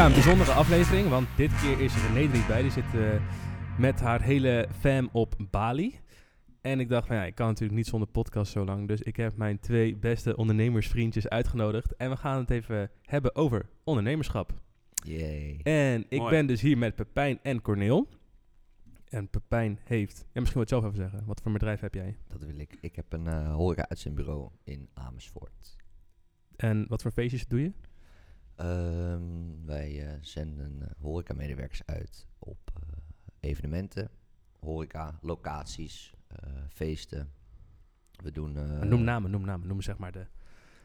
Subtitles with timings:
[0.00, 2.62] Ja, een bijzondere aflevering, want dit keer is René er niet bij.
[2.62, 3.20] Die zit eh,
[3.78, 5.98] met haar hele fam op Bali.
[6.60, 8.88] En ik dacht van ja, ik kan natuurlijk niet zonder podcast zo lang.
[8.88, 11.96] Dus ik heb mijn twee beste ondernemersvriendjes uitgenodigd.
[11.96, 14.60] En we gaan het even hebben over ondernemerschap.
[15.04, 15.60] Yay.
[15.62, 16.30] En ik Mooi.
[16.30, 18.08] ben dus hier met Pepijn en Corneel.
[19.08, 20.24] En Pepijn heeft...
[20.32, 21.26] Ja, misschien wil je het zelf even zeggen.
[21.26, 22.16] Wat voor bedrijf heb jij?
[22.26, 22.78] Dat wil ik.
[22.80, 25.76] Ik heb een eh horeca-uitzendbureau in Amersfoort.
[26.56, 27.72] En wat voor feestjes doe je?
[28.60, 29.22] Ehm,
[29.64, 34.10] wij eh, zenden eh, horeca-medewerkers uit op eh, evenementen,
[34.58, 36.14] horeca, locaties,
[36.68, 37.30] feesten.
[38.22, 38.52] We doen
[38.88, 39.68] noem namen, noem namen.
[39.68, 40.26] Noem zeg maar de,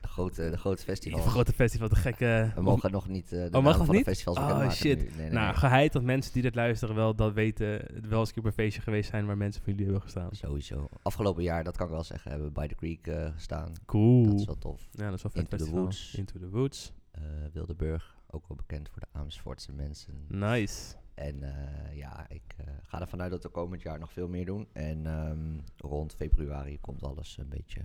[0.01, 1.25] de, grote, de grote de festivals.
[1.25, 2.51] grote festival, de gekke...
[2.55, 4.05] We mogen nog niet eh de mag dat van niet?
[4.05, 4.97] de festivals Oh, shit.
[4.97, 5.05] nu.
[5.05, 5.55] Nee, nee, nou, nee.
[5.55, 7.67] geheid dat mensen die dit luisteren wel dat weten,
[8.09, 10.29] wel eens een keer op een feestje geweest zijn waar mensen van jullie hebben gestaan.
[10.31, 10.89] Sowieso.
[11.01, 13.71] Afgelopen jaar, dat kan ik wel zeggen, hebben we bij the Creek gestaan.
[13.85, 14.25] Cool.
[14.25, 14.87] Dat is wel tof.
[14.91, 15.81] ja, dat is wel vet Into the festival.
[15.81, 16.15] Woods.
[16.15, 16.93] Into the Woods.
[17.15, 17.21] Eh,
[17.53, 20.25] Wildeburg, ook wel bekend voor de Amersfoortse mensen.
[20.27, 20.95] Nice.
[21.13, 24.45] En eh, ja, ik eh, ga ervan uit dat we komend jaar nog veel meer
[24.45, 24.67] doen.
[24.73, 27.81] En ehm, rond februari komt alles een beetje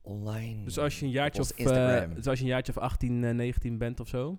[0.00, 0.64] online.
[0.64, 1.48] Dus als je een jaartje, of,
[2.14, 4.38] dus als je een jaartje of 18, eh, 19 bent of zo,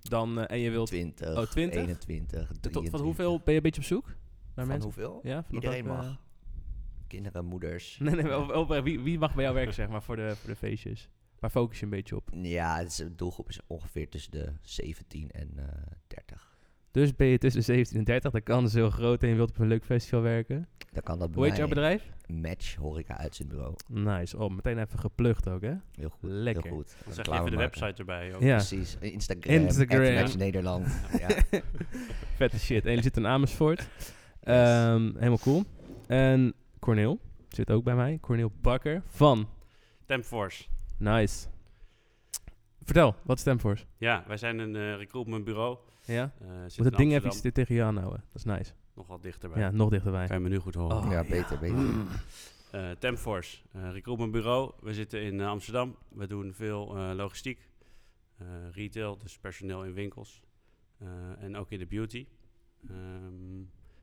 [0.00, 0.86] dan, en je wilt...
[0.88, 1.80] 20, Oh, 20?
[1.80, 2.90] 21, Tot, 23.
[2.90, 4.06] van hoeveel ben je een beetje op zoek?
[4.06, 4.16] Naar
[4.54, 4.82] Van mensen?
[4.84, 5.20] hoeveel?
[5.22, 6.24] Ja, van Iedereen mag.
[7.06, 7.98] Kinderen, moeders.
[7.98, 10.36] Nee, nee, wel, wel- wel- wie, wie mag bij jou werken, zeg maar, voor de,
[10.36, 11.08] voor de feestjes?
[11.38, 12.28] Waar focus je een beetje op?
[12.32, 15.64] Ja, het is, de doelgroep is ongeveer tussen de 17 en eh
[16.06, 16.56] 30.
[16.90, 19.50] Dus ben je tussen 17 en 30, dan kan ze heel groot en je wilt
[19.50, 20.68] op een leuk festival werken.
[20.92, 22.12] Dan kan dat bij Hoe heet jouw bedrijf?
[22.26, 23.74] Match Horeca Uitzendbureau.
[23.88, 24.38] Nice.
[24.38, 25.74] Oh, meteen even geplukt ook, hè?
[25.94, 26.30] Heel goed.
[26.30, 26.62] Lekker.
[26.62, 26.96] Heel goed.
[27.04, 28.34] Dan zeg je even de website erbij.
[28.34, 28.42] Ook.
[28.42, 28.56] Ja.
[28.56, 28.96] Precies.
[29.00, 29.54] Instagram.
[29.54, 30.14] Instagram.
[30.14, 30.86] Match Nederland.
[31.26, 31.28] ja.
[32.34, 32.82] Vette shit.
[32.82, 33.88] En jullie zitten in Amersfoort.
[34.40, 35.64] Ehm, helemaal cool.
[36.06, 38.18] En Corneel zit ook bij mij.
[38.20, 39.48] Corneel Bakker van
[40.06, 40.64] Tempforce.
[40.98, 41.46] Nice.
[42.82, 43.84] Vertel, wat is Stemforce?
[43.96, 45.78] Ja, wij zijn een eh recruitmentbureau.
[46.04, 46.32] Ja?
[46.40, 48.24] Eh Moet het in ding even tegen je aanhouden.
[48.26, 48.72] Dat is nice.
[48.94, 49.60] Nogal dichterbij.
[49.60, 50.26] Ja, nog dichterbij.
[50.26, 50.96] Kan je me nu goed horen.
[50.96, 51.10] Oh.
[51.10, 51.84] ja, beter, beter.
[52.70, 54.72] Eh Tempforce, eh recruitmentbureau.
[54.80, 55.96] We zitten in Amsterdam.
[56.08, 57.70] We doen veel eh, logistiek,
[58.36, 60.40] eh, retail, dus personeel in winkels.
[60.98, 61.08] eh,
[61.42, 62.26] en ook in de beauty.
[62.88, 62.94] Ehm,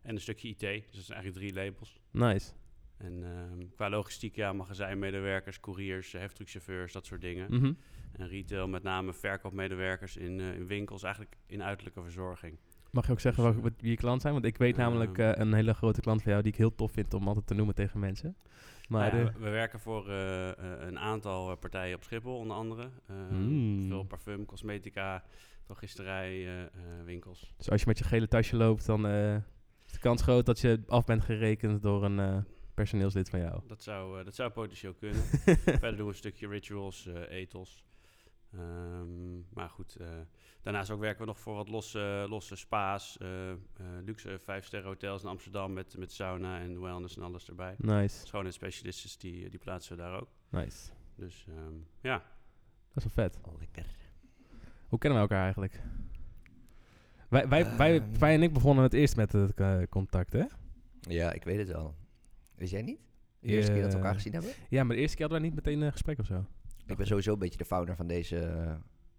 [0.01, 1.99] en een stukje IT, dus dat zijn eigenlijk drie labels.
[2.11, 2.51] Nice.
[2.97, 7.47] En ehm, qua logistiek, ja, magazijnmedewerkers, couriers, eh, heftruckchauffeurs, dat soort dingen.
[7.55, 7.73] Mhm.
[8.11, 12.57] En retail met name verkoopmedewerkers in, eh, in winkels, eigenlijk in uiterlijke verzorging.
[12.91, 14.33] Mag je ook zeggen wat, wat- wie je klant zijn?
[14.33, 15.31] Want ik weet namelijk Ehm.
[15.33, 17.53] eh, een hele grote klant van jou die ik heel tof vind om altijd te
[17.53, 18.35] noemen tegen mensen.
[18.89, 20.55] Maar Nou ja, eh, we, we werken voor eh, eh,
[20.87, 22.89] een aantal eh, partijen op Schiphol, onder andere.
[23.05, 23.87] Eh, Mm.
[23.87, 25.23] Veel parfum, cosmetica,
[25.65, 26.69] drogisterij, eh, eh,
[27.05, 27.53] winkels.
[27.57, 29.35] dus als je met je gele tasje loopt, dan eh,
[29.85, 32.37] is de kans groot dat je af bent gerekend door een eh,
[32.73, 33.61] personeelslid van jou.
[33.67, 35.21] Dat zou, eh, dat zou potentieel kunnen.
[35.81, 37.83] Verder doen we een stukje rituals, eh ethos.
[38.53, 40.07] Ehm, maar goed, eh,
[40.61, 43.57] daarnaast ook werken we nog voor wat losse, losse spa's, eh, eh,
[44.05, 47.75] luxe vijfsterren hotels in Amsterdam met, met sauna en wellness en alles erbij.
[47.77, 48.25] Nice.
[48.25, 50.27] Schoonheidsspecialisten die, die plaatsen we daar ook.
[50.49, 50.91] Nice.
[51.15, 52.23] Dus ehm, ja,
[52.93, 53.39] Dat is wel vet.
[53.41, 53.85] Oh, lekker.
[54.87, 55.81] Hoe kennen wij elkaar eigenlijk?
[57.29, 58.19] Wij, wij, wij, Ehm.
[58.19, 60.43] wij en ik begonnen het eerst met het contact, hè?
[60.99, 61.95] Ja, ik weet het wel.
[62.63, 62.99] Wist jij niet?
[63.39, 64.51] De eerste keer dat we elkaar Eh, gezien hebben?
[64.69, 66.45] Ja, maar de eerste keer hadden wij niet meteen een gesprek of zo.
[66.85, 68.73] Ik ben sowieso een beetje de founder van deze, eh,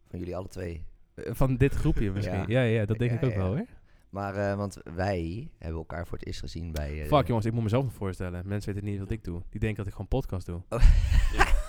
[0.09, 0.85] van jullie alle twee.
[1.15, 2.39] Eh, Van dit groepje misschien.
[2.39, 2.63] Ja, Ja.
[2.63, 3.37] ja, dat denk Ja, ik ook ja.
[3.37, 3.67] wel, hoor.
[4.15, 7.03] Maar, eh, want wij hebben elkaar voor het eerst gezien bij...
[7.03, 8.49] eh, Fuck jongens, ik moet mezelf nog voorstellen.
[8.49, 9.43] Mensen weten niet wat ik doe.
[9.51, 10.63] Die denken dat ik gewoon podcast doe.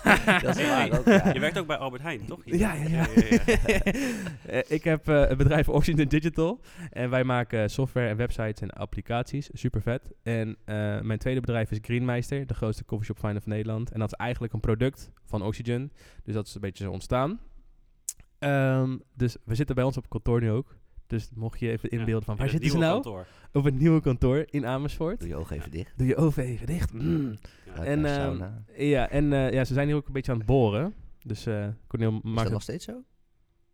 [0.42, 1.34] dat is Hey, waar hey, ook, ja.
[1.34, 2.42] je werkt ook bij Albert Heijn, toch?
[2.46, 3.08] Ja, ja, ja.
[3.16, 3.82] ja, ja.
[4.46, 6.60] Eh, ik heb eh, het bedrijf Oxygen Digital.
[6.92, 9.50] En wij maken software en websites en applicaties.
[9.54, 10.12] Super vet.
[10.24, 13.92] En eh, mijn tweede bedrijf is Greenmeister, de grootste coffeeshop finder van Nederland.
[13.92, 15.92] En dat is eigenlijk een product van Oxygen.
[16.24, 17.40] Dus dat is een beetje zo ontstaan.
[18.40, 20.76] Ehm, dus we zitten bij ons op kantoor nu ook.
[21.08, 23.04] Dus mocht je even Ja, inbeelden van waar het zitten ze nieuwe nou?
[23.04, 23.28] kantoor.
[23.54, 25.20] Op het nieuwe kantoor in Amersfoort.
[25.20, 25.98] Doe je ogen even dicht.
[25.98, 26.94] Doe je oven even dicht.
[26.94, 27.36] Mm.
[27.66, 27.74] Ja.
[27.74, 28.64] Ruik En, sauna.
[28.78, 30.94] Ja, en eh, ja, ze zijn hier ook een beetje aan het boren.
[31.26, 33.04] Dus eh Cornel Is maakt dat het nog steeds zo?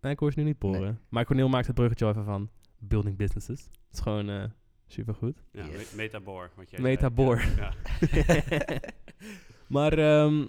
[0.02, 0.82] Nee, ik hoor ze nu niet boren.
[0.82, 0.94] Nee.
[1.10, 2.50] Maar Cornel maakt het bruggetje even van
[2.80, 3.60] building businesses.
[3.64, 4.44] Het is gewoon eh
[4.88, 5.44] supergoed.
[5.52, 5.94] Ja, Yes.
[5.96, 6.50] Metaboor.
[6.56, 7.42] Wat jij Metaboor.
[7.58, 7.74] Ja,
[8.12, 8.44] ja.
[9.78, 10.46] maar ehm,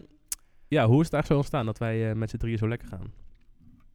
[0.69, 2.88] ja, hoe is het eigenlijk zo ontstaan dat wij eh, met z'n drieën zo lekker
[2.88, 3.12] gaan?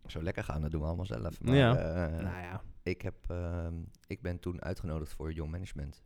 [0.05, 1.41] Zo lekker gaan, dat doen we allemaal zelf.
[1.41, 1.75] Maar Ja.
[1.75, 2.61] eh, nou ja.
[2.89, 3.73] Ik, heb, ehm,
[4.07, 6.03] ik ben toen uitgenodigd voor Young Management.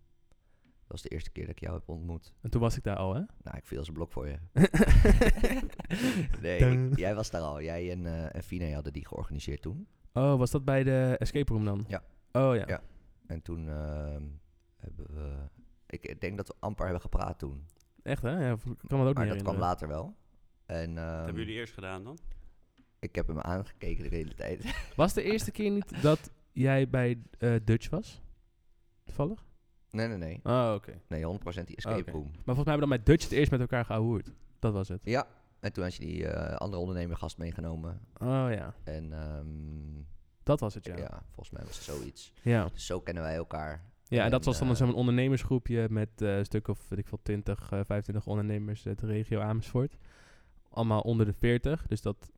[0.62, 2.34] Dat was de eerste keer dat ik jou heb ontmoet.
[2.42, 3.22] En toen was ik daar al, hè?
[3.42, 4.38] Nou, ik viel als een blok voor je.
[6.42, 7.62] nee, ik- jij was daar al.
[7.62, 9.88] Jij en, eh en Fine hadden die georganiseerd toen.
[10.14, 11.86] oh, was dat bij de escape room dan?
[11.88, 12.04] Ja.
[12.32, 12.64] Oh ja.
[12.68, 12.82] Ja.
[13.28, 14.24] En toen ehm,
[14.76, 15.38] hebben we...
[15.88, 17.66] Ik denk dat we amper hebben gepraat toen.
[18.04, 18.48] Echt hè?
[18.48, 20.16] Ja, ik kan dat ook maar niet dat kwam later wel.
[20.66, 22.18] En, ehm, hebben jullie eerst gedaan dan?
[23.00, 24.76] Ik heb hem aangekeken de hele tijd.
[24.96, 28.22] Was de eerste keer niet dat jij bij eh, Dutch was?
[29.04, 29.46] Toevallig?
[29.92, 30.40] nee, nee, nee.
[30.44, 31.02] Oh, oké.
[31.08, 32.24] Nee, 100% die escape room.
[32.24, 34.32] Maar volgens mij hebben we dan bij Dutch het eerst met elkaar gehoord.
[34.60, 35.00] Dat was het.
[35.04, 35.28] Ja,
[35.60, 38.02] en toen had je die eh, andere ondernemer gast meegenomen.
[38.14, 40.04] Oh ja, En ehm,
[40.44, 40.96] dat was het, ja.
[40.96, 41.02] ja.
[41.02, 42.34] Ja, volgens mij was het zoiets.
[42.42, 42.70] ja.
[42.74, 43.84] Dus zo kennen wij elkaar.
[44.08, 47.72] en dat was dan eh, zo'n ondernemersgroepje met een stuk of, weet ik veel, 20,
[47.72, 49.98] eh 25 ondernemers uit de regio Amersfoort.
[50.70, 51.88] Allemaal onder de 40.
[51.88, 52.32] Dus dat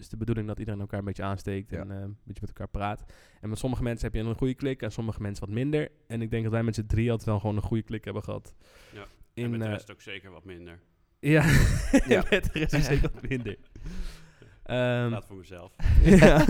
[0.00, 1.80] is de bedoeling dat iedereen elkaar een beetje aansteekt Ja.
[1.80, 3.04] en eh, een beetje met elkaar praat.
[3.40, 5.88] En met sommige mensen heb je een goede klik en sommige mensen wat minder.
[6.06, 8.22] En ik denk dat wij met z'n drie altijd wel gewoon een goede klik hebben
[8.22, 8.54] gehad.
[8.92, 9.04] Ja.
[9.34, 10.80] In, en met de eh, rest ook zeker wat minder.
[11.18, 11.42] Ja,
[12.06, 12.24] Ja.
[12.30, 13.58] met de rest is zeker wat minder.
[14.62, 15.74] Ehm, Laat voor mezelf.
[16.04, 16.44] ja.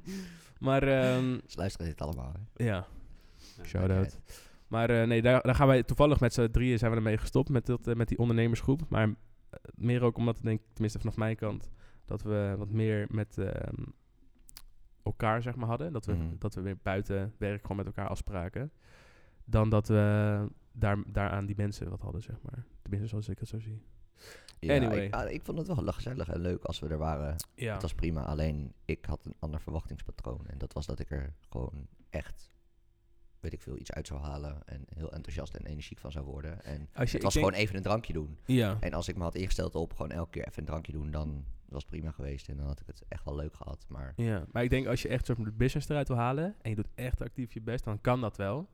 [0.68, 2.32] maar ehm, Ze luisteren dit allemaal.
[2.32, 2.64] Hè?
[2.64, 2.86] ja,
[3.56, 3.64] Ja.
[3.64, 4.18] shout-out.
[4.68, 7.48] Maar eh, nee, daar, daar gaan wij toevallig met z'n drieën zijn we ermee gestopt
[7.48, 8.82] met, dat, met die ondernemersgroep.
[8.88, 9.14] Maar
[9.74, 11.70] meer ook omdat ik denk, tenminste vanaf mijn kant,
[12.10, 13.82] dat we wat meer met ehm,
[15.02, 15.92] elkaar zeg maar hadden.
[15.92, 16.34] Dat we, Mhm.
[16.38, 18.72] dat we weer buiten werk gewoon met elkaar afspraken.
[19.44, 22.64] Dan dat we daar, daaraan die mensen wat hadden, zeg maar.
[22.82, 23.82] Tenminste zoals ik het zo zie.
[24.58, 25.04] Ja, Anyway.
[25.04, 27.36] Ik, ah, ik vond het wel gezellig en leuk als we er waren.
[27.54, 30.46] Ja, Het was prima, alleen ik had een ander verwachtingspatroon.
[30.46, 32.50] En dat was dat ik er gewoon echt,
[33.40, 34.62] weet ik veel, iets uit zou halen.
[34.66, 36.64] En heel enthousiast en energiek van zou worden.
[36.64, 38.38] En als je, het was denk- gewoon even een drankje doen.
[38.44, 41.10] Ja, En als ik me had ingesteld op gewoon elke keer even een drankje doen,
[41.10, 42.48] dan was het prima geweest.
[42.48, 43.84] En dan had ik het echt wel leuk gehad.
[43.88, 46.70] Maar ja, maar ik denk als je echt soort de business eruit wil halen en
[46.70, 48.68] je doet echt actief je best, dan kan dat wel.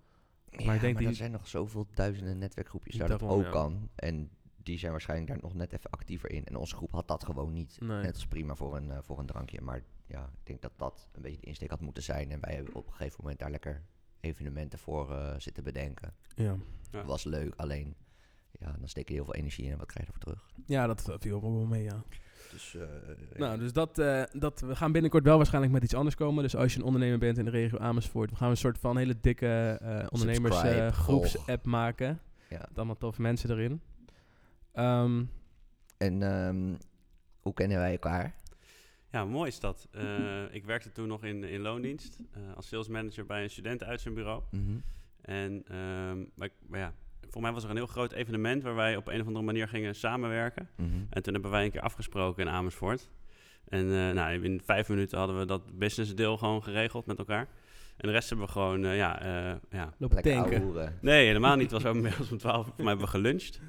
[0.65, 3.51] maar, ik denk maar die- er zijn nog zoveel duizenden netwerkgroepjes daar dat ook ja.
[3.51, 3.89] kan.
[3.95, 4.31] En
[4.63, 6.45] die zijn waarschijnlijk daar nog net even actiever in.
[6.45, 7.77] En onze groep had dat gewoon niet.
[7.81, 8.03] Nee.
[8.03, 9.61] Net als prima voor een, eh, voor een drankje.
[9.61, 12.31] Maar ja, ik denk dat dat een beetje de insteek had moeten zijn.
[12.31, 13.83] En wij hebben op een gegeven moment daar lekker
[14.21, 16.15] evenementen voor eh, zitten bedenken.
[16.35, 16.57] Ja,
[16.93, 17.05] Ja.
[17.05, 17.95] Was leuk, alleen
[18.61, 20.51] ja, dan steek je heel veel energie in en wat krijg je ervoor terug.
[20.67, 22.03] ja dat eh, viel ook wel mee, ja.
[22.51, 26.15] Dus eh, Nou, dus dat, eh, dat, we gaan binnenkort wel waarschijnlijk met iets anders
[26.15, 26.43] komen.
[26.43, 28.97] Dus als je een ondernemer bent in de regio Amersfoort, we gaan een soort van
[28.97, 31.05] hele dikke eh ondernemers Subscribe, eh, volg.
[31.05, 32.21] groeps-app maken.
[32.49, 32.59] Ja.
[32.69, 33.81] Met allemaal toffe mensen erin.
[34.73, 35.25] Ehm,
[35.97, 36.75] En ehm,
[37.41, 38.35] hoe kennen wij elkaar?
[39.17, 39.89] Ja, mooi is dat.
[39.91, 44.43] Eh, ik werkte toen nog in, in loondienst eh, als salesmanager bij een studentenuitzendbureau.
[44.51, 44.63] Mhm.
[45.21, 46.95] En ehm, maar, ja,
[47.31, 49.69] voor mij was er een heel groot evenement waar wij op een of andere manier
[49.69, 50.69] gingen samenwerken.
[50.77, 50.89] Mhm.
[51.11, 53.11] En toen hebben wij een keer afgesproken in Amersfoort.
[53.69, 57.49] En eh, nou, in vijf minuten hadden we dat businessdeel gewoon geregeld met elkaar.
[57.97, 59.95] En de rest hebben we gewoon, eh, ja, eh, ja.
[59.99, 60.99] lopen tanken.
[61.01, 61.71] Nee, helemaal niet.
[61.71, 62.67] Het was inmiddels om twaalf.
[62.67, 63.61] Voor mij hebben we geluncht.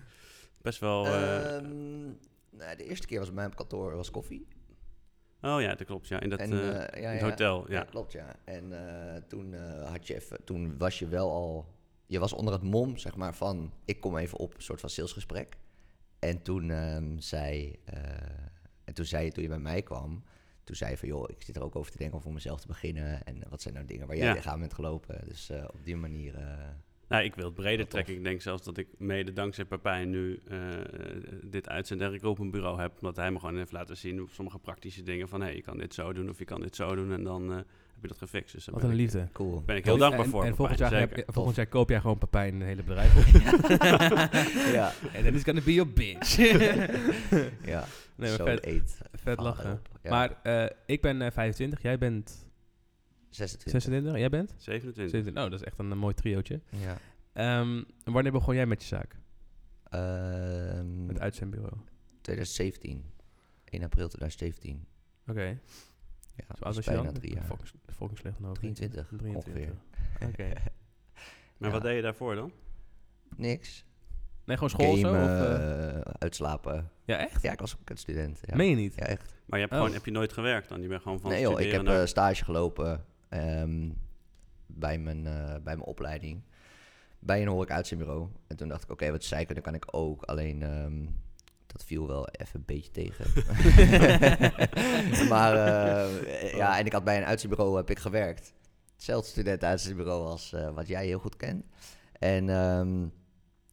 [0.61, 1.05] Best wel...
[1.05, 2.03] Ehm,
[2.49, 4.47] nou, de eerste keer was bij mij op kantoor was koffie.
[5.47, 6.07] Oh ja, dat klopt.
[6.07, 7.29] Ja, in dat en, eh, eh, ja, in het ja.
[7.29, 7.65] hotel.
[7.71, 7.83] Ja, Ja.
[7.83, 8.35] klopt, ja.
[8.43, 8.73] En
[9.13, 9.53] eh, toen
[9.85, 11.65] had je even, toen was je wel al,
[12.05, 14.89] je was onder het mom, zeg maar, van ik kom even op een soort van
[14.89, 15.57] salesgesprek.
[16.19, 17.79] En toen ehm, zei,
[18.83, 20.23] en toen zei je, toen je bij mij kwam,
[20.63, 22.61] toen zei je van joh, ik zit er ook over te denken om voor mezelf
[22.61, 23.23] te beginnen.
[23.23, 24.33] En wat zijn nou dingen waar jij Ja.
[24.33, 25.21] tegenaan bent gelopen?
[25.27, 26.35] Dus op die manier.
[27.09, 28.13] Nou, ik wil het breder trekken.
[28.13, 30.57] Ik denk zelfs dat ik mede dankzij Papijn nu eh,
[31.43, 32.91] dit uitzend en ik op een bureau heb.
[32.95, 35.41] Omdat hij me gewoon heeft laten zien op sommige praktische dingen van...
[35.41, 37.55] hé, je kan dit zo doen of je kan dit zo doen en dan eh,
[37.57, 37.65] heb
[38.01, 38.53] je dat gefixt.
[38.53, 39.27] Dus Wat een ik, liefde.
[39.33, 39.63] cool.
[39.65, 40.43] ben ik heel dankbaar en, voor.
[40.43, 41.27] En volgend jaar, Papijn, heb zeker.
[41.27, 43.41] je- volgend jaar koop jij gewoon Papijn een hele bedrijf op.
[44.73, 46.35] ja, En then it's gonna be your bitch.
[47.73, 47.85] ja.
[48.15, 48.97] nee, maar Zo vet, eet.
[49.13, 49.81] vet lachen.
[50.03, 50.09] Ja.
[50.09, 52.46] Maar eh, ik ben eh, 25, jij bent
[53.37, 53.71] 26.
[53.81, 54.53] 26, jij bent?
[54.57, 54.93] 27.
[55.09, 55.43] 27.
[55.43, 56.61] Oh, dat is echt een, eh, mooi triootje.
[56.69, 56.97] Ja.
[57.33, 59.15] Ehm, en wanneer begon jij met je zaak?
[59.89, 61.73] Ehm, Met uitzendbureau?
[62.21, 63.03] 2017.
[63.69, 64.85] 1 april 2017.
[65.27, 65.41] Oké.
[65.41, 65.55] Ja,
[66.37, 67.13] Zo dat oud was je dan?
[67.13, 67.43] drie jaar.
[67.43, 68.53] Fucking, fucking slecht nou.
[68.53, 69.73] 23 ongeveer.
[70.21, 70.53] Oké.
[71.57, 71.75] Maar Ja.
[71.75, 72.51] wat deed je daarvoor dan?
[73.35, 73.85] Niks.
[74.45, 75.07] Nee, gewoon school of zo?
[75.09, 75.89] Of, eh?
[75.95, 76.89] eh, uitslapen.
[77.05, 77.41] ja, echt?
[77.41, 78.39] Ja, ik was ook een student.
[78.45, 78.95] Ja, Meen je niet?
[78.95, 79.35] ja echt.
[79.45, 79.77] Maar je hebt, Oh.
[79.81, 80.81] gewoon, heb je nooit gewerkt dan?
[80.81, 83.89] Je bent gewoon van nee joh, ik heb naar- eh, stage gelopen ehm,
[84.67, 86.41] bij, mijn, eh, bij mijn opleiding.
[87.19, 88.27] Bij een horeca uitzendbureau.
[88.47, 90.23] En toen dacht ik, oké, wat zeiken, dan kan ik ook.
[90.23, 91.05] Alleen, ehm,
[91.67, 93.25] dat viel wel even een beetje tegen.
[95.29, 98.53] maar eh, ja, en ik had bij een uitzendbureau heb ik gewerkt.
[98.93, 101.65] Hetzelfde student uitzendbureau als eh, wat jij heel goed kent.
[102.19, 103.07] En ehm,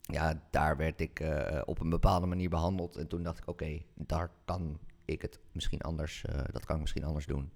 [0.00, 1.25] ja, daar werd ik
[1.64, 2.96] op een bepaalde manier behandeld.
[2.96, 7.04] En toen dacht ik, oké, daar kan ik het misschien anders, dat kan ik misschien
[7.04, 7.52] anders doen.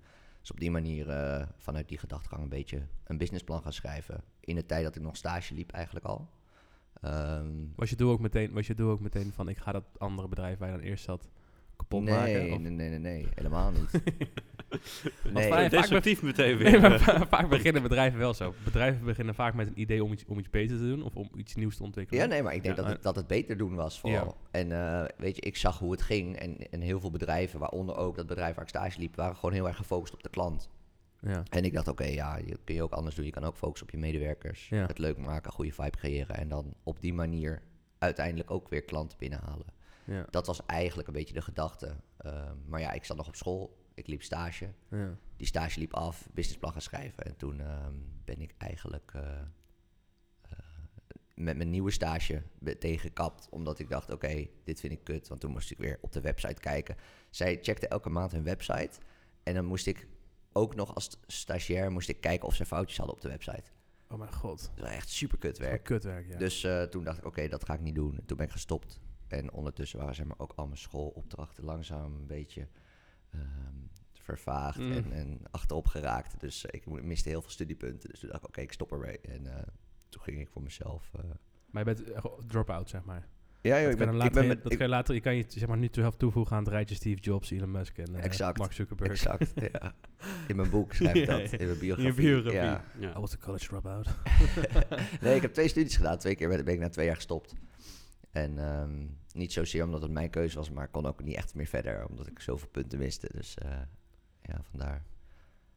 [0.48, 4.22] Dus op die manier, eh, vanuit die gedachtegang, een beetje een businessplan gaan schrijven.
[4.40, 6.28] In de tijd dat ik nog stage liep eigenlijk al.
[7.00, 9.84] Ehm, Was je doel ook meteen, was je doel ook meteen van ik ga dat
[9.98, 11.28] andere bedrijf waar je dan eerst zat
[11.88, 12.52] kapot nee, maken?
[12.52, 13.90] Of- nee, nee, nee, nee, helemaal niet.
[15.32, 16.70] nee, vaak- Destructief meteen weer.
[16.70, 18.54] Nee, maar va- vaak beginnen bedrijven wel zo.
[18.64, 21.30] Bedrijven beginnen vaak met een idee om iets, om iets beter te doen of om
[21.36, 22.22] iets nieuws te ontwikkelen.
[22.22, 24.36] Ja, nee, maar ik denk Ja, dat, het, dat het beter doen was vooral.
[24.50, 26.36] En eh, weet je, ik zag hoe het ging.
[26.36, 29.54] En, en heel veel bedrijven, waaronder ook dat bedrijf waar ik stage liep, waren gewoon
[29.54, 30.68] heel erg gefocust op de klant.
[31.20, 31.42] Ja.
[31.50, 33.24] En ik dacht, oké, ja, je kun je ook anders doen.
[33.24, 34.68] Je kan ook focussen op je medewerkers.
[34.68, 34.86] Ja.
[34.86, 36.36] Het leuk maken, goede vibe creëren.
[36.36, 37.62] En dan op die manier
[37.98, 39.66] uiteindelijk ook weer klanten binnenhalen.
[40.08, 40.26] Ja.
[40.30, 41.96] Dat was eigenlijk een beetje de gedachte.
[42.16, 43.86] Ehm, maar ja, ik zat nog op school.
[43.94, 44.72] Ik liep stage.
[44.90, 45.18] Ja.
[45.36, 47.24] Die stage liep af, businessplan gaan schrijven.
[47.24, 49.40] En toen ehm, ben ik eigenlijk eh,
[50.42, 50.58] eh,
[51.34, 52.42] met mijn nieuwe stage
[52.78, 53.48] tegengekapt.
[53.50, 55.28] Omdat ik dacht, oké, dit vind ik kut.
[55.28, 56.96] Want toen moest ik weer op de website kijken.
[57.30, 59.00] Zij checkte elke maand hun website.
[59.42, 60.08] En dan moest ik
[60.52, 63.70] ook nog als stagiair moest ik kijken of ze foutjes hadden op de website.
[64.08, 64.70] Oh mijn god.
[64.74, 65.84] Dat was echt super kut werk.
[65.84, 66.38] Kutwerk, ja.
[66.38, 68.16] Dus eh, toen dacht ik, oké, dat ga ik niet doen.
[68.18, 69.00] En toen ben ik gestopt.
[69.28, 72.68] En ondertussen waren zeg maar, ook al mijn schoolopdrachten langzaam een beetje
[73.30, 73.76] ehm,
[74.12, 74.92] vervaagd Mm.
[74.92, 76.40] en, en achterop geraakt.
[76.40, 78.10] Dus eh, ik miste heel veel studiepunten.
[78.10, 79.20] Dus toen dacht ik, oké, ik stop ermee.
[79.20, 79.62] En eh,
[80.08, 81.10] toen ging ik voor mezelf...
[81.14, 81.20] eh,
[81.70, 82.12] Maar je bent
[82.46, 83.26] drop-out, zeg maar.
[83.60, 84.72] Ja, joh, ik ben, dan ik later, ben dat met...
[84.72, 86.94] ik- kan je later, je kan je zeg maar nu zelf toevoegen aan het rijtje
[86.94, 88.58] Steve Jobs, Elon Musk en Exact.
[88.58, 89.10] Mark Zuckerberg.
[89.10, 89.94] exact, ja.
[90.48, 92.22] In mijn boek schrijf ik dat, in mijn biografie.
[92.22, 92.60] In je biografie.
[92.60, 92.84] Ja.
[92.98, 93.16] Ja.
[93.16, 94.06] I was a college dropout.
[95.20, 96.18] nee, ik heb twee studies gedaan.
[96.18, 97.54] Twee keer ben ben ik na twee jaar gestopt.
[98.30, 101.54] En ehm, niet zozeer omdat het mijn keuze was, maar ik kon ook niet echt
[101.54, 103.28] meer verder, omdat ik zoveel punten miste.
[103.34, 103.70] Dus eh,
[104.42, 105.04] ja, vandaar.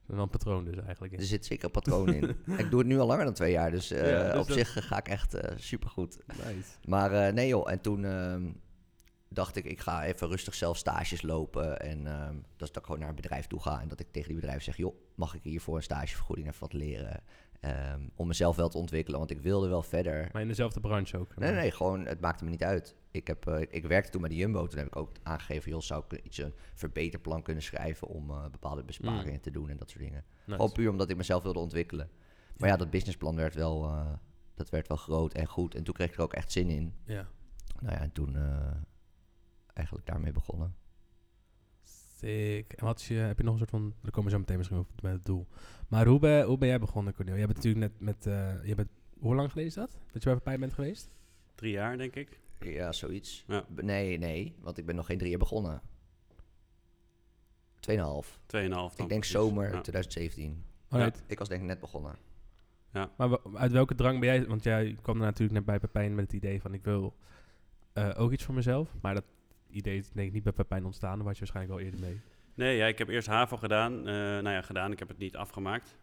[0.08, 1.13] En dan patroon dus eigenlijk.
[1.13, 1.20] in.
[1.20, 2.29] Er zit zeker een patroon in.
[2.58, 4.58] ik doe het nu al langer dan twee jaar, dus, eh, Ja, dus op dat-
[4.58, 6.17] zich ga ik echt super supergoed.
[6.27, 6.70] Nice.
[6.88, 8.51] Maar eh, nee joh, en toen ehm,
[9.27, 11.79] dacht ik, ik ga even rustig zelf stages lopen.
[11.79, 14.12] En ehm, dat is dat ik gewoon naar een bedrijf toe ga en dat ik
[14.12, 17.24] tegen die bedrijf zeg, joh, mag ik hiervoor een stagevergoeding even wat leren?
[17.61, 20.29] Ehm, om mezelf wel te ontwikkelen, want ik wilde wel verder.
[20.31, 21.35] Maar in dezelfde branche ook.
[21.35, 22.95] Nee, nee, gewoon, het maakte me niet uit.
[23.11, 24.67] Ik, heb, eh, ik werkte toen bij de Jumbo.
[24.67, 28.43] Toen heb ik ook aangegeven, joh, zou ik iets een verbeterplan kunnen schrijven om eh,
[28.51, 30.23] bepaalde besparingen te doen en dat soort dingen.
[30.45, 30.51] Nice.
[30.51, 32.09] Gewoon puur omdat ik mezelf wilde ontwikkelen.
[32.57, 34.13] Maar ja, dat businessplan werd wel, eh,
[34.53, 35.75] dat werd wel groot en goed.
[35.75, 36.93] En toen kreeg ik er ook echt zin in.
[37.05, 37.27] Ja.
[37.79, 38.35] Nou ja, en toen
[39.73, 40.75] eigenlijk daarmee begonnen.
[42.21, 42.73] Sick.
[42.73, 44.57] En wat is je, heb je nog een soort van, daar komen we zo meteen
[44.57, 45.47] misschien op met het doel.
[45.87, 47.35] Maar hoe ben, hoe ben jij begonnen, Cornel?
[47.35, 49.91] Jij bent natuurlijk net met, eh, je bent, hoe lang geleden is dat?
[50.11, 51.09] Dat je bij Pepijn bent geweest?
[51.55, 52.39] Drie jaar, denk ik.
[52.59, 53.43] Ja, zoiets.
[53.47, 53.65] Ja.
[53.75, 55.81] Nee, nee, want ik ben nog geen drie jaar begonnen.
[57.79, 58.39] Tweeënhalf.
[58.45, 59.39] Tweeënhalf dan Ik denk precies.
[59.39, 59.81] zomer Ja.
[59.81, 60.63] 2017.
[60.89, 61.23] Alright.
[61.27, 62.15] Ik was denk ik net begonnen.
[62.91, 66.15] Maar wa- uit welke drang ben jij, want jij kwam er natuurlijk net bij Pepijn
[66.15, 67.15] met het idee van ik wil
[67.93, 68.95] eh, ook iets voor mezelf.
[69.01, 69.23] Maar dat
[69.71, 72.21] idee is denk ik niet bij Pepijn ontstaan, daar was je waarschijnlijk wel eerder mee.
[72.55, 73.97] Nee, ja, ik heb eerst HAVO gedaan.
[73.97, 74.91] Eh, nou ja, gedaan.
[74.91, 75.97] Ik heb het niet afgemaakt.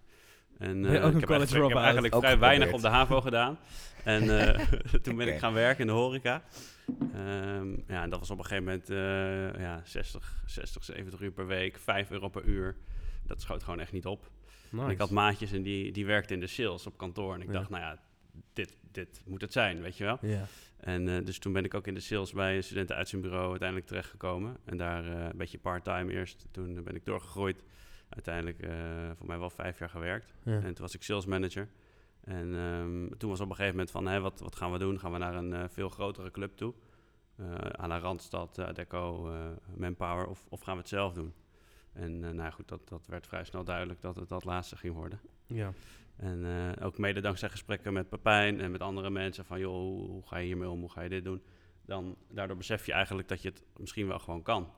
[0.59, 1.83] En, eh, een ik heb college eigenlijk, ik heb dropout?
[1.83, 3.59] eigenlijk Ook vrij weinig op de HAVO gedaan.
[4.05, 4.65] En eh,
[5.03, 6.43] toen ben ik gaan werken in de horeca.
[7.15, 11.31] Ehm, ja, en dat was op een gegeven moment eh, ja, 60, 60, 70 uur
[11.33, 12.77] per week, 5 euro per uur.
[13.27, 14.31] Dat schoot gewoon echt niet op.
[14.71, 14.85] Nice.
[14.85, 17.35] En ik had maatjes en die, die werkten in de sales op kantoor.
[17.35, 17.53] En ik Ja.
[17.53, 17.99] dacht, nou ja,
[18.53, 20.19] dit, dit moet het zijn, weet je wel.
[20.21, 20.45] Ja.
[20.79, 24.57] En eh, dus toen ben ik ook in de sales bij een studentenuitzendbureau uiteindelijk terechtgekomen.
[24.65, 26.47] En daar eh, een beetje part-time eerst.
[26.51, 27.65] Toen ben ik doorgegroeid.
[28.09, 28.71] Uiteindelijk eh,
[29.17, 30.35] voor mij wel vijf jaar gewerkt.
[30.43, 30.53] Ja.
[30.53, 31.69] En toen was ik sales manager.
[32.25, 34.99] En ehm, toen was op een gegeven moment van, hè, wat, wat gaan we doen?
[34.99, 36.75] Gaan we naar een veel grotere club toe?
[37.73, 39.33] Aan de Randstad, Deco,
[39.77, 40.27] Manpower.
[40.27, 41.33] Of, of gaan we het zelf doen?
[41.93, 45.21] En nou goed, dat, dat werd vrij snel duidelijk dat het dat laatste ging worden.
[45.47, 45.73] ja.
[46.19, 50.09] En eh, ook mede dankzij gesprekken met Pepijn en met andere mensen van joh, hoe,
[50.09, 51.43] hoe ga je hiermee om, hoe ga je dit doen?
[51.85, 54.71] Dan, daardoor besef je eigenlijk dat je het misschien wel gewoon kan.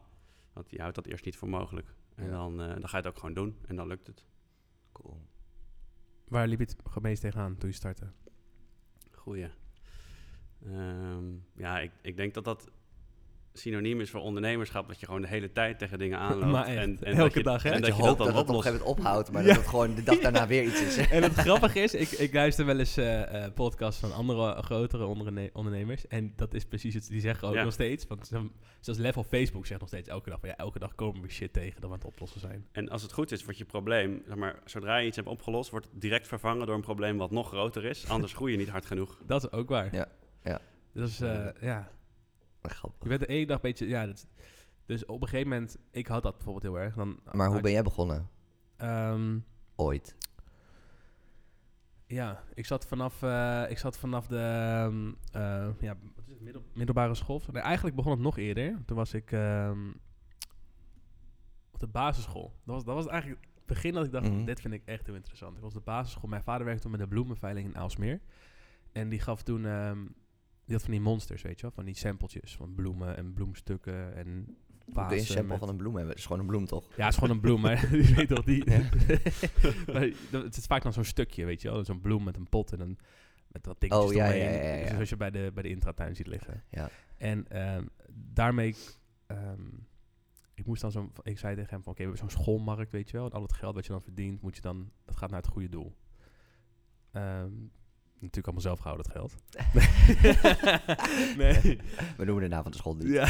[0.53, 1.95] Want je houdt dat eerst niet voor mogelijk.
[2.15, 2.31] En Ja.
[2.31, 4.25] dan, eh, dan ga je het ook gewoon doen en dan lukt het.
[4.93, 5.21] Cool.
[6.29, 8.11] Waar liep je het meest tegenaan toen je startte?
[9.13, 9.49] Goeie.
[10.67, 12.71] Ehm, ja, ik, ik denk dat dat
[13.53, 14.89] synoniem is voor ondernemerschap.
[14.89, 16.53] Dat je gewoon de hele tijd tegen dingen aanloopt.
[16.53, 17.71] Maar echt, en, en elke dat je, dag, hè?
[17.71, 18.67] En dat, dat je dat hoopt dat het op een oplost.
[18.67, 19.49] gegeven moment ophoudt, maar Ja.
[19.49, 20.97] dat het gewoon de dag daarna weer iets is.
[21.11, 25.05] En het grappige is, ik, ik luister wel eens eh eh, podcasts van andere grotere
[25.05, 26.07] onderne- ondernemers.
[26.07, 27.09] En dat is precies het.
[27.09, 27.63] Die zeggen ook Ja.
[27.65, 28.07] nog steeds.
[28.07, 28.31] Want
[28.81, 30.41] zelfs Level Facebook zegt nog steeds elke dag.
[30.41, 32.67] van, Ja, elke dag komen we shit tegen dat we aan het oplossen zijn.
[32.73, 35.71] En als het goed is, wordt je probleem, zeg maar, zodra je iets hebt opgelost,
[35.71, 38.09] wordt het direct vervangen door een probleem wat nog groter is.
[38.09, 39.19] Anders groei je niet hard genoeg.
[39.27, 39.95] Dat is ook waar.
[39.95, 40.07] Ja,
[40.45, 40.61] ja.
[40.93, 41.91] Dus eh, ja,
[42.63, 43.03] Grappig.
[43.03, 43.87] je bent de ene dag een beetje.
[43.89, 44.27] Ja, dat,
[44.87, 46.95] dus op een gegeven moment, ik had dat bijvoorbeeld heel erg.
[46.95, 48.29] Dan, Maar hoe ben jij begonnen?
[48.77, 49.39] Ehm,
[49.77, 50.17] Ooit.
[52.07, 56.41] Ja, ik zat vanaf, eh, ik zat vanaf de ehm, eh, ja, wat is het,
[56.41, 57.43] middel- middelbare school.
[57.53, 58.83] Nee, eigenlijk begon het nog eerder.
[58.87, 59.89] Toen was ik ehm,
[61.73, 62.53] op de basisschool.
[62.65, 64.45] Dat was, dat was eigenlijk het begin dat ik dacht, Mhm.
[64.45, 65.57] dit vind ik echt heel interessant.
[65.57, 66.29] Ik was op de basisschool.
[66.29, 68.21] Mijn vader werkte toen met de bloemenveiling in Aalsmeer.
[68.93, 69.99] En die gaf toen, ehm,
[70.77, 71.71] had van die monsters, weet je wel.
[71.71, 74.33] Van die sampletjes van bloemen en bloemstukken en je
[74.87, 76.11] een vazen sample met- van een bloem hebben?
[76.11, 76.89] Het is gewoon een bloem, toch?
[76.97, 78.65] Ja, het is gewoon een bloem, maar je weet toch, die...
[79.93, 81.85] Maar dat- het is vaak dan zo'n stukje, weet je wel.
[81.85, 82.99] Zo'n bloem met een pot en een,
[83.49, 84.89] met wat dingetjes Oh, ja, ja, ja, ja, ja.
[84.89, 86.63] Zoals je bij de, bij de intratuin ziet liggen.
[86.71, 86.91] Ja.
[87.17, 88.77] En ehm, daarmee...
[89.27, 89.67] ehm,
[90.55, 91.13] ik moest dan zo'n...
[91.23, 93.27] Ik zei tegen hem van, oké, we hebben zo'n schoolmarkt, weet je wel.
[93.27, 94.91] En al het geld wat je dan verdient, moet je dan...
[95.05, 95.97] Dat gaat naar het goede doel.
[97.13, 97.53] Ehm,
[98.21, 99.37] natuurlijk allemaal zelf gehouden, dat geld.
[101.43, 101.79] nee.
[102.17, 103.09] We noemen de naam van de school niet.
[103.09, 103.27] Ja.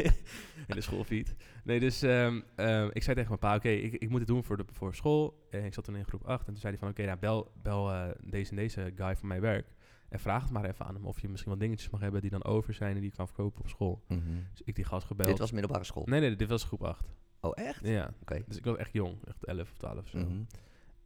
[0.68, 1.34] in de schoolfiets.
[1.64, 4.44] Nee, dus ehm, ehm, ik zei tegen mijn pa, oké, ik, ik moet het doen
[4.44, 5.46] voor, de, voor school.
[5.50, 7.52] En ik zat toen in groep 8 en toen zei hij van, oké, nou bel,
[7.62, 9.66] bel eh, deze en deze guy van mijn werk.
[10.08, 12.30] En vraag het maar even aan hem of je misschien wat dingetjes mag hebben die
[12.30, 14.04] dan over zijn en die je kan verkopen op school.
[14.08, 14.20] Mhm.
[14.50, 15.28] Dus ik die gast gebeld.
[15.28, 16.04] Dit was middelbare school?
[16.06, 17.06] Nee, nee, dit was groep 8.
[17.40, 17.86] Oh, echt?
[17.86, 18.14] Ja.
[18.20, 18.42] Oké.
[18.46, 20.18] Dus ik was echt jong, echt 11 of 12 of zo.
[20.18, 20.42] Mhm.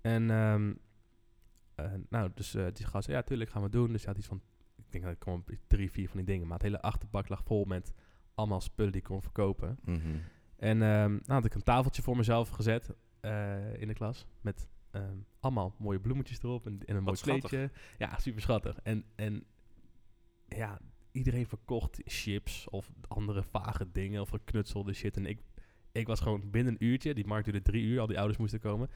[0.00, 0.74] En ehm, eh,
[2.08, 3.92] nou, dus eh, die gast, ja, tuurlijk gaan we doen.
[3.92, 4.42] Dus hij had iets van,
[4.76, 6.46] ik denk dat ik gewoon drie, vier van die dingen.
[6.46, 7.92] Maar het hele achterbak lag vol met
[8.34, 9.78] allemaal spullen die ik kon verkopen.
[9.84, 10.16] Mhm.
[10.56, 14.26] En ehm, nou had ik een tafeltje voor mezelf gezet eh, in de klas.
[14.40, 17.50] Met ehm, allemaal mooie bloemetjes erop en, en een mooi schattig.
[17.50, 17.70] kleedje.
[17.98, 18.78] Ja, super schattig.
[18.82, 19.44] En, en
[20.48, 20.78] ja,
[21.12, 25.16] iedereen verkocht chips of andere vage dingen of geknutselde shit.
[25.16, 25.40] En ik,
[25.92, 28.60] ik was gewoon binnen een uurtje, die markt duurde drie uur, al die ouders moesten
[28.60, 28.90] komen.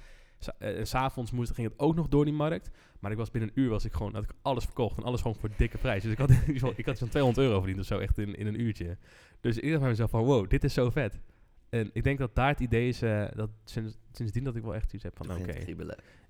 [0.48, 2.70] Eh, En s'avonds moest, ging het ook nog door die markt.
[3.00, 5.20] Maar ik was binnen een uur was ik gewoon, had ik alles verkocht en alles
[5.20, 6.02] gewoon voor dikke prijs.
[6.02, 6.30] Dus ik had,
[6.76, 8.96] ik had zo'n 200 euro verdiend of zo, echt in, in een uurtje.
[9.40, 11.20] Dus ik dacht bij mezelf van, wow, dit is zo vet.
[11.68, 14.74] En ik denk dat daar het idee is, eh, dat sinds, sindsdien dat ik wel
[14.74, 15.52] echt iets heb van, oké.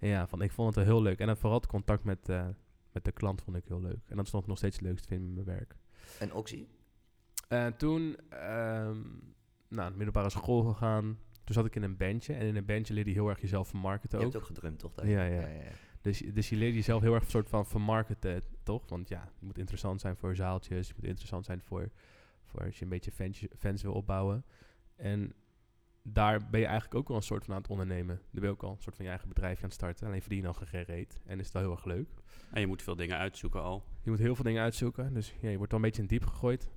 [0.01, 1.19] Ja, van ik vond het wel heel leuk.
[1.19, 2.47] En dan vooral het contact met, eh,
[2.93, 4.01] met de klant vond ik heel leuk.
[4.07, 5.75] En dat is nog, nog steeds het leukste vind ik met mijn werk.
[6.19, 6.67] En Oxy?
[7.49, 8.99] En toen ehm
[9.69, 11.19] naar de middelbare school gegaan.
[11.47, 12.35] Toen zat ik in een bandje.
[12.35, 14.23] En in een bandje leerde je heel erg jezelf vermarkten Je ook.
[14.23, 14.95] hebt ook gedrumd, toch?
[14.95, 15.09] daar?
[15.09, 15.49] Ja, ja.
[16.01, 18.89] Dus, dus je leert jezelf heel erg een soort van vermarkten, toch?
[18.89, 20.89] Want ja, je moet interessant zijn voor zaaltjes.
[20.89, 21.91] Je moet interessant zijn voor,
[22.45, 24.45] voor als je een beetje fans, fans wil opbouwen.
[24.97, 25.33] En
[26.03, 28.17] daar ben je eigenlijk ook wel een soort van aan het ondernemen.
[28.17, 30.07] Dan ben je ook al een soort van je eigen bedrijfje aan het starten.
[30.07, 31.19] Alleen verdien je dan geen reet.
[31.25, 32.09] En is het wel heel erg leuk.
[32.51, 33.85] En je moet veel dingen uitzoeken al.
[34.03, 35.15] Je moet heel veel dingen uitzoeken.
[35.15, 36.71] Dus ja, je wordt wel een beetje in het diep gegooid.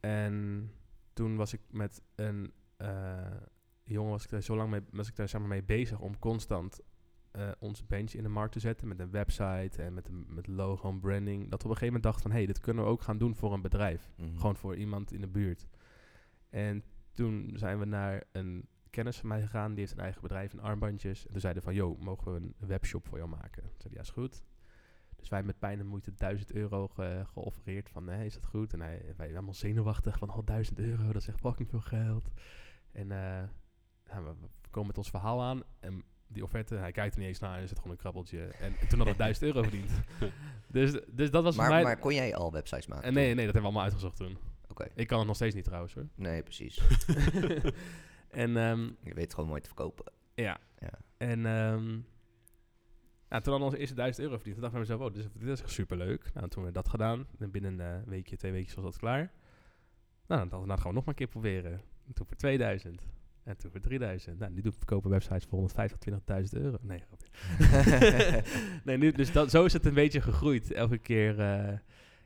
[0.00, 0.70] En
[1.12, 3.26] toen was ik met een eh,
[3.94, 6.80] jongen, was ik daar zo lang mee, was ik daar maar, mee bezig om constant
[7.30, 8.88] eh ons bandje in de markt te zetten.
[8.88, 11.50] Met een website en met, een, met logo en branding.
[11.50, 13.18] Dat we op een gegeven moment dachten van, hé, hey, dit kunnen we ook gaan
[13.18, 14.10] doen voor een bedrijf.
[14.16, 14.36] Mhm.
[14.36, 15.66] Gewoon voor iemand in de buurt.
[16.48, 19.70] En toen zijn we naar een kennis van mij gegaan.
[19.70, 21.26] Die heeft een eigen bedrijf in armbandjes.
[21.26, 23.62] En toen zeiden van, yo, mogen we een webshop voor jou maken?
[23.62, 24.42] Toen zei ja, is goed.
[25.16, 28.72] Dus wij met pijn en moeite 1000 euro ge geoffereerd van, nee, is dat goed?
[28.72, 32.30] En hij, wij allemaal zenuwachtig van, oh, 1000 euro, dat is echt fucking veel geld.
[32.92, 33.42] En eh,
[34.10, 37.28] nou, we, we komen met ons verhaal aan en die offerte, hij kijkt er niet
[37.28, 38.40] eens naar en er zit gewoon een krabbeltje.
[38.44, 39.90] En, toen hadden we 1000 euro verdiend.
[40.68, 41.82] dus, dus dat was voor Maar, mij...
[41.82, 43.04] maar kon jij al websites maken?
[43.04, 44.38] en nee, nee, dat hebben we allemaal uitgezocht toen.
[44.68, 44.88] Oké.
[44.94, 46.08] Ik kan het nog steeds niet trouwens hoor.
[46.14, 46.80] Nee, precies.
[48.30, 50.12] en ehm, Je weet het gewoon mooi te verkopen.
[50.34, 50.58] ja.
[50.78, 50.98] Ja.
[51.16, 52.00] En ehm,
[53.28, 54.60] nou, toen hadden we onze eerste 1000 euro verdiend.
[54.60, 56.22] Toen dacht ik bij mezelf, oh, dit is, dit is echt superleuk.
[56.22, 57.26] Nou, toen hebben we dat gedaan.
[57.38, 59.32] En binnen een eh, weekje, twee weekjes was dat klaar.
[60.26, 61.72] Nou, dan, dan gaan we nog maar een keer proberen.
[62.06, 63.02] En toen voor 2000.
[63.50, 64.38] En toen voor 3000.
[64.38, 66.76] Nou, nu doen verkopen websites voor 125.000 euro.
[66.80, 67.02] Nee,
[68.84, 70.72] nee, nu, dus dat, zo is het een beetje gegroeid.
[70.72, 71.78] Elke keer, eh,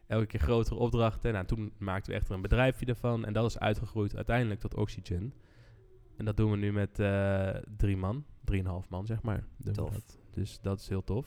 [0.07, 1.33] elke keer grotere opdrachten.
[1.33, 3.25] Nou, toen maakten we echt een bedrijfje ervan.
[3.25, 5.35] En dat is uitgegroeid uiteindelijk tot Oxygen.
[6.17, 8.25] En dat doen we nu met eh, drie man.
[8.45, 9.45] Drieënhalf man, zeg maar.
[9.73, 9.93] Tof.
[9.93, 10.19] dat.
[10.31, 11.27] Dus dat is heel tof.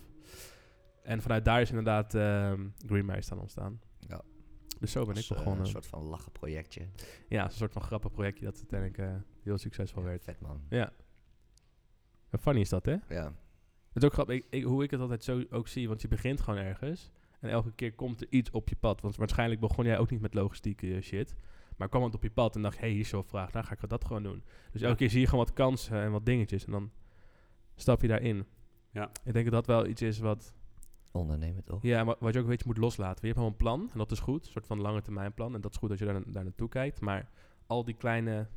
[1.04, 3.80] En vanuit daar is inderdaad ehm Greenmeister aan ontstaan.
[4.08, 4.22] Ja.
[4.80, 5.62] Dus zo ben ik Als, eh, begonnen.
[5.66, 6.88] Een soort van lachen projectje.
[7.28, 10.24] Ja, een soort van grappig projectje dat uiteindelijk eh, heel succesvol werd.
[10.24, 10.62] Vet man.
[10.70, 10.94] Ja.
[12.30, 12.96] En funny is dat, hè?
[13.10, 13.26] Ja.
[13.94, 16.08] Het is ook grappig, ik, ik- hoe ik het altijd zo ook zie, want je
[16.08, 19.02] begint gewoon ergens en elke keer komt er iets op je pad.
[19.02, 21.36] Want waarschijnlijk begon jij ook niet met logistieke eh, shit,
[21.78, 23.66] maar kwam het op je pad en dacht, hé, hey, hier is zo'n vraag, nou
[23.66, 24.44] ga ik dat gewoon doen.
[24.72, 24.96] Dus elke Ja.
[24.96, 26.92] keer zie je gewoon wat kansen en wat dingetjes en dan
[27.76, 28.46] stap je daarin.
[28.92, 29.12] Ja.
[29.24, 30.54] Ik denk dat dat wel iets is wat,
[31.12, 31.82] Ondernemen toch?
[31.84, 33.18] ja, maar wat je ook een beetje moet loslaten.
[33.22, 35.56] Je hebt gewoon een plan en dat is goed, een soort van lange termijn plan
[35.56, 37.30] en dat is goed dat je daar, daar naartoe kijkt, maar
[37.68, 38.48] al die kleine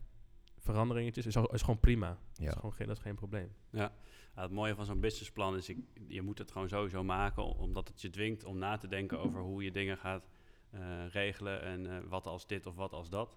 [0.59, 2.09] veranderingetjes is, is gewoon prima.
[2.09, 2.47] Dat, Ja.
[2.49, 3.53] is gewoon geen, dat is geen probleem.
[3.71, 3.93] Ja,
[4.35, 8.01] het mooie van zo'n businessplan is, ik, je moet het gewoon sowieso maken, omdat het
[8.01, 10.29] je dwingt om na te denken over hoe je dingen gaat
[10.71, 13.37] eh, regelen en eh, wat als dit of wat als dat.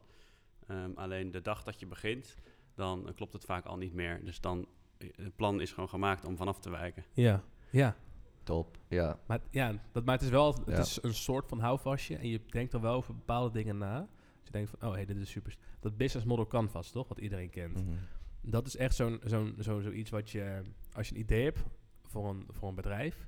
[0.68, 2.36] Ehm, alleen de dag dat je begint,
[2.76, 4.26] dan klopt het vaak al niet meer.
[4.26, 7.04] Dus dan, eh, het plan is gewoon gemaakt om vanaf te wijken.
[7.14, 7.96] Ja, ja.
[8.44, 8.78] Top.
[8.88, 9.20] Ja.
[9.28, 10.78] Maar ja, dat, maar het is wel het Ja.
[10.78, 12.16] is een soort van houvastje.
[12.16, 14.00] En je denkt dan wel over bepaalde dingen na.
[14.00, 15.58] Dus je denkt van, oh hey, dit is super.
[15.80, 17.08] Dat business model canvas, toch?
[17.08, 17.74] Wat iedereen kent.
[17.86, 17.96] Mhm.
[18.42, 20.62] Dat is echt zo'n zo'n zo, zoiets wat je,
[20.94, 21.64] als je een idee hebt
[22.04, 23.28] voor een, voor een bedrijf.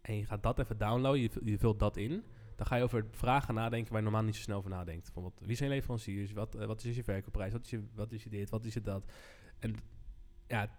[0.00, 2.22] En je gaat dat even downloaden, je, je vult dat in.
[2.56, 5.04] Dan ga je over vragen nadenken waar je normaal niet zo snel over nadenkt.
[5.04, 6.32] Bijvoorbeeld, wie zijn leveranciers?
[6.32, 7.52] Wat, eh, wat is je verkoopprijs?
[7.52, 8.50] Wat is je, wat is je dit?
[8.50, 9.04] Wat is je dat?
[9.58, 9.74] En
[10.48, 10.70] ja,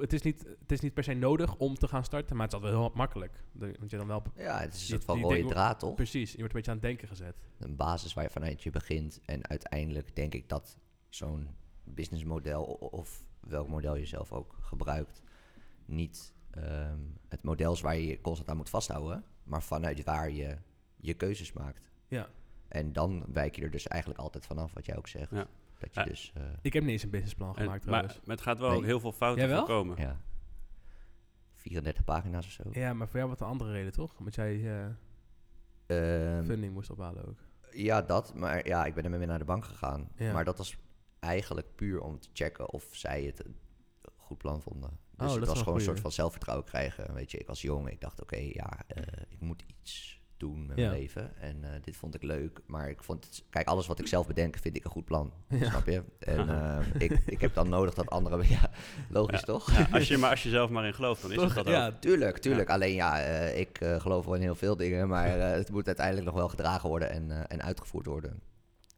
[0.00, 2.54] het, is niet, het is niet per se nodig om te gaan starten, maar het
[2.54, 3.44] is altijd wel heel makkelijk.
[3.52, 5.94] De- Want je dan wel Ja, het is een soort van rode draad, toch?
[5.94, 7.36] precies, je wordt een beetje aan het denken gezet.
[7.58, 9.20] Een basis waar je vanuit je begint.
[9.24, 11.48] En uiteindelijk denk ik dat zo'n
[11.84, 15.22] businessmodel, of welk model je zelf ook gebruikt,
[15.84, 16.98] niet ehm,
[17.28, 20.56] het model is waar je je constant aan moet vasthouden, maar vanuit waar je
[20.96, 21.90] je keuzes maakt.
[22.08, 22.28] Ja.
[22.68, 25.30] En dan wijk je er dus eigenlijk altijd vanaf, wat jij ook zegt.
[25.30, 25.46] Ja.
[25.78, 26.06] Dat je Ja.
[26.06, 28.14] dus, eh, Ik heb niet eens een businessplan En- gemaakt maar, trouwens.
[28.26, 28.78] maar het gaat wel Nee.
[28.78, 29.96] ook heel veel fouten voorkomen.
[30.00, 30.20] ja,
[31.52, 32.62] 34 pagina's of zo.
[32.72, 34.18] Ja, maar voor jou wat een andere reden, toch?
[34.18, 34.86] Omdat jij eh,
[35.86, 37.38] Ehm, funding moest ophalen ook.
[37.72, 38.34] Ja, dat.
[38.34, 40.08] Maar ja, ik ben ermee weer naar de bank gegaan.
[40.16, 40.32] Ja.
[40.32, 40.76] Maar dat was
[41.18, 43.56] eigenlijk puur om te checken of zij het een
[44.16, 44.90] goed plan vonden.
[44.90, 47.14] Dus Oh, dat het was gewoon een soort van zelfvertrouwen krijgen.
[47.14, 47.88] Weet je, ik was jong.
[47.90, 50.88] Ik dacht, oké, ja, eh, ik moet iets doen met Ja.
[50.88, 51.36] mijn leven.
[51.36, 52.60] En eh, dit vond ik leuk.
[52.66, 53.44] Maar ik vond het...
[53.50, 55.32] Kijk, alles wat ik zelf bedenk, vind ik een goed plan.
[55.48, 55.68] Ja.
[55.70, 56.02] Snap je?
[56.18, 58.48] En eh, ik, ik heb dan nodig dat anderen...
[58.58, 58.70] Ja,
[59.08, 59.46] logisch Ja.
[59.46, 59.72] toch?
[59.72, 61.46] Ja, als, je, maar als je zelf maar in gelooft, dan is Toch?
[61.46, 61.72] het dat ook.
[61.72, 62.70] ja, Tuurlijk, tuurlijk.
[62.70, 65.86] Alleen ja, eh, ik eh, geloof wel in heel veel dingen, maar eh, het moet
[65.86, 68.40] uiteindelijk nog wel gedragen worden en, eh, en uitgevoerd worden.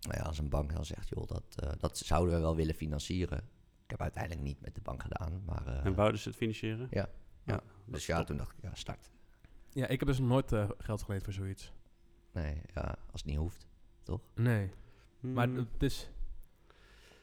[0.00, 2.74] Nou ja, als een bank dan zegt, joh, dat, eh, dat zouden we wel willen
[2.74, 3.38] financieren.
[3.84, 6.86] Ik heb uiteindelijk niet met de bank gedaan, maar eh, En wouden ze het financieren?
[6.90, 7.08] Ja.
[7.44, 7.60] ja.
[7.84, 9.10] Dus ja, toen dacht ik, ja, start.
[9.76, 11.72] Ja, ik heb dus nog nooit eh, geld geleend voor zoiets.
[12.32, 13.66] Nee, ja, als het niet hoeft.
[14.34, 14.70] Nee,
[15.20, 15.56] maar Hmm.
[15.56, 16.10] het is...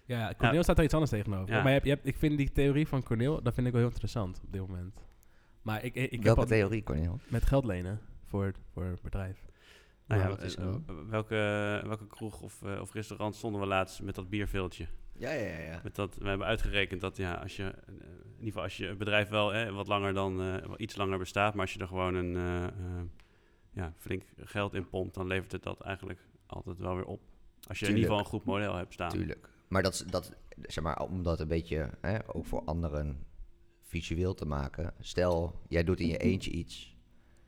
[0.05, 1.53] Ja, Corneel staat er iets anders tegenover.
[1.55, 1.61] Ja.
[1.61, 3.81] Maar je hebt, je hebt, ik vind die theorie van Corneel, dat vind ik wel
[3.81, 5.01] heel interessant op dit moment.
[5.61, 7.19] Maar ik, ik, ik heb Welke altijd theorie, Cornel?
[7.27, 9.45] met geld lenen voor, voor een bedrijf.
[10.05, 11.35] Nou ja, wat is eh, er eh, welke,
[11.87, 14.87] welke kroeg of, eh, of restaurant stonden we laatst met dat bierveeltje?
[15.17, 15.59] Ja, ja, ja.
[15.59, 15.79] ja.
[15.83, 18.87] Met dat, we hebben uitgerekend dat ja, als je, eh, in ieder geval als je
[18.87, 21.87] een bedrijf wel hè, wat langer dan, eh, iets langer bestaat, maar als je er
[21.87, 23.01] gewoon een eh,
[23.71, 27.21] ja, flink geld in pompt, dan levert het dat eigenlijk altijd wel weer op.
[27.67, 29.09] Als je in ieder geval een goed model hebt staan.
[29.09, 29.49] Tuurlijk.
[29.67, 33.25] Maar dat, dat, zeg maar, om dat een beetje hè, ook voor anderen
[33.81, 34.93] visueel te maken.
[34.99, 36.97] Stel, jij doet in je eentje iets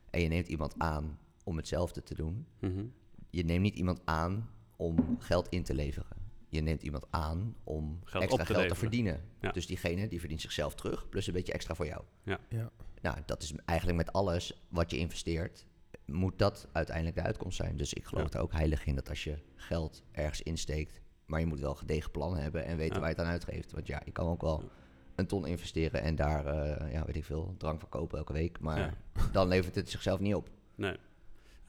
[0.10, 2.47] en je neemt iemand aan om hetzelfde te doen.
[2.60, 2.86] Mhm.
[3.30, 6.25] Je neemt niet iemand aan om geld in te leveren.
[6.56, 9.22] Je neemt iemand aan om Geld extra te geld te verdienen.
[9.41, 9.52] Ja.
[9.52, 12.04] Dus diegene die verdient zichzelf terug, plus een beetje extra voor jou.
[12.24, 12.39] Ja.
[12.50, 12.72] Ja.
[13.02, 15.65] Nou, dat is eigenlijk met alles wat je investeert,
[16.06, 17.78] moet dat uiteindelijk de uitkomst zijn.
[17.78, 18.38] Dus ik geloof Ja.
[18.38, 22.12] er ook heilig in dat als je geld ergens insteekt, maar je moet wel gedegen
[22.12, 23.00] plannen hebben en weten Ja.
[23.00, 23.72] waar je het aan uitgeeft.
[23.72, 24.70] Want ja, je kan ook wel
[25.15, 28.60] een ton investeren en daar, eh, ja, weet ik veel, drank verkopen elke week.
[28.60, 28.94] Maar Ja.
[29.32, 30.50] dan levert het zichzelf niet op.
[30.76, 30.96] Nee.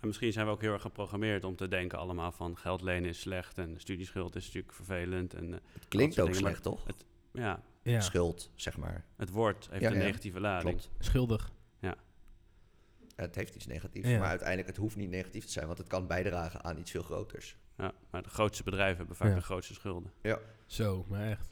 [0.01, 3.09] En misschien zijn we ook heel erg geprogrammeerd om te denken allemaal van geld lenen
[3.09, 5.35] is slecht en studieschuld is natuurlijk vervelend.
[5.35, 6.87] En eh, Het klinkt ook dingen, slecht, toch?
[7.33, 9.05] ja, Ja, Schuld, zeg maar.
[9.17, 10.03] het woord heeft Ja, een ja.
[10.05, 10.81] negatieve lading.
[10.81, 10.91] Klopt.
[10.99, 11.55] schuldig.
[13.17, 14.19] Het heeft iets negatiefs, Ja.
[14.19, 17.03] maar uiteindelijk het hoeft niet negatief te zijn, want het kan bijdragen aan iets veel
[17.03, 17.57] groters.
[17.77, 19.35] Ja, maar de grootste bedrijven hebben vaak Ja.
[19.35, 20.13] de grootste schulden.
[20.67, 21.49] Zo, maar echt.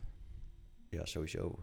[0.89, 1.59] Ja, sowieso.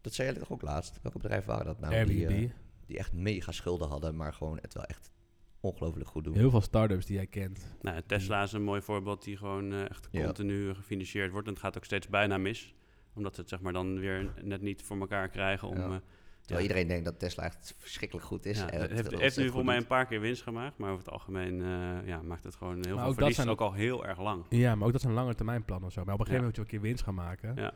[0.00, 0.98] Dat zei jij toch ook laatst?
[1.02, 2.04] Welke bedrijven waren dat nou?
[2.04, 2.50] Die, eh,
[2.86, 5.10] die echt mega schulden hadden, maar gewoon het wel echt
[5.60, 6.34] ongelooflijk goed doen.
[6.34, 7.76] Heel veel start-ups die jij kent.
[7.82, 10.24] Nou, Tesla is een mooi voorbeeld die gewoon eh, echt Ja.
[10.24, 11.46] continu gefinancierd wordt.
[11.46, 12.74] En het gaat ook steeds bijna mis.
[13.14, 15.76] Omdat ze het zeg maar dan weer net niet voor elkaar krijgen om...
[15.76, 15.82] Ja.
[15.90, 15.96] eh,
[16.40, 16.74] Terwijl ja.
[16.74, 18.58] iedereen denkt dat Tesla echt verschrikkelijk goed is.
[18.58, 21.04] Ja, en het het heeft, nu voor mij een paar keer winst gemaakt, maar over
[21.04, 23.36] het algemeen eh, ja, maakt het gewoon heel Maar veel ook dat verlies.
[23.36, 24.44] zijn- Ook al heel erg lang.
[24.48, 26.04] Ja, maar ook dat is een lange termijn plan of zo.
[26.04, 26.52] Maar op een gegeven Ja.
[26.52, 27.54] moment moet je ook een keer winst gaan maken.
[27.56, 27.72] Ja.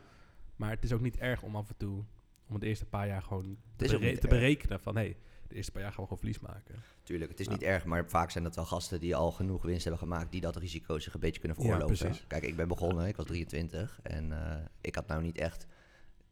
[0.55, 2.03] Maar het is ook niet erg om af en toe,
[2.47, 4.95] om het eerste paar jaar gewoon te, bere- te berekenen van...
[4.95, 6.75] hé, hey, de eerste paar jaar gaan we gewoon verlies maken.
[7.03, 7.51] Tuurlijk, het is Ja.
[7.51, 10.41] niet erg, maar vaak zijn dat wel gasten die al genoeg winst hebben gemaakt, die
[10.41, 11.97] dat risico zich een beetje kunnen Ja, veroorloven.
[12.07, 12.25] precies.
[12.27, 15.67] Kijk, ik ben begonnen, ik was 23 en eh, ik had nou niet echt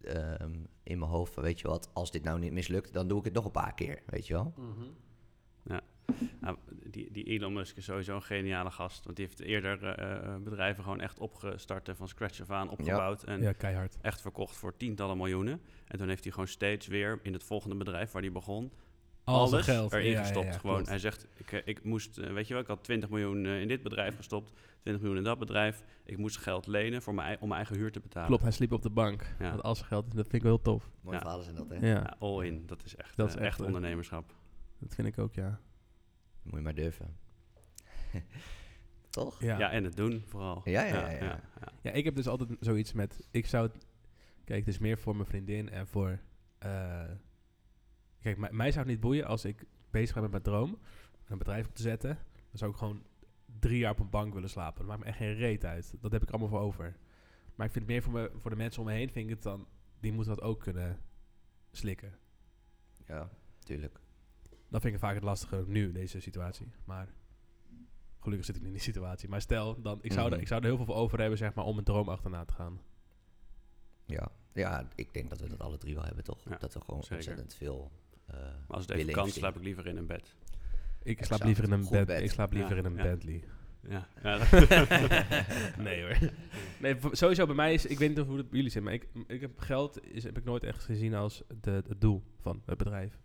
[0.03, 3.19] ehm, in mijn hoofd, van, weet je wat, als dit nou niet mislukt, dan doe
[3.19, 4.53] ik het nog een paar keer, weet je wel.
[6.41, 6.57] Nou,
[6.89, 9.03] die, die Elon Musk is sowieso een geniale gast.
[9.03, 12.69] Want die heeft eerder eh, eh, bedrijven gewoon echt opgestart en van scratch af aan
[12.69, 13.23] opgebouwd.
[13.23, 13.97] En ja, keihard.
[14.01, 15.61] echt verkocht voor tientallen miljoenen.
[15.87, 18.71] En toen heeft hij gewoon steeds weer in het volgende bedrijf waar hij begon...
[19.23, 19.93] Al zijn alles geld.
[19.93, 20.45] erin Ja, gestopt.
[20.45, 20.89] ja, gewoon, klopt.
[20.89, 23.61] hij zegt, ik, eh, ik moest, eh, weet je wel, ik had 20 miljoen eh,
[23.61, 25.83] in dit bedrijf gestopt, 20 miljoen in dat bedrijf.
[26.05, 28.27] Ik moest geld lenen voor mijn, om mijn eigen huur te betalen.
[28.27, 29.35] Klopt, hij sliep op de bank.
[29.39, 29.49] Ja.
[29.49, 30.89] Want al zijn geld, dat vind ik wel heel tof.
[31.01, 31.21] Mooie Ja.
[31.21, 31.75] verhalen zijn dat, hè?
[31.75, 34.33] Ja, Ja, all in, dat is echt, Dat is echt, echt, ondernemerschap.
[34.79, 35.59] dat vind ik ook, ja.
[36.43, 37.17] Moet je maar durven.
[39.09, 39.41] Toch?
[39.41, 39.57] Ja.
[39.57, 39.71] Ja.
[39.71, 40.61] en het doen vooral.
[40.63, 41.23] Ja, ja, ja, ja.
[41.23, 41.39] ja.
[41.81, 43.27] Ja, ik heb dus altijd zoiets met...
[43.31, 43.85] Ik zou het...
[44.43, 46.19] Kijk, het is meer voor mijn vriendin en voor...
[46.57, 47.03] eh,
[48.23, 50.77] kijk, mij, mij zou het niet boeien als ik bezig ben met mijn droom...
[51.27, 52.09] een bedrijf op te zetten.
[52.33, 53.03] Dan zou ik gewoon
[53.59, 54.79] drie jaar op een bank willen slapen.
[54.79, 55.93] Dat maakt me echt geen reet uit.
[56.01, 56.95] Dat heb ik allemaal voor over.
[57.55, 59.09] Maar ik vind het meer voor, me, voor de mensen om me heen...
[59.09, 59.67] vind ik het dan...
[59.99, 60.99] Die moeten dat ook kunnen
[61.71, 62.17] slikken.
[63.07, 63.99] Ja, tuurlijk.
[64.69, 66.71] Dat vind ik vaak het lastige nu, deze situatie.
[66.85, 67.13] Maar
[68.23, 69.29] Gelukkig zit ik niet in die situatie.
[69.29, 70.35] Maar stel, dan, ik, zou Mhm.
[70.35, 72.45] er, ik zou er heel veel voor over hebben, zeg maar, om een droom achterna
[72.45, 72.81] te gaan.
[74.05, 74.31] Ja.
[74.53, 76.43] ja, ik denk dat we dat alle drie wel hebben, toch?
[76.49, 77.15] Ja, dat we gewoon zeker.
[77.15, 77.91] ontzettend veel
[78.67, 80.35] als het even kan, slaap ik liever in een bed.
[81.03, 81.25] Ik Exact.
[81.27, 82.05] slaap liever in een bed.
[82.07, 82.21] bed.
[82.21, 83.03] Ik slaap liever Ja, in een ja.
[83.03, 83.43] Bentley.
[83.89, 84.37] Ja, ja
[85.83, 86.17] nee hoor.
[86.79, 88.93] Nee, sowieso bij mij is, ik weet niet of hoe het bij jullie zit, maar
[88.93, 92.61] ik, ik heb geld is, heb ik nooit echt gezien als de, het doel van
[92.65, 93.19] het bedrijf.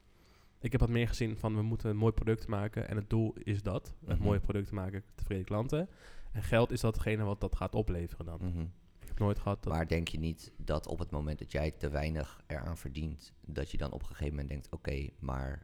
[0.61, 3.35] Ik heb wat meer gezien van we moeten een mooi product maken en het doel
[3.42, 4.25] is dat, een Mhm.
[4.25, 5.88] mooi product maken, tevreden klanten.
[6.33, 8.38] En geld is datgene wat dat gaat opleveren dan.
[8.42, 8.64] Mhm.
[9.18, 9.72] Ik nooit gehad dat...
[9.72, 13.70] Maar denk je niet dat op het moment dat jij te weinig eraan verdient, dat
[13.70, 15.62] je dan op een gegeven moment denkt: oké, maar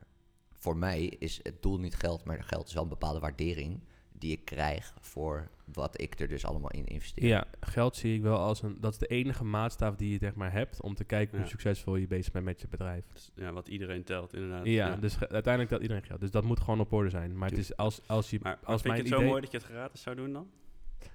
[0.53, 3.81] voor mij is het doel niet geld, maar geld is wel een bepaalde waardering
[4.13, 7.27] die ik krijg voor wat ik er dus allemaal in investeer.
[7.27, 8.77] Ja, geld zie ik wel als een...
[8.81, 11.51] Dat is de enige maatstaf die je zeg maar hebt om te kijken hoe Ja.
[11.51, 13.05] succesvol je bezig bent met je bedrijf.
[13.13, 14.67] Dus, ja, wat iedereen telt, inderdaad.
[14.67, 16.21] Ja, dus uiteindelijk telt iedereen geld.
[16.21, 17.39] Dus dat moet gewoon op orde zijn.
[17.39, 18.39] Maar het is als, als je...
[18.43, 20.17] Maar, maar als vind je mijn het zo idee- mooi dat je het gratis zou
[20.17, 20.51] doen dan?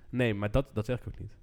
[0.10, 1.38] Nee, maar dat, dat zeg ik ook niet.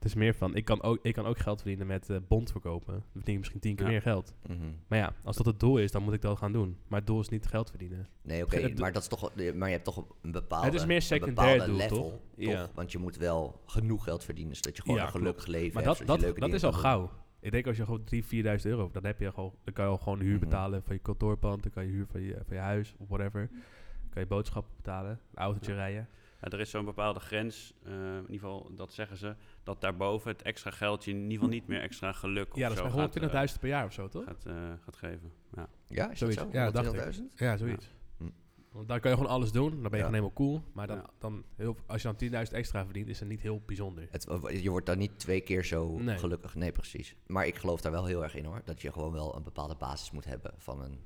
[0.00, 2.50] Het is meer van, ik kan ook, ik kan ook geld verdienen met eh, bond
[2.50, 2.92] verkopen.
[2.92, 3.90] Dan verdien ik misschien tien keer Ja.
[3.90, 4.34] meer geld.
[4.46, 4.58] Mhm.
[4.88, 6.76] Maar ja, als dat het doel is, dan moet ik dat gaan doen.
[6.88, 8.08] Maar het doel is niet geld verdienen.
[8.22, 10.96] Nee, oké, maar dat is toch, maar je hebt toch een bepaalde, Het is meer
[10.96, 12.20] een secundair bepaalde doel, level, toch?
[12.36, 12.68] Ja.
[12.74, 15.84] Want je moet wel genoeg geld verdienen, zodat je gewoon Ja, een gelukkig leven Maar
[15.96, 16.06] hebt.
[16.06, 17.10] dat, dat, is al gauw.
[17.40, 18.28] Ik denk als je gewoon 3.000,
[18.62, 20.44] 4.000 euro, dan, heb je gewoon, dan kan je al gewoon de huur Mhm.
[20.44, 21.62] betalen van je kantoorpand.
[21.62, 23.48] Dan kan je huur van je, van je huis of whatever.
[23.50, 25.78] Dan kan je boodschappen betalen, een autootje Ja.
[25.78, 26.08] rijden.
[26.40, 30.30] Ja, er is zo'n bepaalde grens, eh, in ieder geval dat zeggen ze, dat daarboven
[30.30, 32.76] het extra geld je in ieder geval niet meer extra geluk of Ja, dat is
[32.76, 34.24] zo bij gaat, eh, 120.000 per jaar of zo, toch?
[34.24, 35.32] gaat, eh, gaat geven.
[35.56, 35.68] Ja.
[35.86, 36.38] Ja, is Zoiets.
[36.40, 36.48] zo?
[36.52, 36.92] Ja, dat dacht ik.
[37.00, 37.38] 120.000?
[37.38, 37.90] Ja, zoiets.
[38.16, 38.28] Hm.
[38.72, 39.70] Want daar kan je gewoon alles doen.
[39.70, 40.04] Dan ben je Ja.
[40.04, 40.62] gewoon helemaal cool.
[40.72, 41.10] Maar dan, Ja.
[41.18, 44.08] dan heel, als je dan 10.000 extra verdient, is dat niet heel bijzonder.
[44.10, 44.26] Het,
[44.62, 46.18] je wordt dan niet twee keer zo Nee.
[46.18, 46.54] gelukkig.
[46.54, 47.16] Nee, precies.
[47.26, 48.60] Maar ik geloof daar wel heel erg in hoor.
[48.64, 50.98] Dat je gewoon wel een bepaalde basis moet hebben van een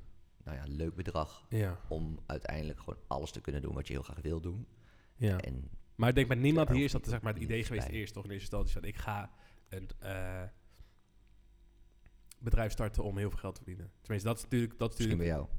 [0.43, 1.45] nou ja, leuk bedrag.
[1.49, 4.65] Ja, Om uiteindelijk gewoon alles te kunnen doen wat je heel graag wil doen.
[5.17, 5.37] Ja.
[5.37, 8.13] En Maar ik denk met niemand hier is dat zeg maar, het idee geweest eerst
[8.13, 8.73] toch in eerste instantie.
[8.79, 9.31] Van ik ga
[9.69, 10.43] een eh,
[12.39, 13.91] bedrijf starten om heel veel geld te verdienen.
[14.01, 14.79] Tenminste, dat is natuurlijk...
[14.79, 15.49] Dat is misschien bij natuurlijk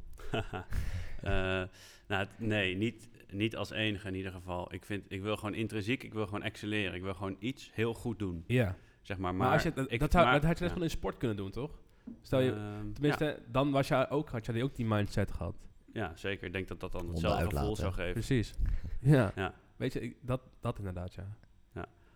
[0.52, 0.64] jou.
[1.22, 1.62] Eh,
[2.08, 4.74] nou, nee, niet, niet als enige in ieder geval.
[4.74, 6.94] Ik, vind, ik wil gewoon intrinsiek, ik wil gewoon excelleren.
[6.94, 8.76] Ik wil gewoon iets heel goed doen, ja.
[9.02, 9.34] zeg maar.
[9.34, 10.76] Maar, Maar, als je, dat, ik- dat, zou, maar- dat had je net ja.
[10.76, 11.78] gewoon in sport kunnen doen, toch?
[12.22, 12.50] Stel je...
[12.52, 15.56] Ehm, Tenminste, dan was je ook, had je ook die mindset gehad.
[15.96, 16.46] Ja, ja, zeker.
[16.46, 18.12] Ik denk dat dat dan hetzelfde gevoel zou geven.
[18.12, 18.54] Precies.
[19.00, 19.32] Ja.
[19.34, 19.54] Ja.
[19.76, 21.36] Weet je, ik, dat, dat inderdaad, ja.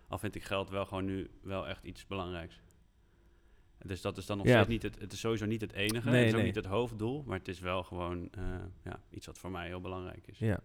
[0.08, 2.60] Al vind ik geld wel gewoon nu wel echt iets belangrijks.
[3.78, 4.52] Dus dat is dan nog Ja.
[4.52, 6.10] steeds niet het, het is sowieso niet het enige.
[6.10, 6.46] Nee, het is ook nee.
[6.46, 8.44] niet het hoofddoel, maar het is wel gewoon eh,
[8.84, 10.38] ja, iets wat voor mij heel belangrijk is.
[10.38, 10.60] Ja.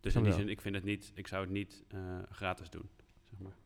[0.00, 2.70] Dus Snap in die zin, ik vind het niet, ik zou het niet eh, gratis
[2.70, 2.88] doen.
[3.22, 3.56] Zeg maar.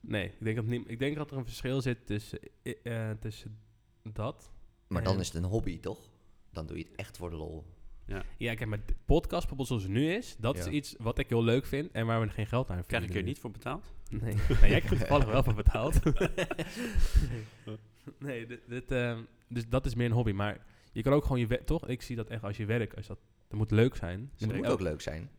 [0.00, 3.18] Nee, ik denk, dat niet, ik denk dat er een verschil zit tussen, eh, eh,
[3.18, 3.58] tussen
[4.02, 4.50] dat.
[4.86, 6.10] Maar dan is het een hobby, toch?
[6.54, 7.64] Dan doe je het echt voor de lol.
[8.36, 10.70] Ja, kijk, met de podcast bijvoorbeeld zoals het nu is, dat is Ja.
[10.70, 13.16] iets wat ik heel leuk vind en waar we geen geld aan Krijg ik verdienen.
[13.22, 13.92] er niet voor betaald?
[14.10, 14.20] Nee,
[14.60, 16.00] nee jij krijgt er toevallig wel van betaald.
[18.18, 20.32] nee, dit, dit, ehm, dus dat is meer een hobby.
[20.32, 21.88] Maar je kan ook gewoon je werk, toch?
[21.88, 24.30] Ik zie dat echt als je werk, als dat, dat moet leuk zijn.
[24.38, 25.30] Het Moet ook leuk zijn.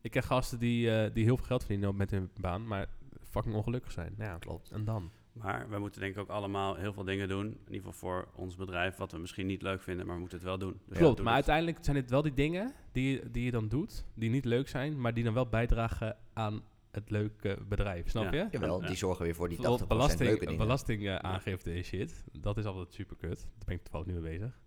[0.00, 2.88] Ik ken gasten die, eh, die heel veel geld verdienen met hun baan, maar
[3.30, 4.14] fucking ongelukkig zijn.
[4.16, 4.70] Nou ja, Klopt.
[4.70, 5.10] en dan?
[5.32, 7.46] Maar we moeten denk ik ook allemaal heel veel dingen doen.
[7.46, 10.38] In ieder geval voor ons bedrijf, wat we misschien niet leuk vinden, maar we moeten
[10.38, 10.80] het wel doen.
[10.88, 11.34] Dus Klopt, maar het.
[11.34, 14.68] uiteindelijk zijn het wel die dingen die, je- die je dan doet, die niet leuk
[14.68, 18.08] zijn, maar die dan wel bijdragen aan het leuke bedrijf.
[18.10, 18.42] Snap Ja.
[18.42, 18.48] je?
[18.50, 18.86] Jawel, Ja.
[18.86, 21.16] die zorgen weer voor die 80% Bijvoorbeeld leuke belasting, dingen.
[21.18, 22.24] belastingaangifte en shit.
[22.32, 23.40] Dat is altijd super kut.
[23.40, 24.60] Daar ben ik toevallig nu mee bezig.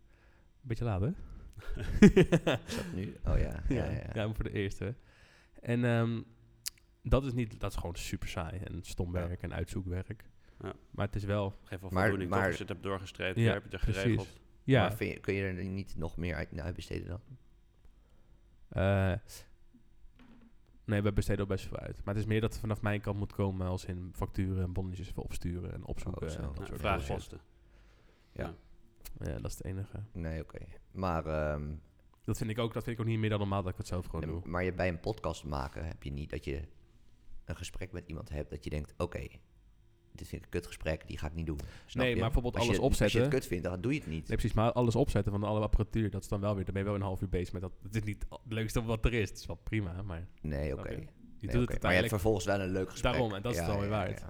[0.62, 1.10] Beetje laat, hè?
[2.66, 3.16] Is dat nu?
[3.26, 3.64] Oh ja.
[3.68, 4.34] Ja, ja, ja.
[4.34, 4.96] voor de eerste.
[5.62, 6.22] En ehm,
[7.04, 9.28] dat is niet, dat is gewoon super saai en stom Ja.
[9.28, 10.24] werk en uitzoekwerk.
[10.62, 10.74] Ja.
[10.92, 12.48] Maar het is wel, Geef wel voldoening, maar- toch?
[12.48, 14.02] Als je het hebt doorgestreept, Ja, je hebt het er precies.
[14.02, 14.40] geregeld.
[14.64, 14.82] ja.
[14.82, 17.20] Maar vind je- kun je er niet nog meer uit, naar uitbesteden dan?
[18.70, 19.14] eh,
[20.86, 22.02] nee, we besteden ook best veel uit.
[22.04, 24.74] Maar het is meer dat het vanaf mijn kant moet komen als in facturen en
[24.74, 26.22] bonnetjes even opsturen en opzoeken.
[26.28, 26.40] Oh, zo.
[26.40, 27.40] en dat Ja, soort vraagposten.
[28.32, 28.54] Ja.
[29.20, 30.04] Ja, dat is het enige.
[30.12, 30.60] Nee, oké.
[30.92, 31.74] Maar, ehm,
[32.24, 33.88] Dat vind ik ook, dat vind ik ook niet meer dan normaal dat ik het
[33.88, 34.42] zelf gewoon doe.
[34.46, 36.62] maar je, bij een podcast maken heb je niet dat je
[37.46, 39.28] een gesprek met iemand hebt dat je denkt, oké,
[40.18, 41.60] dit vind ik een kutgesprek, die ga ik niet doen.
[41.86, 42.20] Snap Nee, je?
[42.22, 43.22] maar bijvoorbeeld Als je- alles Als je opzetten.
[43.22, 44.28] het kut vindt, dan doe je het niet.
[44.28, 44.54] Nee, precies.
[44.56, 46.64] Maar alles opzetten van alle apparatuur, dat is dan wel weer...
[46.66, 47.72] Dan ben je wel een half uur bezig met dat.
[47.84, 49.30] Het is niet het leukste wat er is.
[49.30, 50.90] Het is wel prima, maar Nee, oké.
[50.90, 50.96] Je?
[51.40, 53.12] Nee, doet het Maar je hebt vervolgens wel een leuk gesprek.
[53.14, 54.24] Daarom, en dat is het wel weer waard.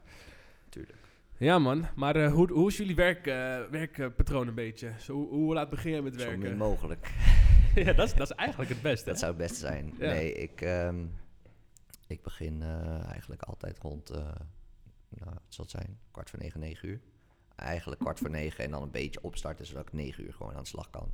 [0.69, 0.98] Tuurlijk.
[1.38, 4.91] Ja man, maar eh, hoe, hoe is jullie werk, eh, werkpatroon een beetje?
[5.00, 6.58] Zo, hoe, hoe laat begin je met Zo min werken?
[6.58, 7.13] mogelijk.
[7.76, 9.10] ja, dat is, dat is eigenlijk het beste.
[9.10, 9.93] Dat zou het beste zijn.
[10.00, 10.06] Ja.
[10.12, 11.06] Nee, ik, ehm,
[12.08, 14.12] ik begin eh, eigenlijk altijd rond,
[15.23, 17.01] nou, wat zal het zijn, kwart voor negen, negen uur.
[17.56, 20.62] Eigenlijk kwart voor negen en dan een beetje opstarten, zodat ik negen uur gewoon aan
[20.63, 21.12] de slag kan.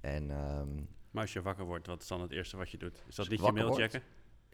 [0.00, 2.76] En ehm, Maar Maar als je wakker wordt, wat is dan het eerste wat je
[2.78, 3.02] doet?
[3.08, 4.02] Is dat niet je mail checken?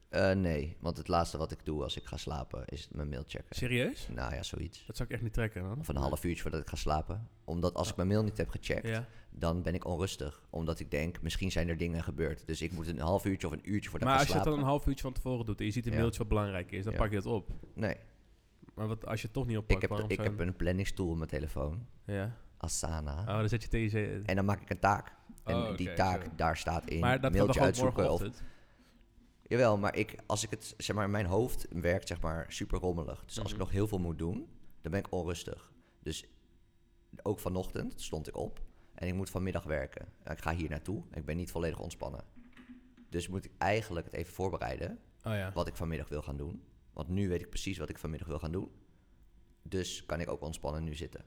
[0.09, 3.25] Eh, nee, want het laatste wat ik doe als ik ga slapen is mijn mail
[3.27, 3.57] checken.
[3.57, 4.09] Serieus?
[4.09, 4.87] Nou ja, zoiets.
[4.87, 5.79] Dat zou ik echt niet trekken, man.
[5.79, 7.29] Of een half uurtje voordat ik ga slapen.
[7.45, 9.07] Omdat als ik mijn mail niet heb gecheckt, Ja.
[9.31, 10.43] dan ben ik onrustig.
[10.51, 12.47] Omdat ik denk, misschien zijn er dingen gebeurd.
[12.47, 14.39] Dus ik moet een half uurtje of een uurtje voordat Maar ik als ga je
[14.39, 14.51] het slapen.
[14.51, 15.99] dan een half uurtje van tevoren doet en je ziet een Ja.
[15.99, 16.99] mailtje wat belangrijk is, dan Ja.
[16.99, 17.51] pak je dat op.
[17.75, 17.97] Nee,
[18.75, 21.17] Maar wat, als je het toch niet oppakt, ik heb, ik heb een planningstool op
[21.17, 21.87] mijn telefoon.
[22.05, 22.37] Ja.
[22.57, 23.21] Asana.
[23.21, 24.23] Oh, dan zet je je...
[24.25, 25.13] En dan maak ik een taak.
[25.45, 28.13] En Oh, die taak, daar staat in Maar dat mailtje uitzoeken.
[28.13, 28.23] Of,
[29.43, 33.25] jawel, maar ik, als ik het, zeg maar, mijn hoofd werkt zeg maar super rommelig.
[33.25, 33.65] Dus als ik Mhm.
[33.65, 34.49] nog heel veel moet doen,
[34.81, 35.73] dan ben ik onrustig.
[36.03, 36.25] Dus
[37.23, 38.63] ook vanochtend stond ik op
[38.95, 40.07] en ik moet vanmiddag werken.
[40.31, 42.25] Ik ga hier naartoe en ik ben niet volledig ontspannen.
[43.09, 45.53] Dus moet ik eigenlijk het even voorbereiden Oh ja.
[45.53, 46.63] wat ik vanmiddag wil gaan doen.
[46.95, 48.71] Want nu weet ik precies wat ik vanmiddag wil gaan doen.
[49.63, 51.25] Dus kan ik ook ontspannen nu zitten.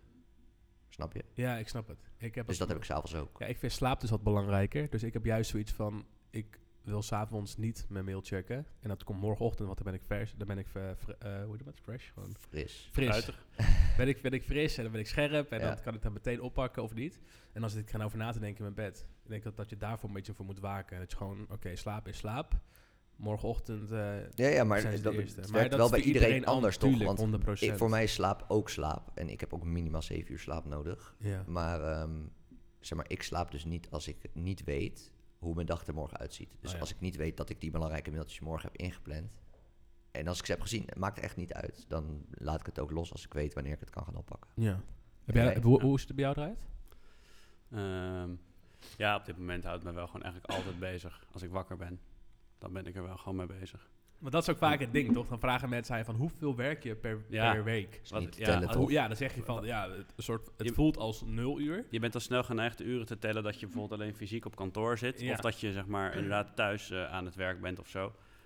[0.90, 1.24] Snap je?
[1.34, 2.10] Ja, ik snap het.
[2.18, 3.40] Ik heb Dus het- dat heb ik s'avonds ook.
[3.40, 4.90] Ja, ik vind slaap dus wat belangrijker.
[4.90, 8.66] Dus ik heb juist zoiets van, ik wil s'avonds niet mijn mail checken.
[8.80, 10.34] En dat komt morgenochtend, want dan ben ik vers.
[10.38, 10.98] Dan ben ik, eh, eh,
[11.46, 11.80] hoe heet dat?
[11.82, 12.12] Fresh?
[12.14, 12.90] Gewoon Fris.
[12.92, 13.08] fris.
[13.08, 13.46] Fruitig.
[13.98, 15.52] ben, ik, ben ik fris en dan ben ik scherp.
[15.52, 15.68] En Ja.
[15.74, 17.20] dan kan ik dat meteen oppakken of niet.
[17.54, 19.06] En als ik ga over na te denken in mijn bed.
[19.24, 20.94] Ik denk dat, dat je daarvoor een beetje voor moet waken.
[20.96, 22.60] En dat je gewoon, oké, slaap is slaap.
[23.18, 23.98] Morgenochtend eh
[24.36, 25.40] Ja, ja, maar zijn ze dat, de eerste.
[25.40, 27.04] het Maar werkt dat wel is bij iedereen, an- anders, toch?
[27.04, 27.52] Want 100%.
[27.60, 29.12] ik, voor mij is slaap ook slaap.
[29.14, 31.16] En ik heb ook minimaal 7 uur slaap nodig.
[31.20, 31.44] Ja.
[31.48, 32.16] Maar, ehm,
[32.80, 36.18] zeg maar ik slaap dus niet als ik niet weet hoe mijn dag er morgen
[36.18, 36.50] uitziet.
[36.60, 36.82] Dus Oh ja.
[36.82, 39.32] als ik niet weet dat ik die belangrijke mailtjes morgen heb ingepland.
[40.12, 41.86] En als ik ze heb gezien, het maakt echt niet uit.
[41.88, 44.50] Dan laat ik het ook los als ik weet wanneer ik het kan gaan oppakken.
[44.56, 44.82] ja.
[45.26, 45.58] Heb jij?
[45.62, 46.58] hoe, hoe is het bij jou eruit?
[47.72, 48.30] Ehm,
[48.98, 51.26] ja, op dit moment houdt me wel gewoon eigenlijk altijd bezig.
[51.32, 52.00] Als ik wakker ben,
[52.58, 53.90] dan ben ik er wel gewoon mee bezig.
[54.18, 55.28] Maar dat is ook vaak het ding, toch?
[55.28, 57.54] Dan vragen mensen aan je van hoeveel werk je per, Ja.
[57.54, 58.00] per week?
[58.04, 60.50] Is Wat- niet te ja, tellen, ja, dan zeg je van, ja, het, een soort,
[60.58, 61.86] het Je- voelt als nul uur.
[61.90, 64.56] Je bent al snel geneigd de uren te tellen dat je bijvoorbeeld alleen fysiek op
[64.56, 65.22] kantoor zit.
[65.22, 65.32] Ja.
[65.34, 68.00] Of dat je zeg maar inderdaad thuis eh, aan het werk bent of zo.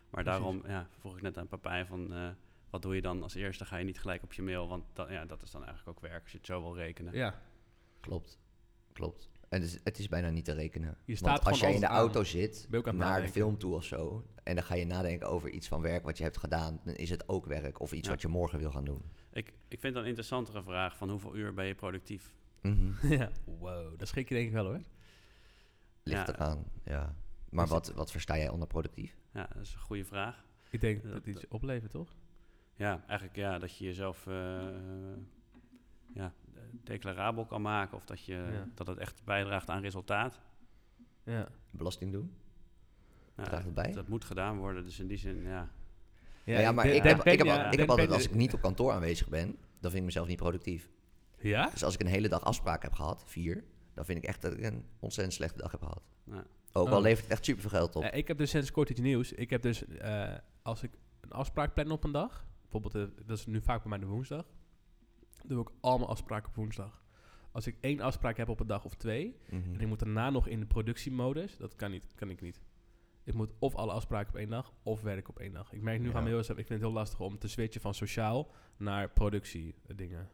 [0.10, 0.32] Maar Precies.
[0.42, 2.14] daarom ja, vroeg ik net aan Papijn van...
[2.14, 2.30] eh,
[2.70, 3.66] wat doe je dan als eerste?
[3.66, 4.68] Ga je niet gelijk op je mail?
[4.68, 7.14] Want dat, ja, dat is dan eigenlijk ook werk als je het zo wil rekenen.
[7.14, 7.42] Ja,
[8.00, 8.40] Klopt.
[8.94, 9.30] Klopt.
[9.52, 10.98] En het is, het is bijna niet te rekenen.
[11.06, 11.96] Je staat Want als jij in de aan.
[11.98, 14.26] auto zit, naar de film toe of zo...
[14.44, 16.80] en dan ga je nadenken over iets van werk wat je hebt gedaan...
[16.84, 18.14] dan is het ook werk of iets Ja.
[18.14, 19.02] wat je morgen wil gaan doen.
[19.32, 22.34] Ik, ik vind dan een interessantere vraag van hoeveel uur ben je productief?
[22.62, 23.08] Mhm.
[23.18, 23.30] ja.
[23.46, 24.82] Wow, dat schrik je denk ik wel hoor.
[26.04, 26.34] Ligt Ja.
[26.34, 27.16] eraan, ja.
[27.50, 29.18] Maar wat, wat versta jij onder productief?
[29.34, 30.46] Ja, dat is een goede vraag.
[30.70, 32.16] Ik denk Dat- dat het iets oplevert, toch?
[32.76, 34.34] Ja, eigenlijk ja, dat je jezelf eh,
[36.14, 36.34] ja,
[36.84, 37.98] declarabel kan maken.
[37.98, 38.68] Of dat, je, Ja.
[38.76, 40.40] dat het echt bijdraagt aan resultaat.
[41.24, 41.48] Ja.
[41.72, 42.34] Belasting doen?
[43.38, 43.92] Ja, Draagt het bij?
[43.92, 44.84] Dat moet gedaan worden.
[44.84, 45.70] Dus in die zin, ja.
[46.44, 48.54] Ja, ja, maar ik heb, ben ik heb, al- ik heb altijd, als ik niet
[48.54, 49.48] op kantoor aanwezig ben,
[49.80, 50.90] dan vind ik mezelf niet productief.
[51.40, 51.70] Ja?
[51.70, 54.54] Dus als ik een hele dag afspraken heb gehad, vier, dan vind ik echt dat
[54.54, 56.02] ik een ontzettend slechte dag heb gehad.
[56.24, 56.44] Ja.
[56.72, 56.94] Ook Oh.
[56.94, 58.04] al levert het echt super veel geld op.
[58.04, 59.32] Eh, ik heb dus sinds kort iets nieuws.
[59.32, 63.38] Ik heb dus, eh, als ik een afspraak plan op een dag, bijvoorbeeld, eh, dat
[63.38, 64.46] is nu vaak bij mij de woensdag,
[65.46, 67.04] doe ik allemaal afspraken op woensdag.
[67.52, 69.74] Als ik één afspraak heb op een dag of twee, Mhm.
[69.74, 72.62] en ik moet daarna nog in de productiemodus, dat kan, niet, kan ik niet.
[73.24, 75.74] Ik moet of alle afspraken op één dag, of werk op één dag.
[75.74, 76.12] Ik merk nu Ja.
[76.12, 80.30] gaan heel, ik vind het heel lastig om te switchen van sociaal naar productie dingen.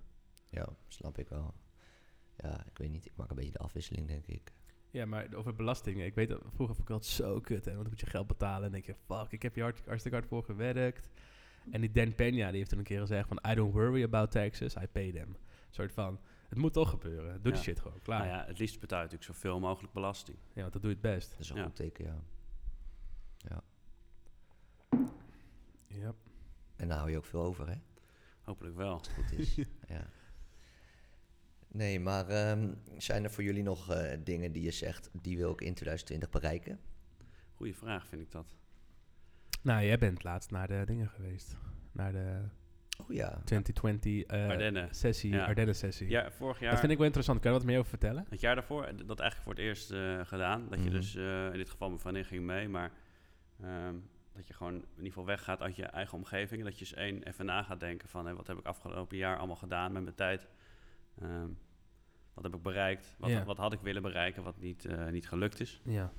[0.49, 1.53] Ja, snap ik wel.
[2.37, 3.05] Ja, ik weet niet.
[3.05, 4.51] Ik maak een beetje de afwisseling, denk ik.
[4.91, 6.05] Ja, maar over belastingen.
[6.05, 7.65] Ik weet dat vroeger vond ik dat zo kut.
[7.65, 7.71] Hè?
[7.71, 8.65] Want dan moet je geld betalen.
[8.65, 11.09] En denk je, fuck, ik heb hier hard, hartstikke hard voor gewerkt.
[11.71, 12.15] En die Dan Peña,
[12.49, 13.39] die heeft toen een keer gezegd van...
[13.51, 15.27] I don't worry about taxes, I pay them.
[15.29, 17.33] Een soort van, het moet toch gebeuren.
[17.33, 17.57] Doe die Ja.
[17.61, 18.19] shit gewoon, klaar.
[18.19, 18.37] Nou ja.
[18.41, 20.37] ja, het liefst betaal je natuurlijk zoveel mogelijk belasting.
[20.53, 21.29] want dat doe je het best.
[21.31, 21.63] Dat is een Ja.
[21.63, 22.21] goed teken, ja.
[23.37, 23.63] Ja.
[26.75, 27.75] En daar hou je ook veel over, hè?
[28.41, 28.93] Hopelijk wel.
[28.93, 29.55] Als het goed is.
[29.87, 30.05] ja.
[31.67, 35.51] Nee, maar ehm, zijn er voor jullie nog eh, dingen die je zegt, die wil
[35.51, 36.79] ik in 2020 bereiken?
[37.53, 38.55] Goeie vraag vind ik dat.
[39.67, 41.57] Nou, jij bent laatst naar de dingen geweest.
[41.91, 42.41] Naar de
[43.01, 43.29] Oh ja.
[43.43, 44.95] 2020 eh, Ardennen.
[44.95, 45.45] sessie, Ja.
[45.45, 46.09] Ardennen sessie.
[46.09, 46.69] Ja, vorig jaar...
[46.71, 47.39] Dat vind ik wel interessant.
[47.39, 48.25] Kan je wat meer over vertellen?
[48.29, 50.69] Het jaar daarvoor, eh, dat eigenlijk voor het eerst eh, gedaan.
[50.69, 50.93] Dat je Mhm.
[50.93, 52.91] dus, eh, in dit geval mijn vriendin ging mee, maar
[53.61, 53.95] ehm,
[54.35, 56.63] dat je gewoon in ieder geval weggaat uit je eigen omgeving.
[56.63, 59.37] Dat je eens één even na gaat denken van, hé, wat heb ik afgelopen jaar
[59.37, 60.47] allemaal gedaan met mijn tijd?
[61.21, 61.47] Ehm,
[62.33, 63.15] wat heb ik bereikt?
[63.19, 63.43] Wat, Ja.
[63.43, 65.81] wat had ik willen bereiken wat niet, eh, niet gelukt is?
[65.83, 66.11] Ja.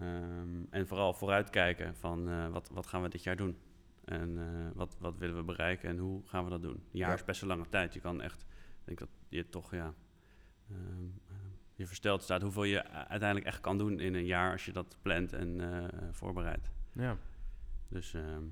[0.00, 3.58] Ehm, en vooral vooruitkijken van, eh, wat, wat gaan we dit jaar doen?
[4.04, 6.74] En eh, wat, wat willen we bereiken en hoe gaan we dat doen?
[6.74, 7.14] Een jaar Ja.
[7.14, 7.94] is best een lange tijd.
[7.94, 9.94] Je kan echt, ik denk dat je toch, ja,
[10.70, 11.04] ehm,
[11.74, 14.96] je versteld staat hoeveel je uiteindelijk echt kan doen in een jaar als je dat
[15.02, 16.70] plant en eh, voorbereidt.
[16.92, 17.16] Ja.
[17.88, 18.42] Dus, ehm,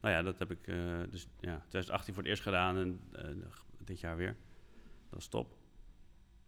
[0.00, 0.64] nou ja, dat heb ik
[1.10, 3.00] dus ja, 2018 voor het eerst gedaan en
[3.78, 4.36] dit jaar weer.
[5.10, 5.56] Dat is top.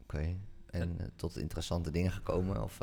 [0.03, 0.37] Oké.
[0.67, 2.63] En tot interessante dingen gekomen?
[2.63, 2.79] Of,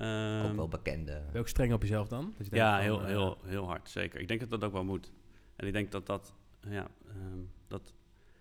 [0.00, 1.12] Ehm, ook wel bekende.
[1.12, 2.24] Ben je ook streng op jezelf dan?
[2.36, 4.20] Dat je denkt ja, van, heel, eh, heel, heel hard, zeker.
[4.20, 5.12] Ik denk dat dat ook wel moet.
[5.56, 6.34] En ik denk dat dat,
[6.68, 7.94] ja, ehm, dat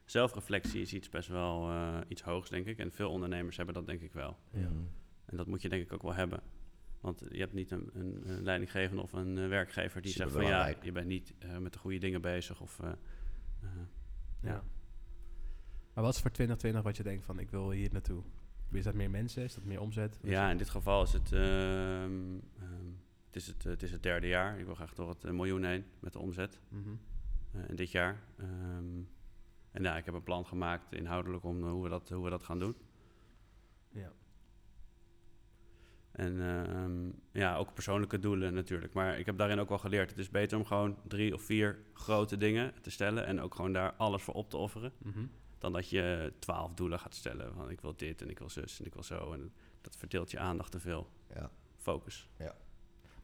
[0.05, 2.77] zelfreflectie is iets best wel eh, iets hoogs, denk ik.
[2.77, 4.37] En veel ondernemers hebben dat denk ik wel.
[4.51, 4.59] Ja.
[4.59, 4.83] Mhm.
[5.25, 6.41] En dat moet je denk ik ook wel hebben.
[7.01, 10.45] Want je hebt niet een, een, een leidinggevende of een eh, werkgever die zegt van
[10.45, 12.61] ja, je bent niet met de goede dingen bezig.
[12.61, 13.69] Of, eh, eh,
[14.41, 14.49] Ja.
[14.49, 14.63] Ja.
[15.93, 18.23] Maar wat is voor 2020 wat je denkt van ik wil hier naartoe?
[18.71, 19.43] Is dat meer mensen?
[19.43, 20.17] Is dat meer omzet?
[20.21, 20.51] Wat ja, het?
[20.51, 21.41] in dit geval is het, ehm,
[22.59, 22.89] ehm,
[23.25, 24.59] het, is het, het is het derde jaar.
[24.59, 26.59] Ik wil graag door het eh, miljoen heen met de omzet.
[26.69, 26.89] Mhm.
[27.51, 28.23] eh, in dit jaar.
[28.37, 29.01] Ehm,
[29.71, 32.29] en ja, ik heb een plan gemaakt inhoudelijk om eh, hoe, we dat, hoe we
[32.29, 32.75] dat gaan doen.
[33.89, 34.11] Ja.
[36.11, 38.93] En ja, ook persoonlijke doelen natuurlijk.
[38.93, 40.09] Maar ik heb daarin ook wel geleerd.
[40.09, 43.25] Het is beter om gewoon drie of vier grote dingen te stellen.
[43.25, 44.91] En ook gewoon daar alles voor op te offeren.
[44.97, 45.25] Mhm.
[45.59, 47.53] Dan dat je twaalf doelen gaat stellen.
[47.53, 49.33] Van ik wil dit en ik wil zus en ik wil zo.
[49.33, 49.51] En
[49.81, 51.09] dat verdeelt je aandacht te veel.
[51.33, 51.51] Ja.
[51.75, 52.29] Focus.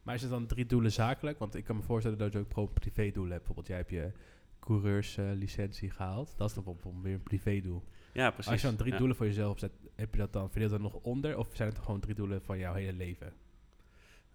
[0.02, 1.38] Maar is het dan drie doelen zakelijk?
[1.38, 3.44] Want ik kan me voorstellen dat je ook gewoon privé-doelen hebt.
[3.46, 4.12] Bijvoorbeeld, jij hebt je
[4.60, 6.34] coureurslicentie gehaald.
[6.36, 7.84] Dat is dan bijvoorbeeld weer een privé-doel.
[8.12, 8.52] Ja, precies.
[8.52, 8.98] Als je dan drie Ja.
[8.98, 11.38] doelen voor jezelf zet, heb je dat dan verdeeld dan nog onder?
[11.38, 13.32] Of zijn het gewoon drie doelen van jouw hele leven?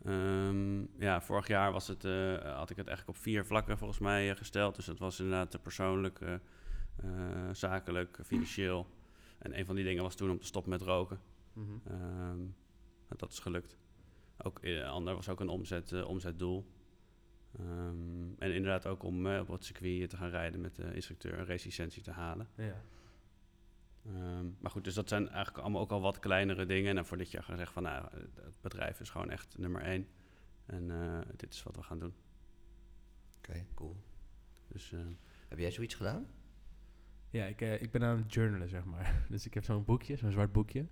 [0.06, 4.00] Ehm, ja, vorig jaar was het, eh, had ik het eigenlijk op vier vlakken volgens
[4.00, 4.76] mij eh, gesteld.
[4.76, 6.40] Dus dat was inderdaad eh, persoonlijk, eh, eh,
[7.52, 8.88] zakelijk, financieel.
[9.38, 11.20] En een van die dingen was toen om te stoppen met roken.
[11.86, 12.40] Ehm,
[13.18, 13.78] dat is gelukt.
[14.38, 16.72] Ook, eh, ander was ook een omzet, eh, omzetdoel.
[17.60, 21.40] Ehm, en inderdaad ook om eh, op het circuit te gaan rijden met de instructeur
[21.40, 22.48] een racelicentie te halen.
[22.56, 22.82] Ja.
[24.06, 26.98] Ehm, maar goed, dus dat zijn eigenlijk allemaal ook al wat kleinere dingen.
[26.98, 29.82] En voor dit jaar gaan zeggen van, nou, eh, het bedrijf is gewoon echt nummer
[29.82, 30.08] één.
[30.66, 32.14] En eh, dit is wat we gaan doen.
[33.38, 33.96] Oké, cool.
[34.68, 35.00] Dus eh,
[35.48, 36.28] Heb jij zoiets gedaan?
[37.32, 39.14] Ja, ik, eh, ik ben aan het journalen, zeg maar.
[39.30, 40.86] Dus ik heb zo'n boekje, zo'n zwart boekje.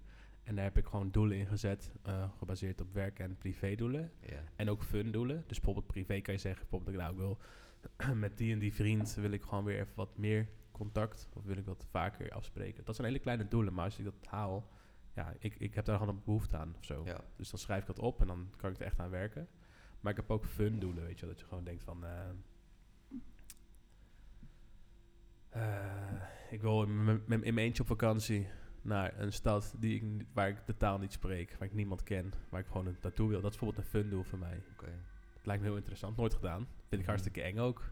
[0.43, 4.11] En daar heb ik gewoon doelen in gezet, eh, gebaseerd op werk- en privédoelen.
[4.21, 4.43] Ja.
[4.55, 5.43] En ook fun doelen.
[5.47, 7.37] Dus bijvoorbeeld privé kan je zeggen, bijvoorbeeld, nou, ik wil
[8.15, 11.29] met die en die vriend wil ik gewoon weer even wat meer contact.
[11.33, 12.85] Of wil ik wat vaker afspreken.
[12.85, 14.69] Dat zijn hele kleine doelen, maar als ik dat haal,
[15.15, 17.01] ja, ik, ik heb daar gewoon een behoefte aan of zo.
[17.05, 17.21] ja.
[17.35, 19.47] Dus dan schrijf ik dat op en dan kan ik er echt aan werken.
[19.99, 21.29] Maar ik heb ook fun doelen, weet je wel.
[21.33, 22.05] Dat je gewoon denkt van...
[22.05, 22.11] eh,
[25.49, 25.61] eh,
[26.49, 28.47] ik wil in mijn- mijn- in mijn eentje op vakantie
[28.81, 31.55] naar een stad die ik, waar ik de taal niet spreek.
[31.59, 32.33] Waar ik niemand ken.
[32.49, 33.41] Waar ik gewoon naartoe wil.
[33.41, 34.61] Dat is bijvoorbeeld een fun doel voor mij.
[34.73, 34.91] Oké.
[35.37, 36.17] Het lijkt me heel interessant.
[36.17, 36.57] Nooit gedaan.
[36.77, 37.07] Vind ik Mhm.
[37.07, 37.83] hartstikke eng ook.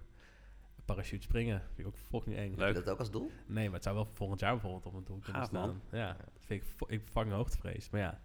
[0.86, 1.62] Parachute springen.
[1.74, 2.50] Vind ik ook fucking eng.
[2.50, 2.60] Leuk.
[2.60, 3.32] Heb je dat ook als doel?
[3.48, 5.82] Nee, maar het zou wel volgend jaar bijvoorbeeld op een doel kunnen Gaaf, man.
[5.88, 6.00] staan.
[6.00, 7.90] Ja, dat vind ik, ik vang hoogtevrees.
[7.90, 8.20] Maar ja,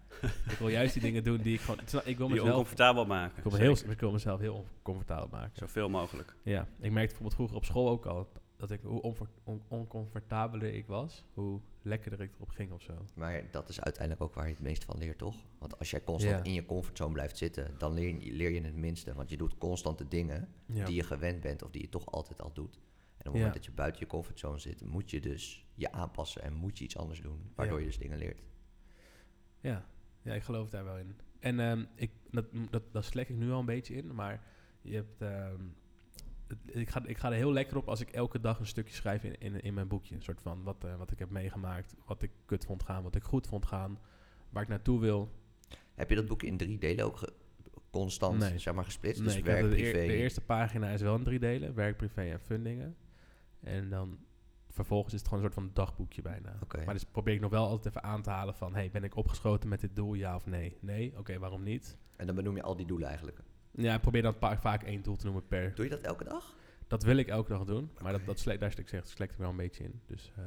[0.49, 1.79] ik wil juist die dingen doen die ik gewoon...
[1.79, 3.37] Ik wil die mezelf oncomfortabel maken.
[3.37, 5.51] ik wil, me heel, ik wil mezelf heel comfortabel maken.
[5.57, 6.35] Zoveel mogelijk.
[6.43, 8.31] Ja, ik merkte bijvoorbeeld vroeger op school ook al
[8.67, 9.01] dat ik hoe
[9.43, 13.05] on- oncomfortabeler ik was, hoe lekkerder ik erop ging of zo.
[13.15, 15.35] Maar dat is uiteindelijk ook waar je het meest van leert, toch?
[15.59, 16.43] Want als jij constant Ja.
[16.43, 19.13] in je comfortzone blijft zitten, dan leer je, leer je het minste.
[19.13, 20.85] Want je doet constant de dingen Ja.
[20.85, 22.75] die je gewend bent of die je toch altijd al doet.
[22.75, 22.83] En op
[23.17, 23.31] het Ja.
[23.31, 26.83] moment dat je buiten je comfortzone zit, moet je dus je aanpassen en moet je
[26.83, 27.51] iets anders doen.
[27.55, 28.41] Waardoor je dus dingen leert.
[29.61, 29.85] Ja.
[30.21, 31.15] ja, ik geloof daar wel in.
[31.39, 34.43] En ehm, ik, dat, dat, dat slek ik nu al een beetje in, maar
[34.81, 35.61] je hebt, ehm,
[36.65, 39.23] ik, ga, ik ga er heel lekker op als ik elke dag een stukje schrijf
[39.23, 40.15] in, in, in mijn boekje.
[40.15, 43.15] Een soort van wat, eh, wat ik heb meegemaakt, wat ik kut vond gaan, wat
[43.15, 43.99] ik goed vond gaan,
[44.49, 45.31] waar ik naartoe wil.
[45.95, 47.33] Heb je dat boek in drie delen ook
[47.91, 48.59] constant Nee.
[48.59, 49.19] zeg maar, gesplitst?
[49.19, 50.07] Nee, dus ik heb werk, de, privé.
[50.07, 52.95] de eerste pagina is wel in drie delen, werk, privé en fundingen.
[53.59, 54.19] En dan
[54.69, 56.59] vervolgens is het gewoon een soort van dagboekje bijna.
[56.85, 58.73] Maar dus probeer ik nog wel altijd even aan te halen van...
[58.75, 60.77] hey, ben ik opgeschoten met dit doel, ja of nee?
[60.79, 61.17] Nee?
[61.17, 61.97] Oké, waarom niet?
[62.15, 63.39] En dan benoem je al die doelen eigenlijk.
[63.75, 65.75] Ja, ik probeer dan pa- vaak één doel te noemen per...
[65.75, 66.55] Doe je dat elke dag?
[66.87, 69.39] Dat wil ik elke dag doen, maar dat, dat sle- daar stuk zegt, slekt er
[69.39, 70.01] wel een beetje in.
[70.05, 70.43] Dus eh,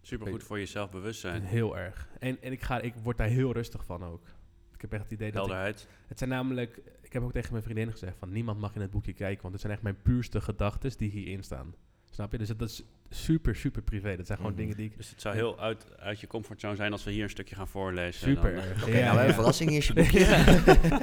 [0.00, 1.42] Super goed voor je zelfbewustzijn.
[1.42, 2.08] heel erg.
[2.18, 4.26] En, en ik, ga, ik word daar heel rustig van ook.
[4.74, 5.88] Ik heb echt het idee dat ik, Helderheid.
[6.06, 6.80] Het zijn namelijk...
[7.02, 8.32] Ik heb ook tegen mijn vriendin gezegd van...
[8.32, 11.42] niemand mag in het boekje kijken, want het zijn echt mijn puurste gedachten die hierin
[11.42, 11.74] staan.
[12.10, 12.38] Snap je?
[12.38, 14.16] Dus dat is super, super privé.
[14.16, 14.60] Dat zijn gewoon Mhm.
[14.60, 14.96] dingen die ik...
[14.96, 17.68] Dus het zou heel uit, uit je comfortzone zijn als we hier een stukje gaan
[17.68, 18.28] voorlezen.
[18.28, 18.70] Super Dan, eh.
[18.70, 20.24] Oké, nou, we hebben een verrassing is je boekje.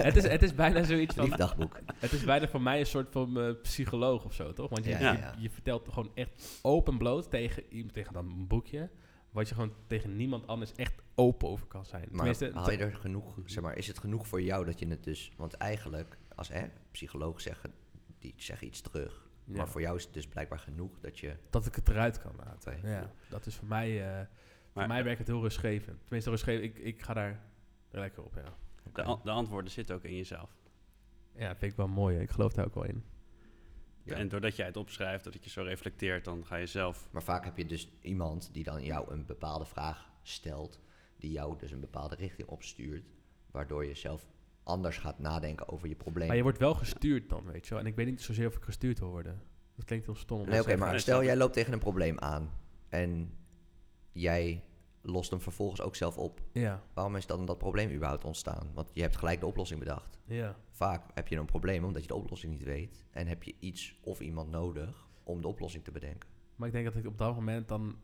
[0.01, 1.25] Het, is, het is bijna zoiets van...
[1.25, 1.79] Lief dagboek.
[1.95, 4.69] Het is bijna voor mij een soort van eh, psycholoog of zo, toch?
[4.69, 5.35] Want je, Ja, je, ja, ja.
[5.37, 8.89] je vertelt gewoon echt open bloot tegen iemand, tegen dan een boekje,
[9.31, 12.07] wat je gewoon tegen niemand anders echt open over kan zijn.
[12.11, 15.03] Maar haal je er genoeg, zeg maar, is het genoeg voor jou dat je het
[15.03, 15.31] dus...
[15.37, 17.71] Want eigenlijk, als hè, psychologen zeggen,
[18.19, 19.26] die zeggen iets terug.
[19.47, 21.35] Ja, Maar voor jou is het dus blijkbaar genoeg dat je...
[21.49, 22.79] dat ik het eruit kan laten.
[22.83, 24.27] Ja, dat is voor mij, eh, voor
[24.73, 25.99] Maar- mij werkt het heel rustgevend.
[26.01, 27.43] Tenminste, rustgevend, ik, ik ga daar
[27.91, 28.53] lekker op, ja.
[28.93, 30.55] de, an- de antwoorden zitten ook in jezelf.
[31.35, 32.19] Ja, vind ik wel mooi.
[32.19, 33.03] Ik geloof daar ook wel in.
[34.03, 34.15] Ja.
[34.15, 37.07] En doordat jij het opschrijft, dat je zo reflecteert, dan ga je zelf...
[37.11, 40.79] Maar vaak heb je dus iemand die dan jou een bepaalde vraag stelt...
[41.17, 43.05] die jou dus een bepaalde richting opstuurt...
[43.51, 44.25] Waardoor je zelf
[44.67, 46.27] anders gaat nadenken over je probleem.
[46.27, 47.79] Maar je wordt wel gestuurd dan, weet je wel.
[47.83, 49.41] En ik weet niet zozeer of ik gestuurd wil worden.
[49.75, 50.39] Dat klinkt heel stom.
[50.39, 52.51] om Nee, oké, maar stel jij loopt tegen een probleem aan
[52.89, 53.33] en
[54.11, 54.63] jij
[55.01, 56.41] lost hem vervolgens ook zelf op.
[56.51, 58.69] Ja, Waarom is dan dat probleem überhaupt ontstaan?
[58.73, 60.19] Want je hebt gelijk de oplossing bedacht.
[60.25, 60.55] ja.
[60.71, 63.95] Vaak heb je een probleem omdat je de oplossing niet weet en heb je iets
[64.01, 66.29] of iemand nodig om de oplossing te bedenken.
[66.55, 67.95] Maar ik denk dat ik op dat moment dan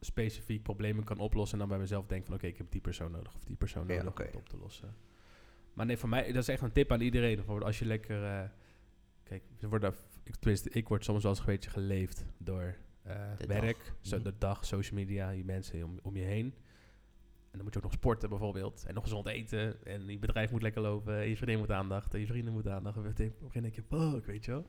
[0.00, 1.52] specifiek problemen kan oplossen.
[1.52, 3.86] En dan bij mezelf denk van oké, ik heb die persoon nodig of die persoon
[3.86, 4.94] Ja, nodig om het op te lossen.
[5.76, 7.34] Maar nee, voor mij, dat is echt een tip aan iedereen.
[7.36, 8.24] Bijvoorbeeld als je lekker...
[8.24, 8.48] eh,
[9.22, 13.76] kijk, worden, ik, tenminste, ik word soms wel eens een beetje geleefd door eh, werk,
[13.84, 13.94] dag.
[14.00, 14.24] zo, Mhm.
[14.24, 16.54] de dag, social media, die mensen om, om je heen.
[17.50, 18.84] En dan moet je ook nog sporten bijvoorbeeld.
[18.86, 19.84] En nog gezond eten.
[19.86, 21.20] En je bedrijf moet lekker lopen.
[21.20, 22.14] En je vriendin moet aandacht.
[22.14, 22.96] En je vrienden moeten aandacht.
[22.96, 24.66] En op een gegeven moment denk je, fuck, weet je wel.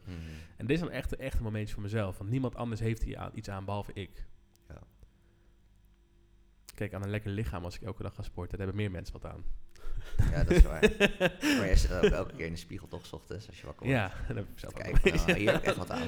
[0.58, 2.18] En dit is dan echt, echt een momentje voor mezelf.
[2.18, 4.26] Want niemand anders heeft hier aan, iets aan behalve ik.
[4.68, 4.82] Ja.
[6.76, 9.14] Kijk, aan een lekker lichaam als ik elke dag ga sporten, daar hebben meer mensen
[9.22, 9.44] wat aan.
[10.32, 10.82] Ja, dat is waar.
[11.58, 13.86] maar jij zit ook elke keer in de spiegel toch, 's ochtends, als je wakker
[13.88, 14.00] wordt.
[14.02, 15.14] Ja, daar heb ik zelf ook Kijk, wel.
[15.26, 16.08] nou, hier heb ik echt wat aan.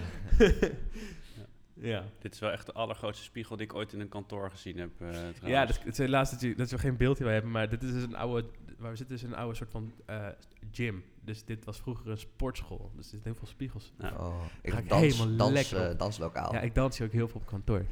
[1.82, 4.78] Ja, Dit is wel echt de allergrootste spiegel die ik ooit in een kantoor gezien
[4.78, 4.90] heb.
[5.02, 7.70] eh, ja dus, het is helaas dat, je, dat we geen beeld hierbij hebben, maar
[7.70, 10.28] dit is dus een oude, waar we zitten is een oude soort van eh,
[10.72, 11.04] gym.
[11.22, 12.92] Dus dit was vroeger een sportschool.
[12.96, 13.94] Dus er zitten heel veel spiegels.
[14.02, 16.54] Oh, ik Ga ik dans, helemaal dans, lekker eh, danslokaal.
[16.54, 17.86] Ja, ik dans hier ook heel veel op kantoor.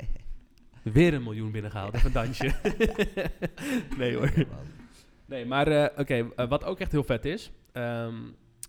[0.84, 2.54] Weer een miljoen binnengehaald, even een dansje.
[3.98, 4.32] nee hoor.
[5.28, 7.52] Nee, maar eh, oké, eh, wat ook echt heel vet is.
[7.72, 8.16] ehm,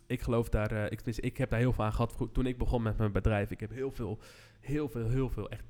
[0.07, 2.83] ik geloof daar, eh, ik, ik heb daar heel veel aan gehad toen ik begon
[2.83, 3.51] met mijn bedrijf.
[3.51, 4.19] Ik heb heel veel,
[4.61, 5.65] heel veel, heel veel, echt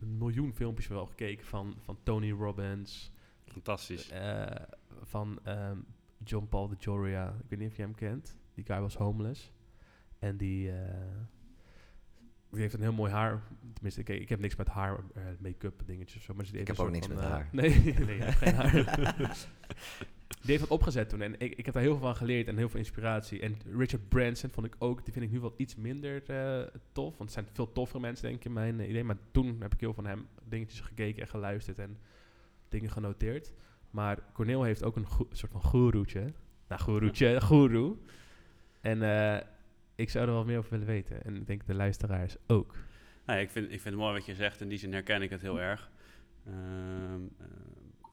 [0.00, 3.12] een miljoen filmpjes wel gekeken van, van Tony Robbins,
[3.44, 4.12] Fantastisch.
[5.02, 5.76] van ehm,
[6.24, 7.28] John Paul de Joria.
[7.28, 8.36] Ik weet niet of je hem kent.
[8.54, 9.52] Die guy was homeless.
[10.18, 10.70] En die,
[12.50, 13.42] die heeft een heel mooi haar.
[13.72, 15.04] Tenminste, ik, ik heb niks met haar,
[15.38, 16.34] make-up dingetjes of zo.
[16.34, 17.48] Maar die Ik heb ook niks van, met haar.
[17.52, 19.36] Nee, nee, hij heeft geen haar.
[20.40, 21.22] Die heeft dat opgezet toen.
[21.22, 23.40] En ik, ik heb daar heel veel van geleerd en heel veel inspiratie.
[23.40, 27.16] En Richard Branson vond ik ook, die vind ik nu wel iets minder eh, tof.
[27.18, 29.04] Want het zijn veel toffere mensen, denk ik, in mijn eh, idee.
[29.04, 31.98] Maar toen heb ik heel van hem dingetjes gekeken en geluisterd en
[32.68, 33.52] dingen genoteerd.
[33.90, 36.32] Maar Cornel heeft ook een soort van goeroetje.
[36.68, 37.96] Nou, goeroetje, goeroe.
[38.80, 39.40] En eh,
[39.94, 41.24] ik zou er wel meer over willen weten.
[41.24, 42.72] En ik denk de luisteraars ook.
[43.26, 44.60] Nou, ja, ik, vind, ik vind het mooi wat je zegt.
[44.60, 45.90] In die zin herken ik het heel erg.
[46.46, 47.46] Ehm, eh,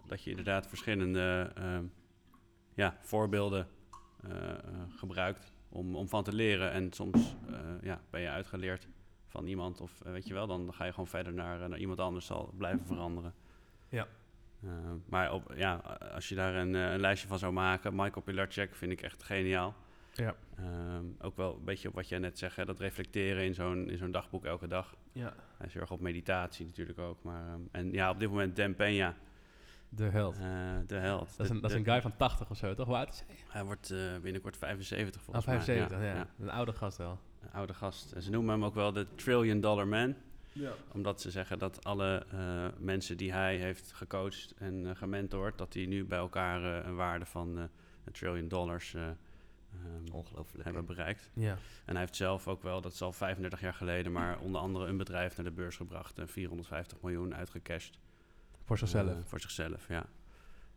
[0.07, 1.83] dat je inderdaad verschillende ehm,
[2.79, 3.67] ja, voorbeelden
[4.23, 4.57] eh, eh,
[4.95, 6.71] gebruikt om, om van te leren.
[6.71, 8.87] En soms eh, ja, ben je uitgeleerd
[9.27, 9.81] van iemand.
[9.81, 12.25] Of weet je wel, dan ga je gewoon verder naar, naar iemand anders.
[12.25, 13.33] Zal blijven veranderen.
[13.89, 14.07] Ja.
[15.05, 15.75] Maar op, ja,
[16.13, 19.75] als je daar een, een lijstje van zou maken, Michael Pilarczyk vind ik echt geniaal.
[20.13, 20.35] Ja.
[20.55, 23.89] Ehm, ook wel een beetje op wat jij net zegt, hè, dat reflecteren in zo'n,
[23.89, 24.95] in zo'n dagboek elke dag.
[25.11, 25.33] Ja.
[25.57, 27.23] Hij is heel erg op meditatie natuurlijk ook.
[27.23, 29.28] Maar, ehm, en ja, op dit moment Dan Peña,
[29.89, 30.35] De held.
[30.37, 30.41] eh,
[30.87, 31.29] de held.
[31.37, 32.85] Dat is, een, De- dat is een guy van 80 of zo, toch?
[32.87, 33.35] Hoe oud is hij?
[33.49, 35.59] Hij wordt eh, binnenkort 75 Ah, volgens mij.
[35.61, 36.13] 75, ja.
[36.15, 36.27] ja.
[36.39, 37.19] Een oude gast wel.
[37.41, 38.11] Een oude gast.
[38.11, 40.15] En ze noemen hem ook wel de Trillion Dollar Man.
[40.53, 40.71] Ja.
[40.93, 45.57] Omdat ze zeggen dat alle eh, mensen die hij heeft gecoacht en eh, gementord...
[45.57, 47.63] dat die nu bij elkaar eh, een waarde van eh,
[48.03, 50.63] een trillion dollars eh, ehm, Ongelooflijk.
[50.63, 51.29] hebben bereikt.
[51.33, 51.51] Ja.
[51.85, 54.11] En hij heeft zelf ook wel, dat is al 35 jaar geleden...
[54.11, 56.19] maar onder andere een bedrijf naar de beurs gebracht...
[56.19, 57.97] en 450 miljoen uitgecashed.
[58.69, 59.09] Voor zichzelf.
[59.09, 60.05] Eh, voor zichzelf, ja.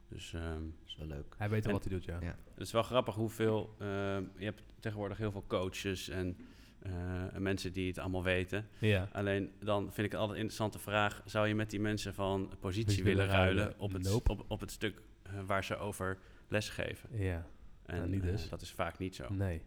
[0.09, 1.35] Dus ehm, Dat is wel leuk.
[1.39, 2.19] hij weet wel en- wat hij doet, ja.
[2.21, 2.37] Ja.
[2.55, 3.75] het is wel grappig hoeveel...
[3.79, 6.37] ehm, je hebt tegenwoordig heel veel coaches en
[6.83, 6.93] eh,
[7.39, 8.69] mensen die het allemaal weten.
[8.79, 9.09] Ja.
[9.13, 11.23] Alleen dan vind ik het altijd een interessante vraag...
[11.25, 13.57] zou je met die mensen van positie willen willen ruilen...
[13.63, 13.81] ruilen?
[13.81, 14.31] op het, Nope.
[14.31, 16.19] op, op het stuk eh, waar ze over
[16.49, 17.09] lesgeven?
[17.19, 17.47] Ja.
[17.87, 18.49] En Nou, niet eh, dus.
[18.49, 19.27] dat is vaak niet zo.
[19.33, 19.63] Nee.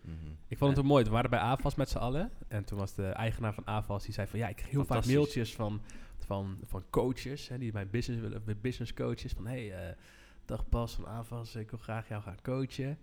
[0.00, 0.14] Mhm.
[0.48, 1.04] Ik vond het ook mooi.
[1.04, 2.30] We waren bij AFAS met z'n allen.
[2.48, 4.38] En toen was de eigenaar van AFAS, die zei van...
[4.38, 5.80] Ja, ik krijg heel vaak mailtjes van,
[6.28, 7.48] van, van coaches.
[7.48, 9.32] Hè, die mijn business willen, mijn business coaches.
[9.32, 9.94] Van, hey, eh,
[10.44, 12.98] dag Bas van AFAS, ik wil graag jou gaan coachen.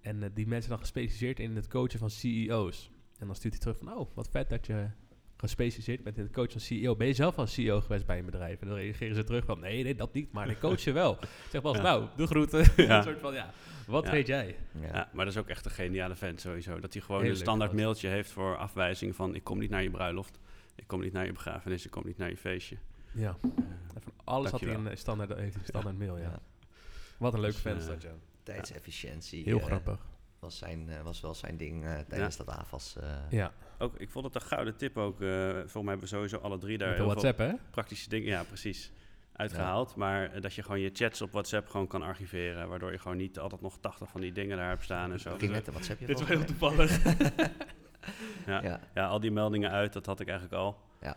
[0.00, 2.90] En eh, die mensen dan gespecialiseerd in het coachen van CEO's.
[3.18, 3.98] En dan stuurt hij terug van...
[3.98, 4.88] Oh, wat vet dat je
[5.36, 6.96] gespecialiseerd bent in het coachen van CEO.
[6.96, 8.60] Ben je zelf al CEO geweest bij een bedrijf?
[8.60, 9.60] En dan reageren ze terug van...
[9.60, 10.32] Nee, nee, dat niet.
[10.32, 11.18] Maar ik coach je wel.
[11.52, 11.82] Zeg Bas, Ja.
[11.82, 12.64] nou, de groeten.
[12.86, 12.96] Ja.
[12.96, 13.52] een soort van, ja,
[13.86, 14.10] wat Ja.
[14.10, 14.56] weet jij?
[14.80, 14.86] Ja.
[14.86, 16.80] Ja, maar dat is ook echt een geniale vent sowieso.
[16.80, 19.34] Dat hij gewoon een standaard mailtje heeft voor afwijzing van...
[19.34, 20.38] ik kom niet naar je bruiloft,
[20.74, 22.76] ik kom niet naar je begrafenis, ik kom niet naar je feestje.
[23.12, 23.36] Ja.
[23.42, 23.50] Eh,
[23.94, 26.22] En van alles had hij een eh, standaard, heeft hij een standaard mail, ja.
[26.22, 26.38] Ja.
[27.18, 28.10] Wat een leuke Dus, fan is eh, dat, ja.
[28.42, 29.44] Tijdsefficiëntie.
[29.44, 29.98] Heel eh, grappig.
[30.38, 32.96] Was, zijn, was wel zijn ding tijdens dat AFAS.
[32.96, 35.20] eh, Ja, ook, ik vond het een gouden tip ook.
[35.20, 37.52] eh volgens mij hebben we sowieso alle drie daar heel WhatsApp, hè?
[37.70, 38.28] praktische dingen...
[38.28, 38.92] Ja, precies.
[39.32, 42.68] Uitgehaald, maar dat je gewoon je chats op WhatsApp gewoon kan archiveren.
[42.68, 45.32] Waardoor je gewoon niet altijd nog 80 van die dingen daar hebt staan en zo.
[45.32, 47.02] Ik ging net een WhatsAppje Dit is wel heel toevallig.
[48.46, 48.62] Ja.
[48.62, 48.80] Ja.
[48.94, 50.76] Ja, al die meldingen uit, dat had ik eigenlijk al.
[51.00, 51.16] Ja.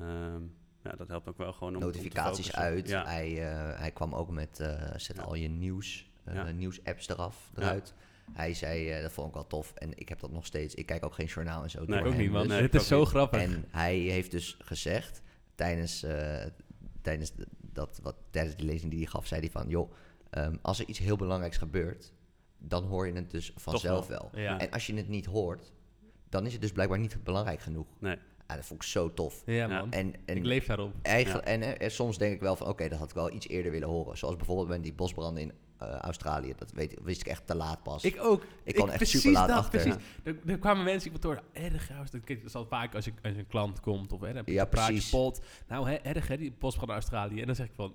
[0.00, 0.42] Ehm,
[0.82, 2.88] ja, dat helpt ook wel gewoon om om te Notificaties uit.
[2.88, 5.22] Ja, Hij, eh, hij kwam ook met eh, zet Ja.
[5.22, 6.50] al je nieuws eh, Ja.
[6.50, 7.62] nieuws-apps eraf, Ja.
[7.62, 7.94] eruit.
[8.32, 9.72] Hij zei, eh, dat vond ik wel tof.
[9.74, 10.74] En ik heb dat nog steeds.
[10.74, 11.84] Ik kijk ook geen journaal en zo.
[11.84, 12.42] Nee, ook hem, niet, man.
[12.42, 13.08] dus- Nee, Dit is zo niet.
[13.08, 13.40] grappig.
[13.40, 15.22] En hij heeft dus gezegd,
[15.54, 16.44] tijdens, eh,
[17.02, 19.68] tijdens, de- dat, wat, tijdens die lezing die hij gaf, zei hij van...
[19.68, 19.92] joh,
[20.30, 22.12] ehm, als er iets heel belangrijks gebeurt,
[22.58, 24.30] dan hoor je het dus vanzelf wel.
[24.34, 24.58] ja.
[24.60, 25.72] En als je het niet hoort,
[26.34, 27.86] dan is het dus blijkbaar niet belangrijk genoeg.
[27.98, 28.16] Nee.
[28.46, 29.42] Ah, dat vond ik zo tof.
[29.46, 29.92] ja, man.
[29.92, 30.92] En, en ik leef daarop.
[31.02, 33.72] Eigenlijk, en, en soms denk ik wel van, oké, dat had ik wel iets eerder
[33.72, 34.18] willen horen.
[34.18, 36.54] Zoals bijvoorbeeld bij die bosbranden in eh, Australië.
[36.56, 38.04] Dat weet, wist ik echt te laat pas.
[38.04, 38.44] Ik ook.
[38.64, 39.80] Ik kwam echt super laat dat, achter.
[39.80, 40.02] Precies.
[40.22, 41.42] Er, er kwamen mensen op kantoor.
[41.52, 41.90] Erg.
[42.10, 44.86] Dat is al vaak als, je, als een klant komt of hè, dan Ja, praat
[44.86, 45.10] je precies.
[45.10, 45.40] pot.
[45.68, 47.40] Nou, hè, erg hè, die bosbrand in Australië.
[47.40, 47.94] En dan zeg ik van,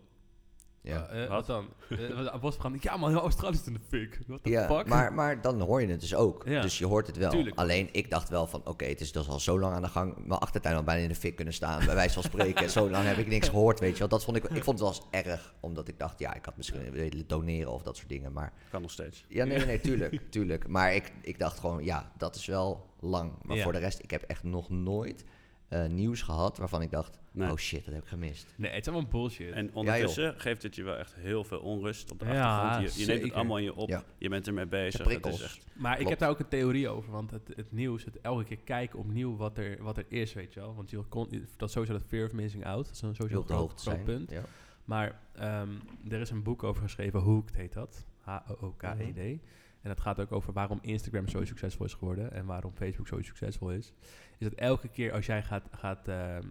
[0.82, 1.08] ja.
[1.08, 1.48] eh, eh, Wat?
[1.48, 2.40] wat dan?
[2.42, 2.84] Bosbrand.
[2.84, 4.20] Ja man, heel Australië is in de fik.
[4.28, 4.88] What the Ja, fuck?
[4.88, 6.44] maar, maar dan hoor je het dus ook.
[6.48, 6.62] Ja.
[6.62, 7.30] Dus je hoort het wel.
[7.32, 7.56] Tuurlijk.
[7.58, 10.14] Alleen ik dacht wel van, oké, het is dus al zo lang aan de gang.
[10.26, 12.70] Mijn achtertuin al bijna in de fik kunnen staan, bij wijze van spreken.
[12.80, 14.08] zo lang heb ik niks gehoord, weet je wel.
[14.08, 16.58] Dat vond ik, ik vond het wel eens erg, omdat ik dacht, ja, ik had
[16.58, 18.34] misschien willen doneren of dat soort dingen.
[18.34, 19.26] Maar Kan nog steeds.
[19.28, 20.68] ja, nee, nee, nee, tuurlijk, tuurlijk.
[20.68, 23.32] Maar ik, ik dacht gewoon, ja, dat is wel lang.
[23.42, 23.64] Maar Ja.
[23.64, 25.26] voor de rest, ik heb echt nog nooit
[25.70, 27.52] eh, nieuws gehad waarvan ik dacht, Nee.
[27.52, 28.54] oh shit, dat heb ik gemist.
[28.56, 29.52] Nee, het is allemaal bullshit.
[29.54, 32.94] En ondertussen geeft het je wel echt heel veel onrust op de Ja, achtergrond.
[32.96, 33.90] Je, je neemt het allemaal in je op.
[33.90, 34.04] Ja.
[34.18, 35.00] Je bent ermee bezig.
[35.00, 35.36] Het prikkels.
[35.36, 38.22] is echt, Maar ik heb daar ook een theorie over, want het, het nieuws, het
[38.22, 40.76] elke keer kijken opnieuw wat er, wat er is, weet je wel.
[40.76, 43.42] Want je kon, dat is sowieso dat fear of missing out, dat is een sowieso
[43.42, 44.06] groot, hoogte groot zijn.
[44.06, 44.32] punt.
[44.32, 44.42] Ja.
[44.86, 45.70] Maar ehm,
[46.10, 49.40] er is een boek over geschreven, Hooked heet dat, H-O-O-K-E-D.
[49.82, 53.22] En dat gaat ook over waarom Instagram zo succesvol is geworden en waarom Facebook zo
[53.22, 53.94] succesvol is.
[54.38, 56.48] Is dat elke keer als jij gaat, gaat, ehm,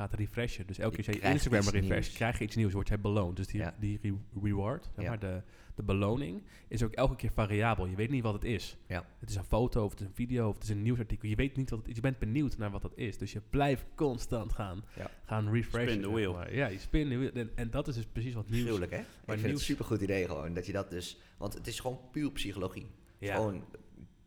[0.00, 2.88] gaat refreshen, dus elke Je keer als je Instagram refresh, krijg je iets nieuws, word
[2.88, 3.36] jij beloond.
[3.36, 3.74] Dus die, Ja.
[3.78, 5.10] die re- reward, zeg Ja.
[5.10, 5.42] maar, de,
[5.74, 7.86] de beloning, is ook elke keer variabel.
[7.86, 8.76] Je weet niet wat het is.
[8.86, 9.04] Ja.
[9.18, 11.28] Het is een foto of het is een video of het is een nieuwsartikel.
[11.28, 11.94] Je weet niet wat het is.
[11.94, 13.18] Je bent benieuwd naar wat dat is.
[13.18, 15.10] Dus je blijft constant gaan, Ja.
[15.24, 15.88] gaan refreshen.
[15.90, 16.32] Spin the zeg wheel.
[16.32, 16.54] maar.
[16.54, 17.30] Ja, je spin the wheel.
[17.32, 18.64] En, en dat is dus precies wat nieuws.
[18.64, 18.98] Gruwelijk, hè?
[18.98, 20.54] Maar ik vind het nieuws- een supergoed idee gewoon.
[20.54, 21.18] Dat je dat dus...
[21.38, 22.86] Want het is gewoon puur psychologie.
[23.18, 23.34] Ja.
[23.34, 23.64] Gewoon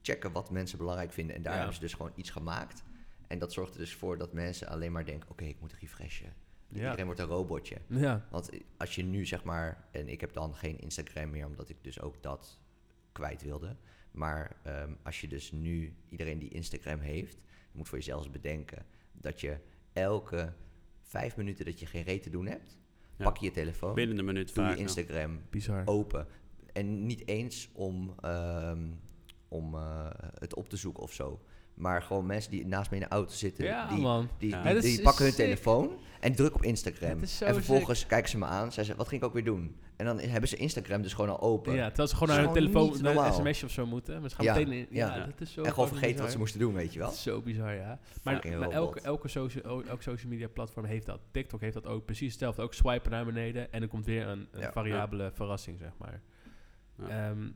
[0.01, 1.35] checken wat mensen belangrijk vinden.
[1.35, 1.57] En daar Ja.
[1.57, 2.83] hebben ze dus gewoon iets gemaakt.
[3.33, 5.29] En dat zorgt er dus voor dat mensen alleen maar denken...
[5.29, 6.33] Oké, ik moet refreshen.
[6.67, 6.83] Ja.
[6.83, 7.77] Iedereen wordt een robotje.
[7.87, 8.27] Ja.
[8.31, 9.87] Want als je nu zeg maar...
[9.91, 11.45] En ik heb dan geen Instagram meer...
[11.45, 12.59] Omdat ik dus ook dat
[13.11, 13.75] kwijt wilde.
[14.11, 15.93] Maar ehm, als je dus nu...
[16.09, 17.35] Iedereen die Instagram heeft...
[17.71, 18.85] Je moet voor jezelf bedenken...
[19.11, 19.57] Dat je
[19.93, 20.53] elke
[21.01, 22.77] vijf minuten dat je geen reet te doen hebt...
[23.17, 23.23] Ja.
[23.23, 23.93] Pak je je telefoon.
[23.93, 24.75] binnen de minuut Doe je.
[24.75, 25.81] Instagram Bizar.
[25.85, 26.27] open.
[26.73, 28.91] En niet eens om, ehm,
[29.47, 30.09] om eh,
[30.39, 31.41] het op te zoeken of zo.
[31.83, 34.29] Maar gewoon mensen die naast me in de auto zitten, ja, die, man.
[34.37, 34.73] die, Ja.
[34.73, 35.43] die, pakken hun sick.
[35.45, 37.19] telefoon en drukken op Instagram.
[37.19, 38.71] En vervolgens kijken ze me aan.
[38.71, 39.75] Zij zeggen, wat ging ik ook weer doen?
[39.95, 41.73] En dan hebben ze Instagram dus gewoon al open.
[41.73, 44.21] Ja, terwijl ze gewoon naar hun telefoon, naar een sms'je of zo moeten.
[44.21, 44.87] Maar ze gaan Ja, meteen in.
[44.89, 45.25] Ja, ja.
[45.25, 47.07] dat is zo en gewoon vergeten wat ze moesten doen, weet je wel.
[47.07, 47.99] Dat is zo bizar, ja.
[48.23, 51.19] Maar, maar elke, elke, social, elke social media platform heeft dat.
[51.31, 52.61] TikTok heeft dat ook precies hetzelfde.
[52.61, 54.71] Ook swipen naar beneden en er komt weer een, een Ja.
[54.71, 56.21] variabele verrassing, zeg maar.
[56.97, 57.29] Ja.
[57.29, 57.49] Ehm,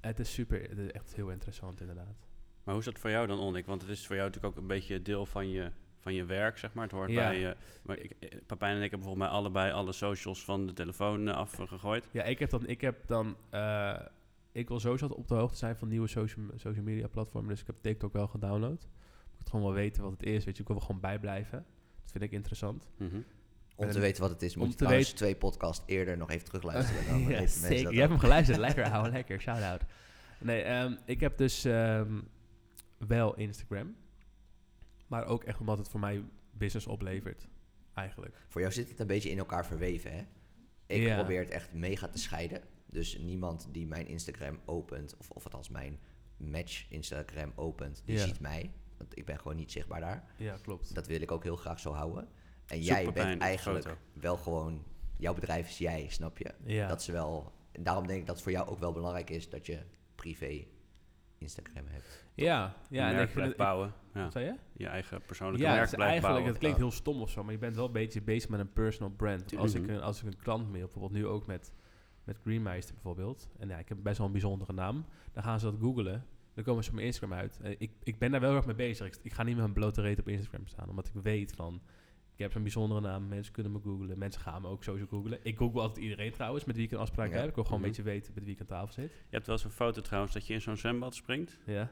[0.00, 2.26] het is super, het is echt heel interessant inderdaad.
[2.64, 3.66] Maar hoe is dat voor jou dan, Onnik?
[3.66, 6.58] Want het is voor jou natuurlijk ook een beetje deel van je, van je werk,
[6.58, 6.84] zeg maar.
[6.84, 7.28] Het hoort Ja.
[7.28, 7.56] bij je...
[7.82, 11.28] Maar ik, eh, Papijn en ik hebben volgens mij allebei alle socials van de telefoon
[11.28, 12.08] eh, afgegooid.
[12.12, 14.00] Ja, ik heb dan, ik heb dan, eh,
[14.52, 17.50] ik wil sowieso op de hoogte zijn van nieuwe social, social media platformen.
[17.50, 18.82] Dus ik heb TikTok wel gedownload.
[18.82, 20.62] Ik moet gewoon wel weten wat het is, weet je.
[20.62, 21.64] Ik wil er gewoon bijblijven.
[22.02, 22.88] Dat vind ik interessant.
[22.98, 23.16] Mhm.
[23.76, 26.16] Om te En- weten wat het is, om moet je trouwens weten- twee podcast eerder
[26.16, 27.06] nog even terugluisteren.
[27.08, 27.92] Dan ja, zeker.
[27.92, 28.58] Je hebt hem geluisterd.
[28.58, 29.40] lekker, ouwe, lekker.
[29.40, 29.82] Shout-out.
[30.40, 32.20] Nee, ehm, ik heb dus ehm,
[32.98, 33.96] wel Instagram.
[35.06, 37.48] Maar ook echt omdat het voor mij business oplevert.
[37.94, 38.36] Eigenlijk.
[38.48, 40.22] Voor jou zit het een beetje in elkaar verweven, hè?
[40.86, 41.14] Ik Ja.
[41.16, 42.62] probeer het echt mega te scheiden.
[42.86, 45.98] Dus niemand die mijn Instagram opent, of, of althans mijn
[46.36, 48.24] match Instagram opent, die Ja.
[48.26, 48.72] ziet mij.
[48.96, 50.24] Want ik ben gewoon niet zichtbaar daar.
[50.36, 50.94] Ja, klopt.
[50.94, 52.28] Dat wil ik ook heel graag zo houden.
[52.66, 53.96] En jij bent eigenlijk foto.
[54.12, 54.84] wel gewoon,
[55.16, 56.54] jouw bedrijf is jij, snap je?
[56.64, 56.88] Ja.
[56.88, 59.48] Dat is wel, en daarom denk ik dat het voor jou ook wel belangrijk is
[59.50, 59.82] dat je
[60.14, 60.64] privé
[61.44, 62.24] Instagram hebt.
[62.34, 63.08] ja, ja.
[63.08, 63.88] en merk ik vind blijft het- bouwen.
[63.88, 64.22] ik- Ja.
[64.22, 64.54] Wat zei je?
[64.76, 66.48] Je eigen persoonlijke Ja, merk blijft eigenlijk, bouwen.
[66.50, 68.72] het klinkt heel stom of zo, maar je bent wel een beetje bezig met een
[68.72, 69.56] personal brand.
[69.56, 69.90] Als ik, Mhm.
[69.90, 71.72] een, als ik een klant mee, bijvoorbeeld nu ook met,
[72.24, 75.70] met Greenmeister bijvoorbeeld, en ja, ik heb best wel een bijzondere naam, dan gaan ze
[75.70, 77.58] dat googlen, dan komen ze op mijn Instagram uit.
[77.62, 79.06] En ik, ik ben daar wel erg mee bezig.
[79.06, 81.80] Ik, ik ga niet met een blote reet op Instagram staan, omdat ik weet van,
[82.34, 85.38] ik heb zo'n bijzondere naam, mensen kunnen me googlen, mensen gaan me ook sowieso googlen.
[85.42, 87.36] Ik google altijd iedereen trouwens, met wie ik een afspraak Ja.
[87.38, 87.48] heb.
[87.48, 87.88] Ik wil gewoon Mhm.
[87.88, 89.10] een beetje weten met wie ik aan tafel zit.
[89.12, 91.58] Je hebt wel eens een foto trouwens dat je in zo'n zwembad springt.
[91.66, 91.90] Ja.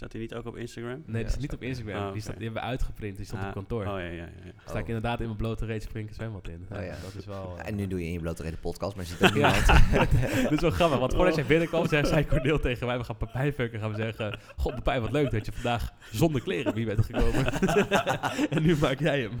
[0.00, 1.02] Staat die niet ook op Instagram?
[1.06, 2.02] Nee, Ja, dat is niet op Instagram.
[2.06, 3.80] Ah, Die, staat, die hebben we uitgeprint, die stond Ah, op kantoor.
[3.80, 4.22] Oh ja, ja, ja.
[4.44, 4.52] ja.
[4.64, 4.86] Sta ik Oh.
[4.88, 6.66] inderdaad in mijn blote reet springen zwembad in.
[6.72, 6.94] Oh, ja.
[7.02, 7.54] Dat is wel...
[7.58, 9.52] eh, En nu doe je in je blote reden podcast, maar ook Ja.
[9.52, 9.66] niemand.
[10.42, 13.16] Dit is wel grappig, want voordat jij binnenkwam, zei, zei Cornel tegen mij, we gaan
[13.16, 16.84] Papijn fucken, gaan we zeggen, god Papijn, wat leuk dat je vandaag zonder kleren bij
[16.84, 17.46] bent gekomen.
[18.50, 19.32] en nu maak jij hem.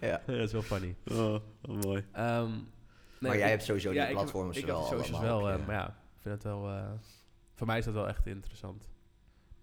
[0.00, 0.20] ja.
[0.26, 0.94] dat is wel funny.
[1.12, 1.36] Oh,
[1.82, 2.04] mooi.
[2.12, 2.60] Ehm, nee,
[3.18, 5.22] maar jij ik- hebt sowieso ja, die ik heb- platforms ik wel heb de socials
[5.22, 5.64] wel, eh, ja.
[5.66, 6.68] maar ja, vind het wel...
[6.68, 6.82] eh,
[7.54, 8.88] voor mij is dat wel echt interessant.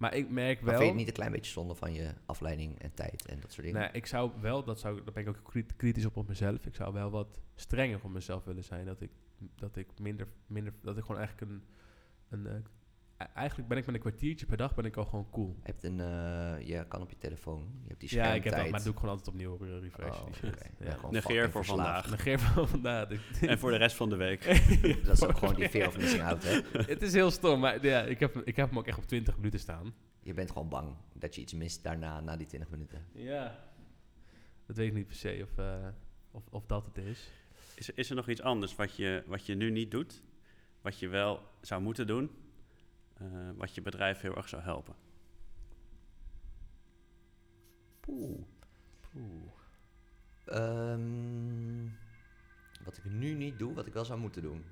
[0.01, 0.79] Maar ik merk Maar wel...
[0.79, 3.51] vind je het niet een klein beetje zonde van je afleiding en tijd en dat
[3.51, 3.81] soort dingen?
[3.81, 6.65] Nee, ik zou wel, dat zou, daar ben ik ook kri- kritisch op op mezelf.
[6.65, 8.85] Ik zou wel wat strenger op mezelf willen zijn.
[8.85, 9.09] Dat ik,
[9.55, 11.63] dat ik minder, minder, dat ik gewoon eigenlijk een,
[12.29, 12.61] een eh,
[13.33, 15.55] eigenlijk ben ik met een kwartiertje per dag ben ik al gewoon cool.
[15.63, 18.53] Je hebt een, eh, je kan op je telefoon, je hebt die Ja, ik heb
[18.53, 20.19] dat, maar dat doe ik gewoon altijd opnieuw op een refresh.
[20.19, 20.27] Oh.
[20.79, 22.09] Ja, Negeer voor vandaag.
[22.09, 23.09] Negeer van vandaag.
[23.41, 24.43] En voor de rest van de week.
[25.05, 26.61] Dat is ook gewoon die fear of missing out, hè?
[26.93, 29.35] Het is heel stom, maar ja, ik, heb, ik heb hem ook echt op 20
[29.35, 29.93] minuten staan.
[30.23, 33.05] Je bent gewoon bang dat je iets mist daarna, na die 20 minuten.
[33.13, 33.69] Ja.
[34.65, 35.87] Dat weet ik niet per se of, eh,
[36.31, 37.29] of, of dat het is.
[37.75, 40.23] Is, is er nog iets anders wat je, wat je nu niet doet,
[40.81, 42.29] wat je wel zou moeten doen,
[43.21, 44.95] eh, wat je bedrijf heel erg zou helpen?
[47.99, 48.39] Poeh.
[49.15, 49.51] Oeh.
[50.45, 51.87] Ehm,
[52.83, 54.65] wat ik nu niet doe, wat ik wel zou moeten doen.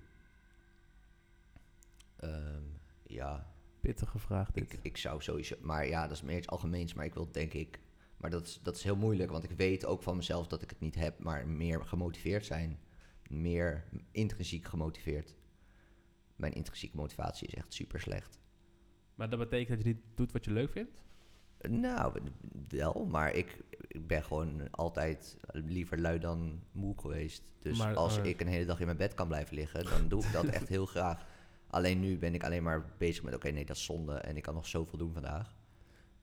[2.16, 2.64] Ehm,
[3.04, 4.74] ja, Pittige vraag dit.
[4.74, 5.56] ik, ik zou sowieso...
[5.62, 6.94] Maar ja, dat is meer iets algemeens.
[6.94, 7.80] Maar ik wil denk ik...
[8.18, 9.32] Maar dat is, dat is heel moeilijk.
[9.32, 11.20] Want ik weet ook van mezelf dat ik het niet heb.
[11.20, 12.80] Maar meer gemotiveerd zijn.
[13.30, 15.36] Meer intrinsiek gemotiveerd.
[16.40, 18.40] Mijn intrinsieke motivatie is echt super slecht.
[19.16, 21.04] Maar dat betekent dat je niet doet wat je leuk vindt?
[21.70, 22.22] Nou,
[22.68, 27.44] wel, maar ik, ik ben gewoon altijd liever lui dan moe geweest.
[27.60, 30.08] Dus Maar, als eh, ik een hele dag in mijn bed kan blijven liggen, dan
[30.08, 31.26] doe ik dat echt heel graag.
[31.68, 34.44] Alleen nu ben ik alleen maar bezig met, oké, nee, dat is zonde en ik
[34.44, 35.56] kan nog zoveel doen vandaag.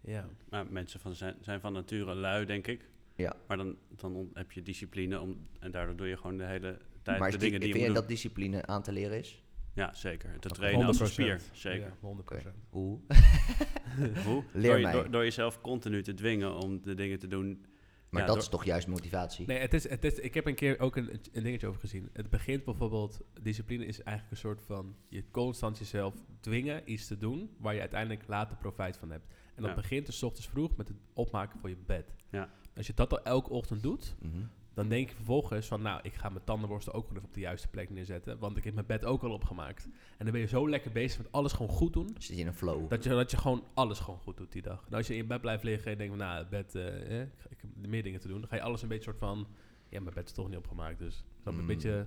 [0.01, 0.29] Ja.
[0.49, 2.89] Maar mensen van, zijn, zijn van nature lui, denk ik.
[3.15, 3.37] Ja.
[3.47, 7.19] Maar dan, dan heb je discipline om, en daardoor doe je gewoon de hele tijd
[7.19, 7.95] maar de die, dingen die je vind moet je doen.
[7.95, 9.45] dat discipline aan te leren is?
[9.77, 10.39] Ja, zeker.
[10.39, 11.13] Te trainen als een 100%.
[11.13, 11.93] spier, zeker.
[12.03, 12.47] Ja, 100%.
[12.71, 13.01] Hoe?
[14.27, 14.45] Hoe?
[14.53, 14.93] Leer door, je- mij.
[14.93, 17.67] Door, door jezelf continu te dwingen om de dingen te doen.
[18.11, 19.47] Maar Ja, dat door- is toch juist motivatie?
[19.47, 22.09] Nee, het is, het is, ik heb een keer ook een, een dingetje over gezien.
[22.13, 27.17] Het begint bijvoorbeeld, discipline is eigenlijk een soort van je constant jezelf dwingen iets te
[27.19, 29.27] doen waar je uiteindelijk later profijt van hebt.
[29.55, 29.77] En dat Ja.
[29.77, 32.15] begint dus 's ochtends vroeg met het opmaken van je bed.
[32.31, 32.51] Ja.
[32.77, 34.43] Als je dat al elke ochtend doet, Mhm.
[34.77, 37.41] Dan denk je vervolgens van, nou, ik ga mijn tandenborstel ook gewoon even op de
[37.41, 39.85] juiste plek neerzetten, want ik heb mijn bed ook al opgemaakt.
[40.19, 42.47] En dan ben je zo lekker bezig met alles gewoon goed doen, Zit je in
[42.47, 42.89] een flow?
[42.91, 44.85] dat je, dat je gewoon alles gewoon goed doet die dag.
[44.89, 46.75] En als je in je bed blijft liggen en je denkt van, nou, het bed,
[46.75, 49.19] eh, eh, ik, heb meer dingen te doen, dan ga je alles een beetje soort
[49.19, 49.47] van,
[49.89, 51.61] ja, mijn bed is toch niet opgemaakt, dus dat Mm.
[51.61, 52.07] een beetje,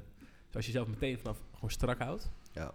[0.49, 2.31] zoals je jezelf meteen vanaf gewoon strak houdt.
[2.53, 2.73] Ja.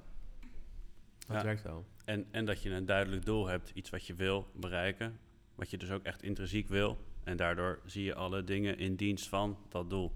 [1.26, 1.42] Dat Ja.
[1.42, 1.84] werkt wel.
[2.04, 5.18] En, en dat je een duidelijk doel hebt, iets wat je wil bereiken.
[5.54, 6.98] Wat je dus ook echt intrinsiek wil.
[7.24, 10.12] En daardoor zie je alle dingen in dienst van dat doel.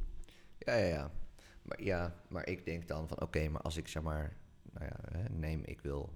[0.59, 1.11] Ja, ja, ja.
[1.63, 4.37] Maar, ja, maar ik denk dan van, oké, maar als ik zeg maar,
[4.73, 6.13] nou ja, neem, ik wil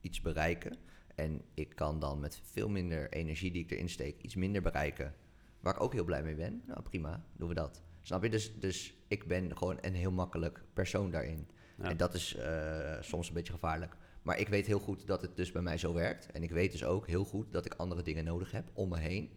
[0.00, 0.76] iets bereiken.
[1.14, 5.14] En ik kan dan met veel minder energie die ik erin steek, iets minder bereiken.
[5.60, 6.62] Waar ik ook heel blij mee ben.
[6.66, 7.82] Nou, prima, doen we dat.
[8.02, 8.30] Snap je?
[8.30, 11.48] Dus, dus ik ben gewoon een heel makkelijk persoon daarin.
[11.76, 11.84] Ja.
[11.84, 13.96] En dat is eh, soms een beetje gevaarlijk.
[14.22, 16.30] Maar ik weet heel goed dat het dus bij mij zo werkt.
[16.30, 18.98] En ik weet dus ook heel goed dat ik andere dingen nodig heb om me
[18.98, 19.30] heen.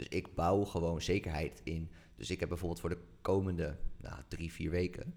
[0.00, 1.90] Dus ik bouw gewoon zekerheid in.
[2.16, 5.14] Dus ik heb bijvoorbeeld voor de komende nou, drie, vier weken...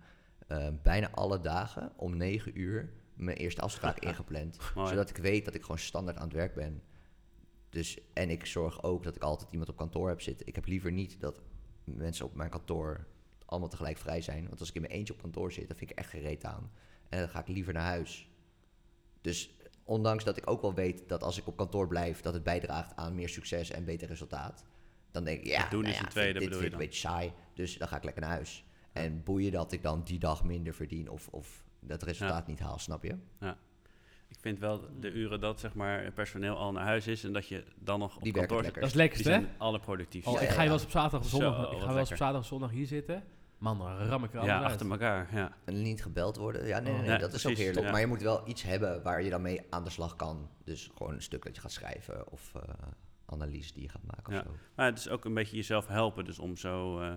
[0.47, 4.57] eh, bijna alle dagen om negen uur mijn eerste afspraak ingepland.
[4.75, 4.87] Mooi.
[4.87, 6.83] Zodat ik weet dat ik gewoon standaard aan het werk ben.
[7.69, 10.47] Dus, en ik zorg ook dat ik altijd iemand op kantoor heb zitten.
[10.47, 11.41] Ik heb liever niet dat
[11.83, 13.05] mensen op mijn kantoor
[13.45, 14.47] allemaal tegelijk vrij zijn.
[14.47, 16.71] Want als ik in mijn eentje op kantoor zit, dan vind ik echt gereed aan.
[17.09, 18.29] En dan ga ik liever naar huis.
[19.21, 22.43] Dus ondanks dat ik ook wel weet dat als ik op kantoor blijf, dat het
[22.43, 24.63] bijdraagt aan meer succes en beter resultaat.
[25.13, 26.79] Dan denk ik, ja, Het doen nou is ja, een tweede, vind- dit vind ik
[26.79, 27.31] een beetje saai.
[27.53, 28.63] Dus dan ga ik lekker naar huis.
[28.93, 32.79] En boeien dat ik dan die dag minder verdien of, of dat resultaat niet haal,
[32.79, 33.15] snap je?
[34.27, 37.47] Ik vind wel de uren dat zeg maar personeel al naar huis is en dat
[37.47, 38.81] je dan nog op Die kantoor lekker.
[38.81, 39.41] Dat is die lekkerst, hè?
[39.57, 40.27] alle productief.
[40.27, 40.67] Oh, Ja, ik ja, ga je ja.
[40.67, 42.17] wel eens op zaterdag of Zo, zondag, ik ga wel eens op lekker.
[42.17, 43.23] zaterdag of zondag hier zitten.
[43.57, 44.65] Man, dan ram ik er ja, uit.
[44.65, 45.29] achter elkaar.
[45.35, 45.53] Ja.
[45.65, 46.65] En niet gebeld worden.
[46.67, 46.97] Ja, nee, Oh.
[46.99, 47.85] nee, nee, Ja, dat is ook heerlijk.
[47.85, 47.91] ja.
[47.91, 50.49] Maar je moet wel iets hebben waar je dan mee aan de slag kan.
[50.63, 52.61] Dus gewoon een stuk dat je gaat schrijven of eh
[53.33, 54.39] analyse die je gaat maken Ja.
[54.39, 54.51] of zo.
[54.75, 56.25] Maar het is ook een beetje jezelf helpen.
[56.25, 56.99] Dus om zo.
[56.99, 57.11] eh,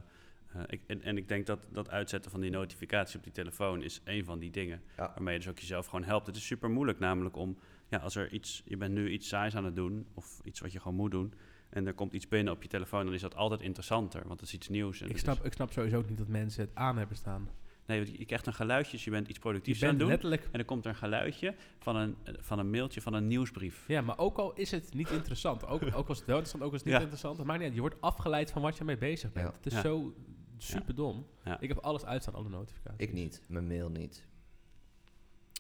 [0.53, 3.83] eh, ik, en, en ik denk dat dat uitzetten van die notificatie op die telefoon
[3.83, 4.83] is een van die dingen.
[4.97, 5.07] Ja.
[5.15, 6.27] Waarmee je dus ook jezelf gewoon helpt.
[6.27, 7.59] Het is super moeilijk namelijk om.
[7.89, 8.63] Ja, als er iets.
[8.65, 10.07] Je bent nu iets saais aan het doen.
[10.15, 11.33] Of iets wat je gewoon moet doen.
[11.71, 13.05] En er komt iets binnen op je telefoon.
[13.05, 14.23] Dan is dat altijd interessanter.
[14.27, 15.01] Want het is iets nieuws.
[15.01, 17.49] En Ik snap, is- ik snap sowieso ook niet dat mensen het aan hebben staan.
[17.87, 18.93] Nee, je krijgt een geluidje.
[18.93, 20.09] dus Je bent iets productiefs aan het doen.
[20.09, 20.43] letterlijk...
[20.45, 23.85] En dan komt er een geluidje van een, van een mailtje van een nieuwsbrief.
[23.89, 26.73] Ja, maar ook al is het niet interessant, ook, ook als het wel interessant, ook
[26.73, 27.01] als het niet Ja.
[27.01, 27.77] interessant, het maakt niet uit.
[27.77, 29.47] Je wordt afgeleid van wat je mee bezig bent.
[29.47, 29.53] Ja.
[29.57, 29.81] Het is Ja.
[29.81, 30.15] zo
[30.59, 31.27] super dom.
[31.45, 31.61] Ja.
[31.61, 33.07] Ik heb alles uitstaan, alle notificaties.
[33.07, 34.27] Ik niet, mijn mail niet.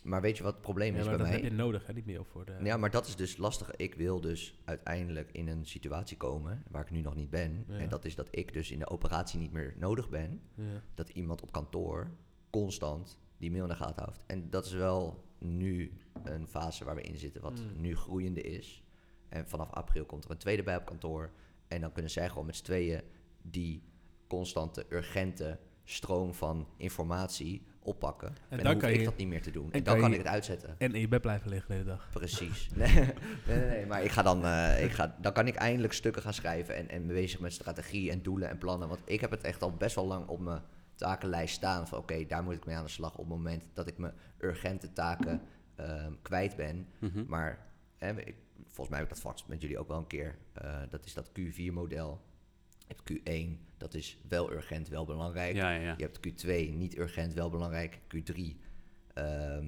[0.06, 1.32] Maar weet je wat het probleem Ja, is bij dat mij?
[1.36, 1.92] heb je nodig, hè?
[1.92, 2.56] Niet meer voor de...
[2.62, 3.70] Ja, maar dat is dus lastig.
[3.76, 7.64] Ik wil dus uiteindelijk in een situatie komen waar ik nu nog niet ben.
[7.68, 7.76] Ja.
[7.78, 10.40] En dat is dat ik dus in de operatie niet meer nodig ben.
[10.54, 10.82] Ja.
[10.94, 12.10] Dat iemand op kantoor
[12.50, 14.18] constant die mail in de gaten houdt.
[14.26, 15.92] En dat is wel nu
[16.24, 17.80] een fase waar we in zitten, wat Mm.
[17.80, 18.84] nu groeiende is.
[19.28, 21.30] En vanaf april komt er een tweede bij op kantoor.
[21.68, 23.02] En dan kunnen zij gewoon met z'n tweeën
[23.42, 23.82] die
[24.26, 25.58] constante, urgente
[25.88, 28.28] stroom van informatie oppakken.
[28.28, 29.66] En, dan dan hoef kan ik je- dat niet meer te doen.
[29.66, 30.74] En, en dan kan ik het uitzetten.
[30.78, 32.08] En in je bed blijven liggen de hele dag.
[32.12, 32.68] Precies.
[32.74, 33.06] Nee, nee,
[33.46, 36.34] nee, nee, maar ik ga dan, eh, ik ga, dan kan ik eindelijk stukken gaan
[36.34, 38.88] schrijven en, en bezig met strategie en doelen en plannen.
[38.88, 40.62] Want ik heb het echt al best wel lang op mijn
[40.94, 43.86] takenlijst staan van oké, daar moet ik mee aan de slag op het moment dat
[43.88, 45.40] ik mijn urgente taken
[45.74, 46.86] ehm, kwijt ben.
[46.98, 47.24] Mhm.
[47.26, 47.66] Maar
[47.96, 48.34] hè, ik,
[48.64, 50.36] volgens mij heb ik dat vast met jullie ook wel een keer.
[50.52, 52.20] eh, dat is dat Q4-model.
[52.86, 55.56] Je hebt Q1, dat is wel urgent, wel belangrijk.
[55.56, 55.94] Ja, ja, ja.
[55.96, 57.98] Je hebt Q2, niet urgent, wel belangrijk.
[58.16, 58.40] Q3,
[59.14, 59.66] ehm,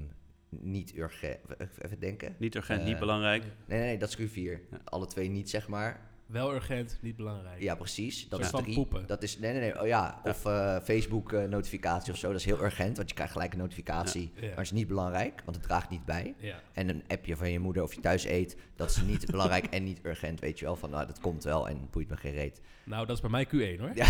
[0.49, 1.39] niet urgent.
[1.83, 2.35] Even denken.
[2.39, 3.43] Niet urgent, niet Eh, belangrijk.
[3.43, 4.35] Nee, nee, nee, dat is Q4.
[4.71, 4.79] Ja.
[4.85, 6.08] Alle twee niet, zeg maar.
[6.29, 7.61] Wel urgent, niet belangrijk.
[7.61, 8.29] Ja, precies.
[8.29, 8.75] Dat is drie.
[8.75, 9.07] poepen.
[9.07, 9.81] Dat is, nee, nee, nee.
[9.81, 12.29] Oh ja, of eh, Facebook-notificatie of zo.
[12.29, 14.33] Dat is heel urgent, want je krijgt gelijk een notificatie.
[14.35, 14.41] Ja.
[14.41, 16.35] Maar het is niet belangrijk, want het draagt niet bij.
[16.39, 16.61] Ja.
[16.73, 19.85] En een appje van je moeder of je thuis eet, dat is niet belangrijk en
[19.85, 20.41] niet urgent.
[20.41, 22.61] Weet je wel, van nou, dat komt wel en boeit me geen reet.
[22.85, 23.91] Nou, dat is bij mij Q1 hoor.
[23.95, 24.07] Ja.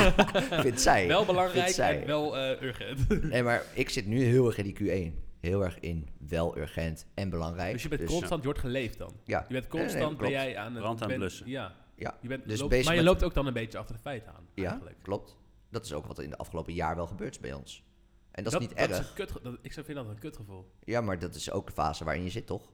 [0.62, 1.06] Vindt zij.
[1.06, 2.00] Wel belangrijk Vindt zij.
[2.00, 3.22] en wel eh, urgent.
[3.30, 5.31] Nee, maar ik zit nu heel erg in die Q1.
[5.42, 7.72] Heel erg in wel urgent en belangrijk.
[7.72, 9.12] Dus je bent constant, je wordt geleefd dan.
[9.24, 10.82] Ja, Je bent Nee, nee, constant, ben jij aan het...
[10.82, 11.48] Brand aan blussen.
[11.48, 11.74] Ja.
[11.96, 14.00] Ja, Je bent, dus loopt- bezig maar je loopt ook dan een beetje achter de
[14.00, 14.96] feiten aan, ja eigenlijk.
[15.02, 15.36] klopt.
[15.70, 17.84] Dat is ook wat in de afgelopen jaar wel gebeurd is bij ons.
[18.30, 19.00] En dat, dat is niet dat erg.
[19.00, 20.70] Is een kut, dat, ik zou- vind dat een kutgevoel.
[20.84, 22.72] Ja, maar dat is ook de fase waarin je zit, toch?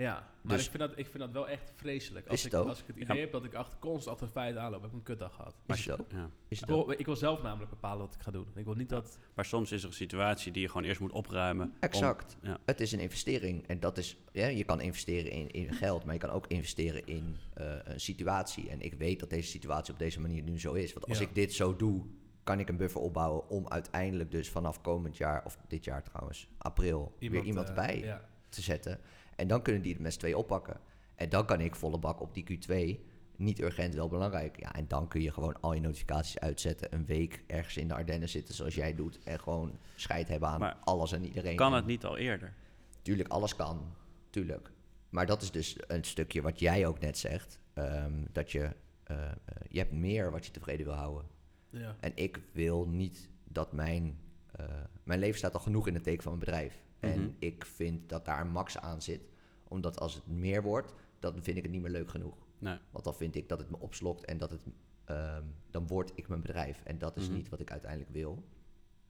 [0.00, 2.26] Ja, maar Dus- ik, vind dat, ik vind dat wel echt vreselijk.
[2.28, 3.22] Als, Is ik, als ik het idee Ja.
[3.22, 5.54] heb dat ik achter, constant achter feiten aanloop, heb ik een kutdag gehad.
[5.66, 6.06] Is het ook?
[6.12, 6.30] Ja.
[6.48, 6.86] Is Ik het ook?
[6.86, 8.46] wil, ik wil zelf namelijk bepalen wat ik ga doen.
[8.54, 9.18] Ik wil niet dat...
[9.34, 11.66] Maar soms is er een situatie die je gewoon eerst moet opruimen.
[11.66, 12.36] om- Exact.
[12.42, 12.58] ja.
[12.64, 13.66] Het is een investering.
[13.66, 17.06] En dat is, ja, je kan investeren in, in geld, maar je kan ook investeren
[17.06, 18.70] in eh, een situatie.
[18.70, 20.92] En ik weet dat deze situatie op deze manier nu zo is.
[20.92, 21.24] Want als Ja.
[21.24, 22.04] ik dit zo doe,
[22.44, 26.48] kan ik een buffer opbouwen om uiteindelijk dus vanaf komend jaar, of dit jaar trouwens,
[26.58, 28.28] april, weer iemand eh, bij Ja.
[28.48, 29.00] te zetten.
[29.40, 30.80] En dan kunnen die het met z'n twee oppakken.
[31.14, 33.00] En dan kan ik volle bak op die Q2.
[33.36, 34.60] Niet urgent, wel belangrijk.
[34.60, 36.94] Ja, en dan kun je gewoon al je notificaties uitzetten.
[36.94, 39.18] Een week ergens in de Ardennen zitten zoals jij doet.
[39.24, 41.56] En gewoon scheid hebben aan Maar alles en iedereen.
[41.56, 42.54] Kan het niet al eerder?
[43.02, 43.94] Tuurlijk, alles kan.
[44.30, 44.70] Tuurlijk.
[45.10, 47.58] Maar dat is dus een stukje wat jij ook net zegt.
[47.74, 48.70] ehm, dat je,
[49.04, 49.32] eh, eh,
[49.68, 51.24] je hebt meer wat je tevreden wil houden.
[51.70, 51.96] Ja.
[52.00, 54.18] En ik wil niet dat mijn...
[54.52, 54.66] eh,
[55.02, 56.82] mijn leven staat al genoeg in het teken van mijn bedrijf.
[57.00, 57.12] Mhm.
[57.12, 59.20] En ik vind dat daar een max aan zit.
[59.68, 62.46] Omdat als het meer wordt, dan vind ik het niet meer leuk genoeg.
[62.58, 62.78] Nee.
[62.90, 64.60] Want dan vind ik dat het me opslokt en dat het...
[65.04, 66.82] ehm, dan word ik mijn bedrijf.
[66.84, 67.36] En dat is Mhm.
[67.36, 68.44] niet wat ik uiteindelijk wil.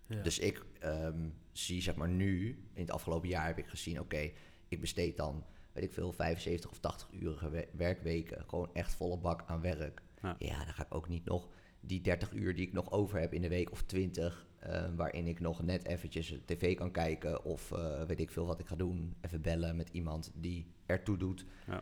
[0.07, 0.23] Ja.
[0.23, 4.31] Dus ik ehm, zie zeg maar nu, in het afgelopen jaar heb ik gezien, oké,
[4.69, 9.17] ik besteed dan, weet ik veel, 75 of 80 urige we- werkweken, gewoon echt volle
[9.19, 10.03] bak aan werk.
[10.23, 10.37] Ja.
[10.39, 10.65] Ja.
[10.65, 11.49] dan ga ik ook niet nog
[11.81, 15.27] die 30 uur die ik nog over heb in de week of 20, ehm, waarin
[15.27, 18.77] ik nog net eventjes tv kan kijken of eh, weet ik veel wat ik ga
[18.77, 21.45] doen, even bellen met iemand die ertoe doet.
[21.67, 21.81] Ja.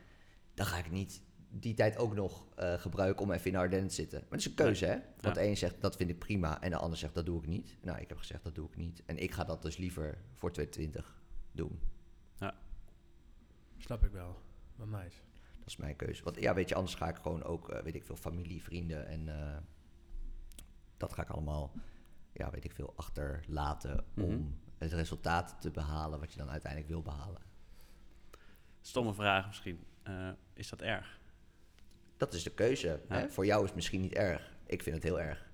[0.55, 3.89] Dan ga ik niet die tijd ook nog eh, gebruiken om even in de Ardennen
[3.89, 4.18] te zitten.
[4.18, 4.99] Maar het is een keuze, hè?
[5.20, 7.47] Want de een zegt dat vind ik prima en de ander zegt dat doe ik
[7.47, 7.76] niet.
[7.83, 9.03] Nou, ik heb gezegd dat doe ik niet.
[9.07, 11.22] En ik ga dat dus liever voor 2020
[11.53, 11.79] doen.
[13.79, 14.37] Snap ik wel.
[14.76, 15.16] Wel nice.
[15.59, 16.24] Dat is mijn keuze.
[16.24, 19.07] Want ja, weet je, anders ga ik gewoon ook, eh, weet ik veel, familie, vrienden
[19.07, 19.57] en eh,
[20.97, 21.72] dat ga ik allemaal,
[22.33, 24.26] ja, weet ik veel, achterlaten Mhm.
[24.26, 27.43] om het resultaat te behalen wat je dan uiteindelijk wil behalen.
[28.81, 29.85] Stomme vraag misschien.
[30.03, 31.20] Eh, is dat erg?
[32.16, 33.01] Dat is de keuze.
[33.09, 33.16] Ja.
[33.18, 33.29] Hè?
[33.31, 34.57] Voor jou is het misschien niet erg.
[34.66, 35.51] Ik vind het heel erg.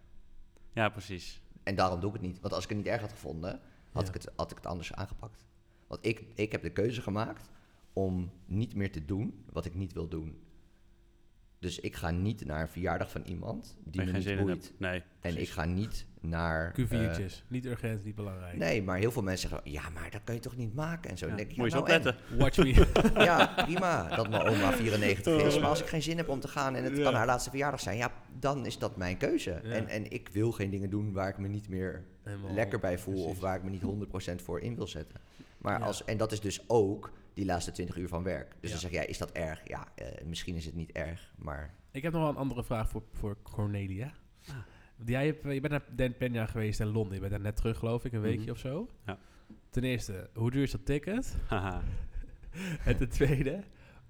[0.72, 1.41] Ja, precies.
[1.62, 2.41] En daarom doe ik het niet.
[2.41, 3.61] Want als ik het niet erg had gevonden,
[3.93, 4.09] had, Ja.
[4.09, 5.45] ik, het, had ik het anders aangepakt.
[5.87, 7.49] Want ik, ik heb de keuze gemaakt
[7.93, 10.43] om niet meer te doen wat ik niet wil doen.
[11.59, 14.75] Dus ik ga niet naar een verjaardag van iemand die me geen niet boeit.
[14.79, 16.72] Nee, En ik ga niet naar...
[16.77, 17.43] eh, Q4'tjes.
[17.49, 18.57] niet urgent, niet belangrijk.
[18.57, 21.18] nee, maar heel veel mensen zeggen, ja, maar dat kan je toch niet maken en
[21.18, 21.25] zo.
[21.27, 22.09] Ja, Dan denk ik, Moet je ja, eens nou en?
[22.09, 22.39] opletten.
[22.39, 22.57] Watch
[23.14, 23.22] me.
[23.25, 25.59] Ja, prima dat mijn oma 94 is.
[25.59, 27.03] Maar als ik geen zin heb om te gaan en het Ja.
[27.03, 29.61] kan haar laatste verjaardag zijn, ja, dan is dat mijn keuze.
[29.62, 29.70] Ja.
[29.70, 32.99] En, en ik wil geen dingen doen waar ik me niet meer Helemaal lekker bij
[32.99, 33.31] voel precies.
[33.31, 33.83] of waar ik me niet
[34.41, 35.20] 100% voor in wil zetten.
[35.59, 35.87] Maar Ja.
[35.87, 38.49] als, en dat is dus ook die laatste 20 uur van werk.
[38.51, 38.68] Dus Ja.
[38.70, 39.61] dan zeg jij, is dat erg?
[39.64, 42.89] Ja, eh, misschien is het niet erg, maar Ik heb nog wel een andere vraag
[42.89, 44.12] voor, voor Cornelia.
[44.49, 44.55] Ah.
[45.05, 47.14] Jij hebt, je bent naar Dan Peña geweest in Londen.
[47.14, 48.51] Je bent daar net terug, geloof ik, een weekje Mhm.
[48.51, 48.88] of zo.
[49.07, 49.18] Ja.
[49.70, 51.36] Ten eerste, hoe duur is dat ticket?
[52.84, 53.61] En ten tweede,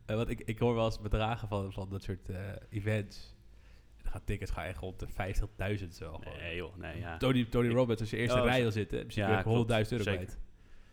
[0.06, 2.36] eh, want ik, ik hoor wel eens bedragen van, van dat soort eh,
[2.70, 3.34] events.
[4.02, 5.06] Dan gaan tickets gaan echt rond de
[5.78, 6.20] 50.000 zo.
[6.38, 7.16] nee joh, nee ja.
[7.16, 9.56] Tony, Tony Roberts, als je eerste Oh, rij zo- wil zitten, Ja, ja, klopt.
[9.56, 10.38] 100.000 euro kwijt.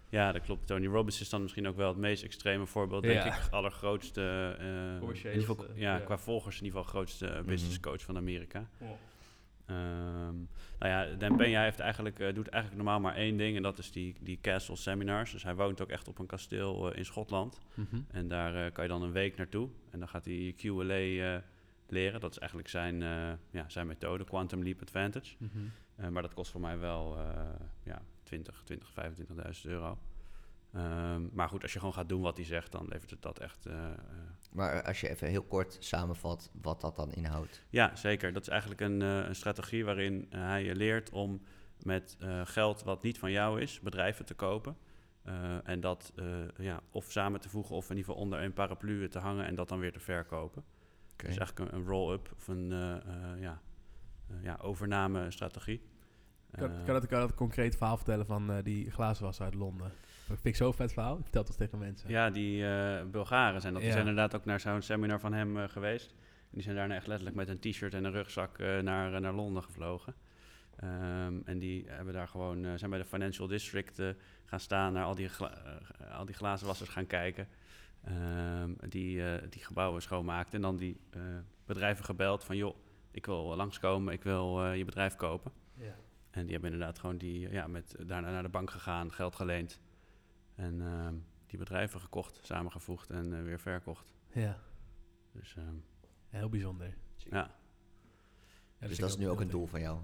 [0.10, 0.68] Ja, dat klopt.
[0.68, 3.36] Tony Robbins is dan misschien ook wel het meest extreme voorbeeld, denk Ja.
[3.38, 3.48] ik.
[3.52, 6.00] Allergrootste, eh, in ieder geval, ja, ja.
[6.04, 8.70] qua volgers in ieder geval grootste business coach van Amerika.
[9.72, 10.36] Ehm,
[10.80, 13.78] nou ja, Dan Peña heeft eigenlijk, eh, doet eigenlijk normaal maar één ding en dat
[13.78, 15.32] is die, die castle seminars.
[15.32, 17.60] Dus hij woont ook echt op een kasteel eh, in Schotland.
[17.74, 18.02] Mhm.
[18.12, 19.70] En daar eh, kan je dan een week naartoe.
[19.90, 21.42] En dan gaat hij QLA
[21.88, 22.20] leren.
[22.20, 23.00] Dat is eigenlijk zijn,
[23.52, 25.36] ja, zijn methode, Quantum Leap Advantage.
[25.38, 26.12] Mhm.
[26.12, 27.18] Maar dat kost voor mij wel
[27.84, 29.98] ja, 20, 20, 25.000 euro.
[30.74, 33.40] Ehm, maar goed, als je gewoon gaat doen wat hij zegt, dan levert het dat
[33.40, 33.66] echt.
[33.66, 33.98] eh, eh,
[34.52, 37.66] Maar als je even heel kort samenvat wat dat dan inhoudt.
[37.70, 38.34] ja, zeker.
[38.34, 41.42] Dat is eigenlijk een, eh, een strategie waarin hij je leert om
[41.84, 44.78] met eh, geld wat niet van jou is, bedrijven te kopen.
[45.24, 46.26] Eh, en dat eh,
[46.58, 49.56] ja, of samen te voegen of in ieder geval onder een paraplu te hangen en
[49.56, 50.64] dat dan weer te verkopen.
[51.14, 51.28] Oké.
[51.28, 53.62] Dus eigenlijk een, een roll-up of een eh, eh, ja,
[54.42, 55.82] ja, overname-strategie.
[56.52, 59.92] Kan, Eh, kan, dat, kan dat een concreet verhaal vertellen van die glazenwasser uit Londen?
[60.28, 61.16] Dat vind ik zo'n vet verhaal.
[61.18, 62.10] Ik vertel eens tegen mensen.
[62.10, 63.82] Ja, die eh, Bulgaren zijn dat.
[63.82, 66.10] Die zijn inderdaad ook naar zo'n seminar van hem eh, geweest.
[66.12, 69.34] En die zijn daarna echt letterlijk met een t-shirt en een rugzak eh, naar, naar
[69.34, 70.16] Londen gevlogen.
[70.76, 74.02] Ehm, en die hebben daar gewoon, zijn bij de Financial District
[74.46, 75.30] gaan staan, naar al die,
[76.12, 77.48] al die glazenwassers gaan kijken.
[78.04, 80.56] Ehm, die, die gebouwen schoonmaakten.
[80.56, 81.00] En dan die
[81.66, 82.76] bedrijven gebeld van, joh,
[83.12, 85.52] ik wil langskomen, ik wil je bedrijf kopen.
[85.74, 85.96] Ja.
[86.32, 89.80] En die hebben inderdaad gewoon die, ja, met, daarna naar de bank gegaan, geld geleend.
[90.56, 91.14] En ehm,
[91.48, 94.14] die bedrijven gekocht, samengevoegd en eh, weer verkocht.
[94.34, 94.60] Ja,
[95.32, 95.76] Dus ehm,
[96.30, 96.94] heel bijzonder.
[97.18, 97.56] ja,
[98.80, 100.00] Ja, Dus dat is nu ook een doel van jou.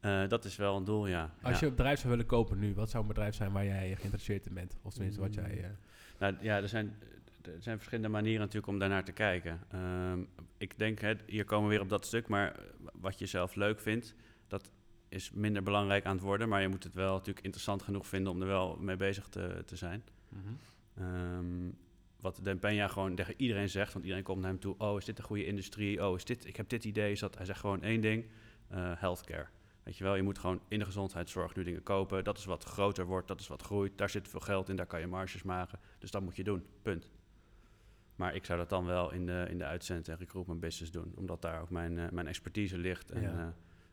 [0.00, 1.34] Eh, dat is wel een doel, ja.
[1.42, 1.60] Als ja.
[1.60, 4.46] je een bedrijf zou willen kopen nu, wat zou een bedrijf zijn waar jij geïnteresseerd
[4.46, 4.76] in bent?
[4.82, 5.64] Of tenminste wat jij...
[5.64, 5.70] eh,
[6.18, 6.96] Nou ja, er zijn,
[7.42, 9.60] er zijn verschillende manieren natuurlijk om daarnaar te kijken.
[9.68, 10.20] Ehm,
[10.56, 12.60] ik denk, hè, hier komen we weer op dat stuk, maar
[12.92, 14.14] wat je zelf leuk vindt,
[14.48, 14.70] dat
[15.08, 16.48] is minder belangrijk aan het worden.
[16.48, 19.62] Maar je moet het wel natuurlijk interessant genoeg vinden om er wel mee bezig te,
[19.66, 20.02] te zijn.
[20.96, 21.70] Ehm,
[22.20, 24.74] wat Den Peña gewoon tegen iedereen zegt, want iedereen komt naar hem toe.
[24.78, 26.06] Oh, is dit een goede industrie?
[26.06, 27.12] Oh, is dit, ik heb dit idee.
[27.12, 28.26] Is dat, hij zegt gewoon één ding,
[28.68, 29.46] eh, healthcare.
[29.82, 32.24] Weet je wel, je moet gewoon in de gezondheidszorg nu dingen kopen.
[32.24, 33.98] Dat is wat groter wordt, dat is wat groeit.
[33.98, 35.78] Daar zit veel geld in, daar kan je marges maken.
[35.98, 37.10] Dus dat moet je doen, punt.
[38.16, 41.12] Maar ik zou dat dan wel in de, in de uitzend- en recruitment business doen.
[41.16, 43.10] Omdat daar ook mijn, eh, mijn expertise ligt.
[43.10, 43.38] En Ja.
[43.38, 43.46] eh,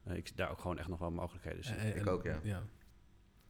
[0.03, 1.75] eh, ik daar ook gewoon echt nog wel mogelijkheden zie.
[1.75, 2.39] eh, ik en- ook, ja.
[2.43, 2.63] ja.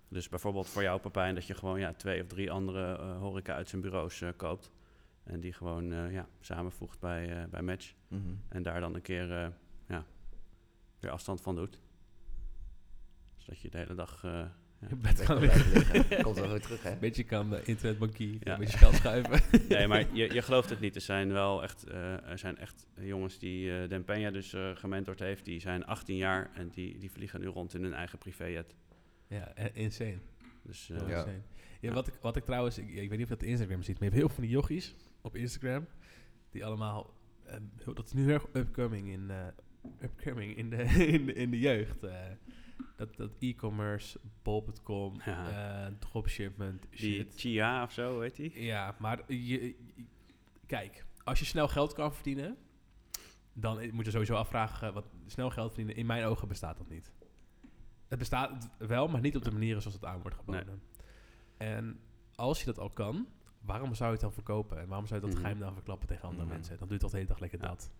[0.08, 3.54] Dus bijvoorbeeld voor jou, Papijn, dat je gewoon ja, twee of drie andere eh, horeca
[3.56, 4.72] uit zijn bureaus eh, koopt.
[5.24, 7.94] En die gewoon eh, ja, samenvoegt bij, eh, bij Match.
[8.08, 8.34] Mhm.
[8.50, 9.48] En daar dan een keer eh,
[9.88, 10.06] ja,
[11.00, 11.80] weer afstand van doet.
[13.38, 14.24] Zodat je de hele dag...
[14.84, 14.96] eh, ja.
[14.96, 16.24] Je bent Weg gewoon weer-.
[16.24, 16.92] Komt wel weer terug, hè?
[16.92, 18.54] Een beetje kan uh, internetbankier, Ja.
[18.54, 19.42] een beetje geld schuiven.
[19.70, 20.96] Nee, maar je, je gelooft het niet.
[20.96, 24.70] Er zijn wel echt, eh, er zijn echt jongens die eh Den Peña dus eh
[24.76, 25.46] gementord heeft.
[25.46, 28.76] Die zijn 18 jaar en die, die vliegen nu rond in hun eigen privéjet.
[29.28, 30.18] ja, eh, insane.
[30.64, 31.04] Dus eh, Ja.
[31.18, 31.42] insane.
[31.80, 34.00] Ja, wat, ik, wat ik trouwens, ik, ik weet niet of je dat Instagram ziet,
[34.00, 35.88] maar je hebt heel veel van die jochies op Instagram,
[36.52, 37.14] die allemaal,
[37.46, 37.56] eh,
[37.94, 39.38] dat is nu heel erg upcoming in, eh,
[40.02, 40.78] upcoming in, de,
[41.18, 42.04] in, de, in de jeugd.
[42.96, 45.86] Dat dat e-commerce, bol.com, Ja.
[45.88, 47.34] eh, dropshipment, die shit.
[47.40, 48.64] Chia of zo, weet die?
[48.64, 49.76] Ja, maar je, je-
[50.66, 52.58] kijk, als je snel geld kan verdienen,
[53.54, 57.12] dan moet je sowieso afvragen, wat snel geld verdienen, in mijn ogen bestaat dat niet.
[58.08, 60.82] Het bestaat wel, maar niet op de manieren zoals het aan wordt geboden.
[61.58, 62.00] En
[62.36, 63.28] als je dat al kan,
[63.62, 64.80] waarom zou je het dan verkopen?
[64.80, 65.42] En waarom zou je dat Mhm.
[65.46, 66.54] geheim dan verklappen tegen andere Mhm.
[66.54, 66.78] mensen?
[66.78, 67.68] Dan doe je toch de hele dag lekker Ja.
[67.68, 67.92] dat.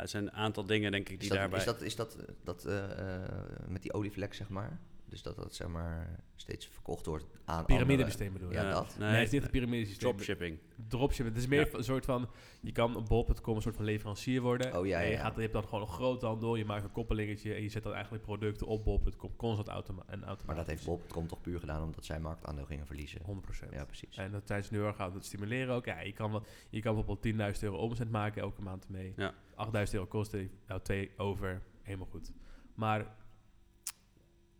[0.00, 1.58] Het zijn een aantal dingen, denk ik, Is die dat, daarbij...
[1.58, 3.22] is dat, is dat, eh, dat eh, eh,
[3.68, 4.78] met die olievlek, zeg maar?
[5.10, 8.54] Dus dat dat zeg maar steeds verkocht wordt aan Piramidesysteem bedoel je?
[8.54, 8.96] Ja, Ja, dat.
[8.98, 10.08] Nee, het is niet een piramidesysteem.
[10.10, 10.58] Dropshipping.
[10.88, 11.34] Dropshipping.
[11.34, 11.78] Het is meer Ja.
[11.78, 12.28] een soort van,
[12.60, 14.78] je kan op bol.com een soort van leverancier worden.
[14.78, 15.16] Oh, ja, en je.
[15.16, 17.92] Gaat, je hebt dan gewoon een groothandel, je maakt een koppelingetje en je zet dan
[17.92, 20.46] eigenlijk producten op bol.com constant automa en automatisch.
[20.46, 23.20] Maar dat heeft Bob.com toch puur gedaan omdat zij marktaandeel gingen verliezen.
[23.22, 23.72] 100%.
[23.72, 24.16] Ja, precies.
[24.16, 25.84] En dat zijn ze nu heel erg aan het stimuleren ook.
[25.84, 29.12] Ja, je kan, wat, je kan bijvoorbeeld 10.000 euro omzet maken elke maand mee.
[29.16, 29.34] Ja.
[29.66, 32.32] 8.000 euro kosten, nou twee over, helemaal goed.
[32.74, 33.18] Maar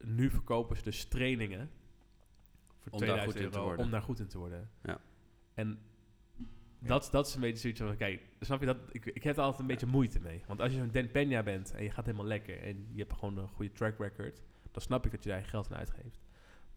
[0.04, 1.70] nu verkopen ze dus trainingen
[2.78, 4.70] voor Om daar 2000 goed in te om daar goed in te worden.
[4.82, 5.00] Ja.
[5.54, 5.78] En
[6.78, 8.76] dat, dat is een beetje zoiets van, kijk, snap je dat?
[8.90, 10.42] Ik, ik heb er altijd een beetje moeite mee.
[10.46, 13.12] Want als je zo'n Dan Peña bent en je gaat helemaal lekker en je hebt
[13.12, 14.40] gewoon een goede track record,
[14.70, 16.20] dan snap ik dat je daar je geld aan uitgeeft.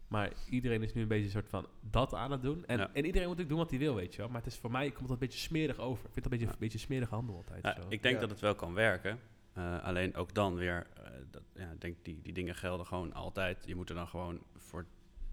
[0.08, 2.66] Maar iedereen is nu een beetje een soort van dat aan het doen.
[2.66, 2.90] En, Ja.
[2.92, 4.28] en iedereen moet ook doen wat hij wil, weet je wel.
[4.28, 6.04] Maar het is voor mij komt dat een beetje smerig over.
[6.06, 6.52] Ik vind dat een beetje, Ja.
[6.52, 7.62] een beetje smerige handel altijd.
[7.64, 7.86] Ja, zo.
[7.88, 8.20] ik denk Ja.
[8.20, 9.18] dat het wel kan werken.
[9.54, 13.12] Eh, alleen ook dan weer, eh, dat, ja, ik denk die, die dingen gelden gewoon
[13.12, 13.62] altijd.
[13.66, 14.86] Je moet er dan gewoon voor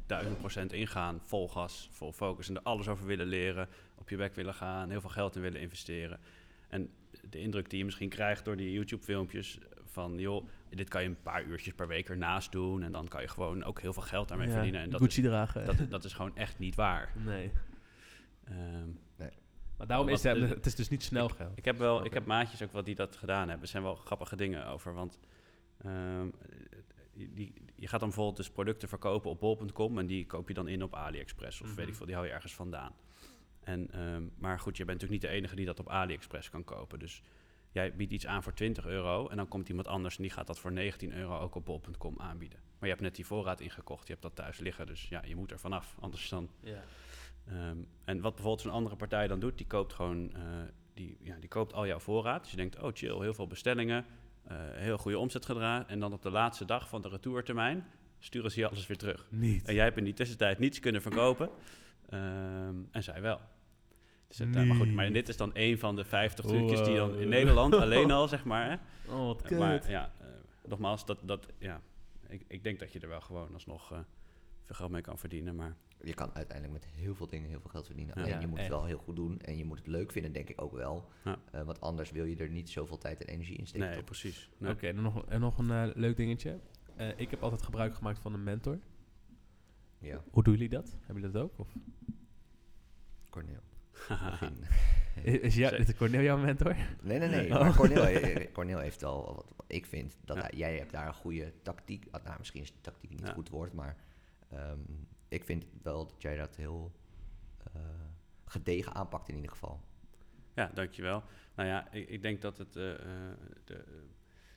[0.05, 4.15] duizend procent ingaan, vol gas, vol focus en er alles over willen leren, op je
[4.15, 6.19] weg willen gaan, heel veel geld in willen investeren.
[6.67, 6.89] En
[7.29, 11.21] de indruk die je misschien krijgt door die YouTube-filmpjes van, joh, dit kan je een
[11.21, 14.27] paar uurtjes per week ernaast doen en dan kan je gewoon ook heel veel geld
[14.27, 14.81] daarmee Ja, verdienen.
[14.81, 15.65] En dat is, dragen.
[15.65, 17.11] dat, dat is gewoon echt niet waar.
[17.25, 17.51] nee.
[18.43, 18.89] Ehm,
[19.81, 21.57] Maar daarom is het, het is dus niet snel geld.
[21.57, 23.61] Ik heb wel, ik heb maatjes ook wel die dat gedaan hebben.
[23.61, 25.19] Er zijn wel grappige dingen over, want
[25.83, 26.27] ehm,
[27.13, 30.67] die, je gaat dan bijvoorbeeld dus producten verkopen op bol.com en die koop je dan
[30.67, 31.87] in op AliExpress of weet Mhm.
[31.87, 32.93] ik veel, die hou je ergens vandaan.
[33.63, 36.63] En, ehm, maar goed, je bent natuurlijk niet de enige die dat op AliExpress kan
[36.63, 36.99] kopen.
[36.99, 37.21] Dus
[37.71, 40.47] jij biedt iets aan voor 20 euro en dan komt iemand anders en die gaat
[40.47, 42.59] dat voor 19 euro ook op bol.com aanbieden.
[42.79, 45.35] Maar je hebt net die voorraad ingekocht, je hebt dat thuis liggen, dus ja, je
[45.35, 45.95] moet er vanaf.
[45.99, 46.83] Anders dan Ja.
[47.47, 50.41] Ehm, en wat bijvoorbeeld zo'n andere partij dan doet, die koopt gewoon eh,
[50.93, 52.41] die, ja, die koopt al jouw voorraad.
[52.41, 54.05] Dus je denkt, oh chill, heel veel bestellingen,
[54.43, 55.87] eh, heel goede omzet gedraaid.
[55.87, 57.85] En dan op de laatste dag van de retourtermijn
[58.19, 59.27] sturen ze je alles weer terug.
[59.29, 59.67] Niet.
[59.67, 61.49] En jij hebt in die tussentijd niets kunnen verkopen.
[62.09, 63.39] Ehm, en zij wel.
[64.27, 66.95] Dus het, eh, maar goed, maar dit is dan een van de 50 trucjes die
[66.95, 67.29] dan in.
[67.29, 68.69] Nederland alleen al, zeg maar.
[68.69, 68.75] Hè?
[69.13, 70.11] Oh, wat Maar ja,
[70.67, 71.81] nogmaals, dat, dat, ja,
[72.27, 73.93] ik, ik denk dat je er wel gewoon alsnog
[74.71, 75.55] veel geld mee kan verdienen.
[75.55, 78.15] Maar Je kan uiteindelijk met heel veel dingen heel veel geld verdienen.
[78.17, 78.23] Ja.
[78.23, 80.49] Alleen je moet het wel heel goed doen en je moet het leuk vinden, denk
[80.49, 81.09] ik ook wel.
[81.23, 81.37] Ja.
[81.51, 83.87] Eh, want anders wil je er niet zoveel tijd en energie in steken.
[83.87, 84.05] nee, toch?
[84.05, 84.49] precies.
[84.65, 86.59] Oké, nog, en nog een eh, leuk dingetje.
[86.95, 88.79] Eh, ik heb altijd gebruik gemaakt van een mentor.
[89.99, 90.97] Ja, Hoe doen jullie dat?
[91.05, 91.59] Hebben jullie dat ook?
[91.59, 91.67] Of?
[93.29, 93.59] Cornel.
[94.29, 94.57] Begin.
[95.23, 95.79] Is, Zeker.
[95.79, 96.75] is Cornel jouw mentor?
[97.01, 97.51] Nee, nee, nee.
[97.53, 97.59] Oh.
[97.59, 100.41] Maar Cornel, eh, Cornel heeft wat, wat ik vind, dat Ja.
[100.41, 102.05] hij- jij hebt daar een goede tactiek.
[102.23, 103.33] Nou, misschien is tactiek niet Ja.
[103.33, 103.97] goed woord, maar
[104.51, 104.79] ehm,
[105.27, 106.91] ik vind wel dat jij dat heel
[107.73, 107.81] eh,
[108.45, 109.81] gedegen aanpakt in ieder geval.
[110.55, 111.23] Ja, dankjewel.
[111.55, 112.99] Nou ja, ik, ik denk dat het, eh, eh,
[113.65, 113.83] de,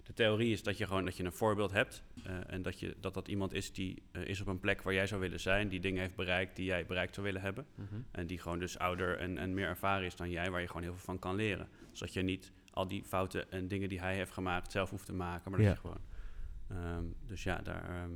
[0.02, 2.02] de theorie is dat je gewoon dat je een voorbeeld hebt.
[2.46, 5.20] en dat, je, dat dat iemand is die is op een plek waar jij zou
[5.20, 5.68] willen zijn.
[5.68, 7.66] Die dingen heeft bereikt die jij bereikt zou willen hebben.
[8.10, 10.50] En die gewoon dus ouder en, en meer ervaren is dan jij.
[10.50, 11.68] Waar je gewoon heel veel van kan leren.
[11.92, 15.12] Zodat je niet al die fouten en dingen die hij heeft gemaakt zelf hoeft te
[15.12, 15.50] maken.
[15.50, 15.74] Maar dat Ja.
[15.74, 16.00] je gewoon...
[16.68, 18.02] ehm, dus ja, daar...
[18.02, 18.12] ehm,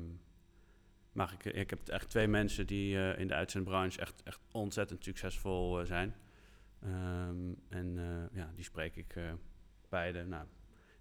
[1.19, 5.05] mag ik, ik heb echt twee mensen die eh, in de uitzendbranche echt, echt ontzettend
[5.05, 6.14] succesvol eh, zijn.
[6.83, 9.33] Ehm, en eh, ja, die spreek ik eh,
[9.89, 10.47] beide nou,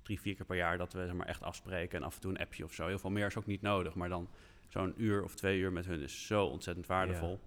[0.01, 1.99] drie, vier keer per jaar dat we zeg maar, echt afspreken.
[1.99, 2.87] En af en toe een appje of zo.
[2.87, 3.95] Heel veel meer is ook niet nodig.
[3.95, 4.29] Maar dan
[4.67, 7.39] zo'n uur of twee uur met hun is zo ontzettend waardevol.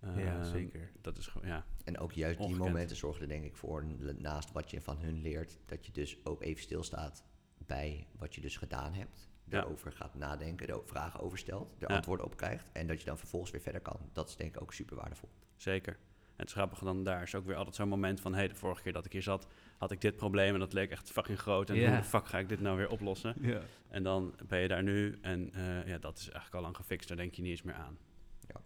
[0.00, 0.90] ja, Ehm, zeker.
[1.00, 1.64] Dat is gewoon, ja.
[1.84, 3.84] En ook juist die momenten zorgen er denk ik voor,
[4.18, 7.24] naast wat je van hun leert, dat je dus ook even stilstaat
[7.66, 9.28] bij wat je dus gedaan hebt.
[9.50, 9.60] Ja.
[9.60, 11.94] Daarover gaat nadenken, er ook vragen over stelt, er Ja.
[11.96, 12.70] antwoorden op krijgt.
[12.72, 13.96] En dat je dan vervolgens weer verder kan.
[14.12, 15.28] Dat is denk ik ook super waardevol.
[15.56, 15.92] Zeker.
[16.38, 18.32] En het grappige dan daar is ook weer altijd zo'n moment van...
[18.32, 19.46] hé, hey, de vorige keer dat ik hier zat,
[19.78, 20.54] had ik dit probleem...
[20.54, 21.70] en dat leek echt fucking groot.
[21.70, 21.88] En Ja.
[21.88, 23.34] hoe de fuck ga ik dit nou weer oplossen?
[23.40, 23.60] Ja.
[23.88, 27.08] En dan ben je daar nu en eh, ja, dat is eigenlijk al lang gefixt.
[27.08, 27.98] Daar denk je niet eens meer aan.
[28.46, 28.60] Ja.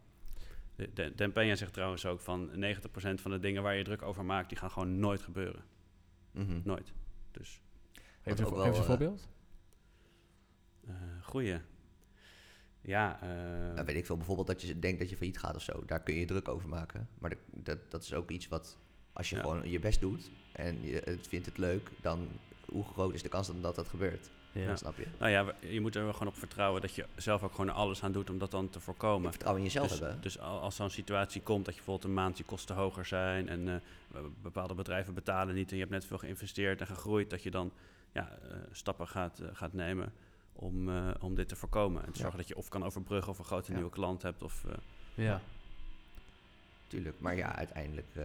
[0.95, 2.51] De, de, zegt trouwens ook van 90%
[3.14, 4.49] van de dingen waar je druk over maakt...
[4.49, 5.64] die gaan gewoon nooit gebeuren.
[6.30, 6.61] Mhm.
[6.64, 6.93] Nooit.
[7.30, 7.61] Dus,
[8.22, 9.28] wel, geef eens een eh, voorbeeld.
[10.89, 11.59] Eh goeie.
[12.80, 13.18] Ja,
[13.74, 15.83] Nou, weet ik veel, bijvoorbeeld dat je denkt dat je failliet gaat of zo.
[15.87, 17.09] Daar kun je druk over maken.
[17.18, 18.76] Maar dat, dat, dat is ook iets wat,
[19.12, 19.43] als je Ja.
[19.43, 22.28] gewoon je best doet en je het vindt het leuk, dan
[22.68, 24.30] hoe groot is de kans dat dat, dat gebeurt?
[24.53, 24.76] Ja.
[24.76, 25.07] Snap je?
[25.18, 26.80] nou ja, je moet er wel gewoon op vertrouwen...
[26.80, 29.30] dat je zelf ook gewoon alles aan doet om dat dan te voorkomen.
[29.30, 30.20] Vertrouwen in jezelf dus, hebben.
[30.20, 33.49] Dus al- als zo'n situatie komt dat je bijvoorbeeld een maand je kosten hoger zijn
[33.49, 37.43] en eh, bepaalde bedrijven betalen niet en je hebt net veel geïnvesteerd en gegroeid, dat
[37.43, 37.72] je dan
[38.12, 38.39] ja,
[38.72, 40.12] stappen gaat, gaat nemen
[40.53, 42.00] om, eh, om dit te voorkomen.
[42.05, 42.20] En te Ja.
[42.20, 43.76] zorgen dat je of kan overbruggen of een grote Ja.
[43.76, 44.42] nieuwe klant hebt.
[44.42, 44.74] Of, eh,
[45.14, 45.40] Ja.
[46.86, 47.20] Tuurlijk.
[47.20, 48.24] Maar ja, uiteindelijk eh,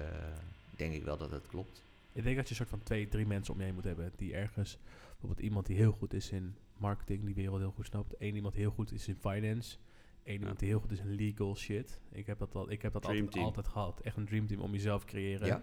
[0.76, 1.84] denk ik wel dat het klopt.
[2.12, 4.12] Ik denk dat je een soort van twee, drie mensen om je heen moet hebben
[4.16, 4.78] die ergens,
[5.10, 8.14] bijvoorbeeld iemand die heel goed is in marketing, die wereld heel goed snapt.
[8.20, 9.78] Eén iemand die heel goed is in finance.
[10.24, 12.00] Eén iemand die heel goed is in legal shit.
[12.12, 13.46] Ik heb dat, al, ik heb dat Dream altijd, team.
[13.46, 14.00] altijd gehad.
[14.00, 15.48] Echt een dreamteam om jezelf te creëren.
[15.48, 15.62] Ja.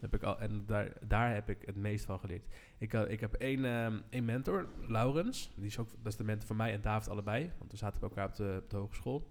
[0.00, 2.46] Heb ik al, en daar, daar heb ik het meest van geleerd.
[2.78, 5.52] Ik, ik heb één, ehm, één mentor, Laurens.
[5.56, 7.52] Die is ook, dat is de mentor van mij en David allebei.
[7.58, 9.30] Want we zaten bij elkaar op de, op de hogeschool.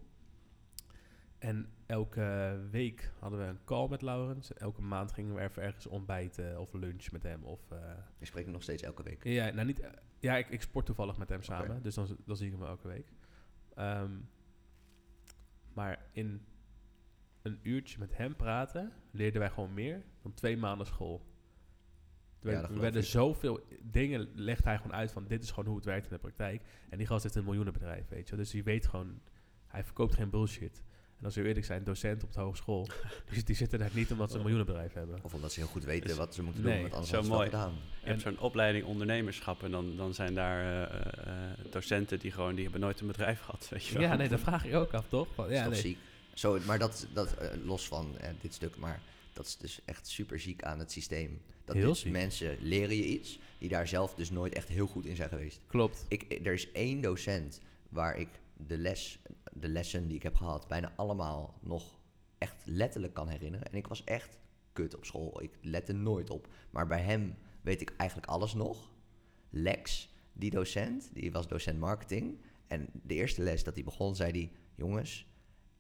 [1.40, 4.54] En elke week hadden we een call met Laurens.
[4.54, 7.44] En elke maand gingen we even ergens ontbijten of lunch met hem.
[7.44, 7.78] Of, eh,
[8.18, 9.24] Ik spreek hem nog steeds elke week.
[9.24, 9.82] ja, nou niet,
[10.20, 11.84] ja ik, ik sport toevallig met hem samen.
[11.84, 13.08] Dus dan, dan zie ik hem elke week.
[13.76, 14.12] Ehm,
[15.74, 16.46] maar in
[17.42, 21.26] een uurtje met hem praten leerden wij gewoon meer dan twee maanden school.
[22.42, 25.76] Er Ja, werden- er zoveel dingen, legt hij gewoon uit van dit is gewoon hoe
[25.76, 26.62] het werkt in de praktijk.
[26.90, 28.36] En die gast heeft een miljoenenbedrijf, weet je.
[28.36, 28.44] wel.
[28.44, 29.20] Dus die weet gewoon,
[29.68, 30.82] hij verkoopt geen bullshit.
[31.20, 32.88] En als we eerlijk zijn, docent op de hogeschool,
[33.34, 35.20] die, die zitten daar niet omdat ze een miljoenenbedrijf hebben.
[35.24, 37.16] Of omdat ze heel goed weten Dus- wat ze moeten Nee, doen, want anders zo
[37.18, 37.66] hadden ze het mooi.
[37.74, 38.00] gedaan.
[38.04, 42.54] je hebt zo'n opleiding ondernemerschap en dan, dan zijn daar eh, eh, docenten die gewoon,
[42.56, 44.02] die hebben nooit een bedrijf gehad, weet je wel.
[44.04, 45.28] Ja, nee, dat vraag ik ook af, toch?
[45.34, 45.82] Van, Dat is ja, toch nee.
[45.82, 45.98] ziek.
[46.34, 49.02] Zo, maar dat, dat eh, los van eh, dit stuk, maar
[49.34, 51.42] dat is dus echt super ziek aan het systeem.
[51.66, 55.16] Dat Heel mensen leren je iets, die daar zelf dus nooit echt heel goed in
[55.16, 55.62] zijn geweest.
[55.68, 56.06] Klopt.
[56.08, 58.30] Ik, er is één docent waar ik
[58.68, 59.20] de les,
[59.54, 62.00] de lessen die ik heb gehad, bijna allemaal nog
[62.38, 63.72] echt letterlijk kan herinneren.
[63.72, 64.38] En ik was echt
[64.74, 65.42] kut op school.
[65.42, 66.48] Ik let er nooit op.
[66.70, 68.92] Maar bij hem weet ik eigenlijk alles nog.
[69.50, 72.42] Lex, die docent, die was docent marketing.
[72.68, 74.52] En de eerste les dat hij begon, zei hij...
[74.76, 75.28] Jongens,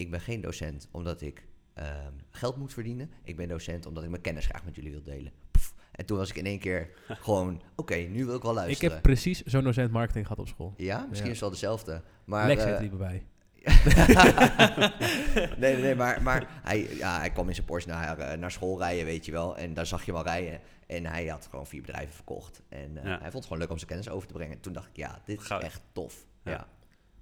[0.01, 3.11] ik ben geen docent omdat ik ehm, geld moet verdienen.
[3.23, 5.31] Ik ben docent omdat ik mijn kennis graag met jullie wil delen.
[5.51, 5.73] Pff.
[5.91, 7.61] En toen was ik in één keer gewoon...
[7.75, 8.93] Oké, nu wil ik wel Ik luisteren.
[8.93, 10.73] heb precies zo'n docent marketing gehad op school.
[10.77, 11.23] Ja, misschien Ja.
[11.23, 12.01] is het wel dezelfde.
[12.25, 13.25] Maar, Lex eh, heette die bij.
[13.61, 18.51] nee, nee, nee, maar, maar hij, ja, hij kwam in zijn Porsche naar, eh, naar
[18.51, 19.57] school rijden, weet je wel.
[19.57, 20.59] En daar zag je hem al rijden.
[20.87, 22.61] En hij had gewoon vier bedrijven verkocht.
[22.69, 23.09] En eh, Ja.
[23.09, 24.59] hij vond het gewoon leuk om zijn kennis over te brengen.
[24.59, 25.61] Toen dacht ik, ja, dit is Goud.
[25.63, 26.25] echt tof.
[26.43, 26.51] Ja.
[26.51, 26.67] Ja.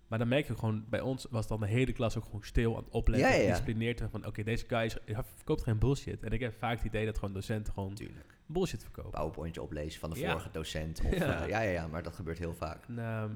[0.09, 2.77] Maar dan merk je gewoon, bij ons was dan de hele klas ook gewoon stil
[2.77, 3.29] aan het opletten.
[3.29, 3.41] Ja, ja.
[3.41, 4.95] Gedisciplineerd van, oké, deze guy is,
[5.35, 6.23] verkoopt geen bullshit.
[6.23, 7.97] En ik heb vaak het idee dat gewoon docenten gewoon
[8.45, 9.11] bullshit verkopen.
[9.11, 10.29] PowerPointje oplezen van de Ja.
[10.31, 11.01] vorige docent.
[11.05, 11.25] Of, Ja.
[11.25, 11.45] ja.
[11.45, 12.85] ja, ja, maar dat gebeurt heel vaak.
[12.87, 13.31] En, ehm,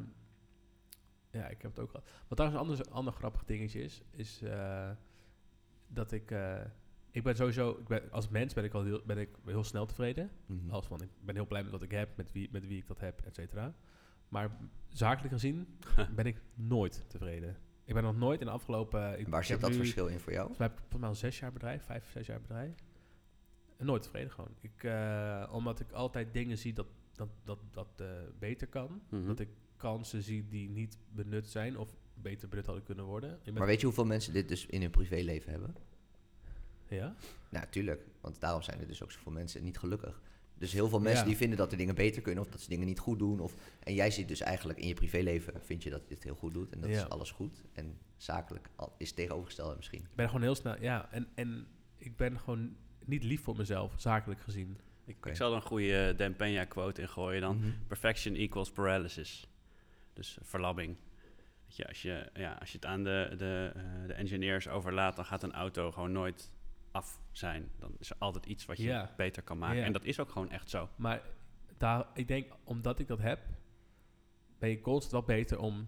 [1.32, 2.10] ja, ik heb het ook gehad.
[2.28, 4.90] Wat trouwens een ander, ander grappig dingetje is, is eh,
[5.88, 6.32] dat ik...
[6.32, 6.62] eh,
[7.12, 9.86] ik ben sowieso, ik ben, als mens ben ik al heel, ben ik heel snel
[9.86, 10.32] tevreden.
[10.46, 10.70] Mhm.
[10.70, 12.88] Als van, ik ben heel blij met wat ik heb, met wie, met wie ik
[12.88, 13.74] dat heb, et cetera.
[14.34, 14.52] Maar
[14.90, 15.68] zakelijk gezien
[16.16, 17.58] ben ik nooit tevreden.
[17.86, 19.20] Ik ben nog nooit in de afgelopen...
[19.20, 20.48] Ik, waar zit dat nu- verschil in voor jou?
[20.48, 22.76] Volgens mij heb ik volgens mij al zes jaar bedrijf, vijf, zes jaar bedrijf.
[23.78, 24.56] En nooit tevreden gewoon.
[24.62, 28.08] Ik, eh, omdat ik altijd dingen zie dat dat, dat, dat eh,
[28.40, 29.02] beter kan.
[29.10, 29.26] Mhm.
[29.28, 33.40] Dat ik kansen zie die niet benut zijn of beter benut hadden kunnen worden.
[33.54, 35.76] Maar weet je hoeveel mensen dit dus in hun privéleven hebben?
[36.88, 37.16] ja?
[37.50, 38.06] Nou, tuurlijk.
[38.22, 40.22] Want daarom zijn er dus ook zoveel mensen niet gelukkig.
[40.64, 41.28] Dus heel veel mensen Ja.
[41.28, 43.40] die vinden dat er dingen beter kunnen of dat ze dingen niet goed doen.
[43.40, 43.54] Of,
[43.84, 46.54] en jij ziet dus eigenlijk in je privéleven, vind je dat je het heel goed
[46.54, 46.96] doet en dat Ja.
[46.96, 47.62] is alles goed.
[47.74, 50.00] En zakelijk al- is het tegenovergestelde misschien.
[50.00, 50.82] Ik ben gewoon heel snel...
[50.82, 51.68] Ja, en, en
[51.98, 52.76] ik ben gewoon
[53.06, 54.78] niet lief voor mezelf, zakelijk gezien.
[55.06, 57.58] Ik, zal er een goede eh, Dan Peña quote in gooien dan.
[57.58, 57.70] Mhm.
[57.88, 59.48] Perfection equals paralysis.
[60.14, 60.38] Dus
[61.66, 65.26] je, als, je, ja, als je het aan de, de, eh, de engineers overlaat, dan
[65.26, 66.52] gaat een auto gewoon nooit
[66.94, 67.72] af zijn.
[67.80, 69.14] Dan is er altijd iets wat je Ja.
[69.18, 69.78] beter kan maken.
[69.78, 69.86] Ja.
[69.86, 70.90] En dat is ook gewoon echt zo.
[70.96, 71.22] Maar
[71.78, 73.40] daar, ik denk, omdat ik dat heb,
[74.60, 75.88] ben je constant wel beter om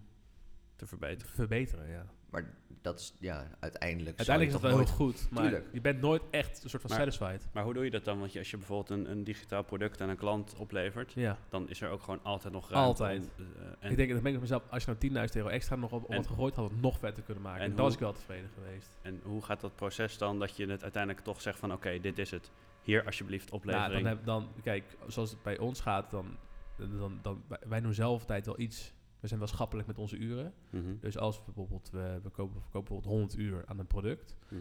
[0.76, 1.32] te verbeteren.
[1.34, 2.06] verbeteren, ja.
[2.30, 4.16] Maar dat is, ja, uiteindelijk.
[4.22, 5.68] zal Uiteindelijk is dat wel heel nooit- goed, maar Tuurlijk.
[5.72, 7.48] je bent nooit echt een soort van Maar- satisfied.
[7.52, 8.18] Maar hoe doe je dat dan?
[8.18, 11.38] Want je, als je bijvoorbeeld een, een digitaal product aan een klant oplevert, Ja.
[11.48, 12.88] dan is er ook gewoon altijd nog ruimte.
[12.88, 13.20] Altijd.
[13.38, 14.98] om, eh, en, ik denk, dat ik mezelf, als je nou
[15.30, 17.60] 10.000 euro extra nog op, op En- gegooid, had het nog vetter kunnen maken.
[17.60, 18.98] En En, dan was ik wel tevreden geweest.
[19.02, 22.18] en hoe gaat dat proces dan dat je het uiteindelijk toch zegt van oké, dit
[22.18, 22.50] is het.
[22.82, 24.02] Hier alsjeblieft Nou, oplevering.
[24.02, 26.36] dan, heb, dan, kijk, zoals het bij ons gaat, dan,
[26.76, 28.94] dan, dan, wij- wij doen zelf altijd wel iets.
[29.26, 30.52] We zijn wel schappelijk met onze uren.
[30.70, 33.86] Mhm, Dus als we bijvoorbeeld, we, we kopen, we kopen bijvoorbeeld 100 uur aan een
[33.86, 34.60] product, mhm.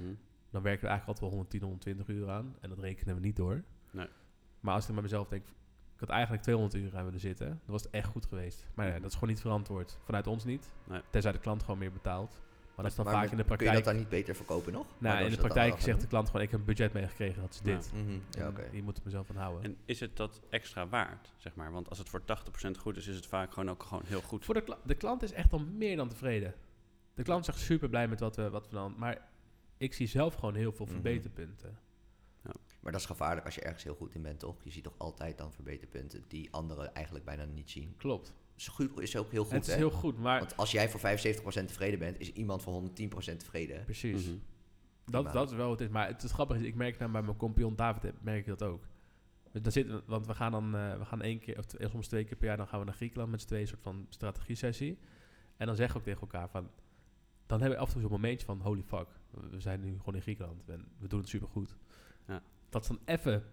[0.50, 2.56] dan werken we eigenlijk altijd wel 110, 120 uur aan.
[2.62, 3.64] En dat rekenen we niet door.
[3.92, 4.08] Nee.
[4.60, 5.48] Maar als ik met mezelf denk,
[5.94, 8.68] ik had eigenlijk 200 uur aan willen zitten, dan was het echt goed geweest.
[8.74, 9.98] Maar ja, dat is gewoon niet verantwoord.
[10.04, 10.72] Vanuit ons niet.
[10.90, 11.02] Nee.
[11.10, 12.42] Tenzij de klant gewoon meer betaalt.
[12.76, 13.76] Maar dat is dan Maar vaak in de Kun je praktijk.
[13.76, 14.86] dat dan niet beter verkopen nog?
[14.98, 17.60] nou, in de praktijk zegt de klant gewoon, ik heb een budget meegekregen, dat is
[17.64, 17.76] Ja.
[17.76, 17.92] dit.
[17.94, 18.52] Mhm, Ja.
[18.72, 19.64] Die moet ik mezelf aan houden.
[19.64, 21.72] En is het dat extra waard, zeg maar?
[21.72, 24.46] Want als het voor 80% goed is, is het vaak gewoon ook gewoon heel goed.
[24.46, 26.54] Voor de, kla- de klant is echt al meer dan tevreden.
[27.14, 28.94] De klant is echt super blij met wat we, wat we dan...
[28.98, 29.28] Maar
[29.78, 30.94] ik zie zelf gewoon heel veel Mhm.
[30.94, 31.78] verbeterpunten.
[32.80, 34.56] Maar dat is gevaarlijk als je ergens heel goed in bent, toch?
[34.64, 37.94] Je ziet toch altijd dan verbeterpunten die anderen eigenlijk bijna niet zien.
[37.98, 38.34] Klopt.
[38.58, 39.76] Is, goed, is ook heel goed, het is hè?
[39.78, 40.40] heel goed, maar...
[40.40, 42.90] Want als jij voor 75% tevreden bent, is iemand voor 110%
[43.38, 43.84] tevreden.
[43.84, 44.26] precies.
[44.28, 44.36] Mhm.
[45.06, 45.94] Dat, dat is wel wat het is.
[45.94, 48.46] Maar het is grappig, is, ik merk nou bij mijn compagnon David, heb- merk ik
[48.46, 48.84] dat ook.
[49.52, 52.08] Dus dan zitten, we- want we gaan dan, eh, we gaan één keer, of soms
[52.08, 54.06] twee keer per jaar, dan gaan we naar Griekenland met z'n tweeën, een soort van
[54.10, 54.98] strategie-sessie.
[55.58, 56.70] En dan zeggen we ook tegen elkaar van,
[57.46, 59.98] dan hebben we af en toe zo'n momentje van, holy fuck, we- we zijn nu
[59.98, 61.76] gewoon in Griekenland en we doen het supergoed.
[62.28, 62.42] Ja.
[62.70, 63.44] Dat is dan even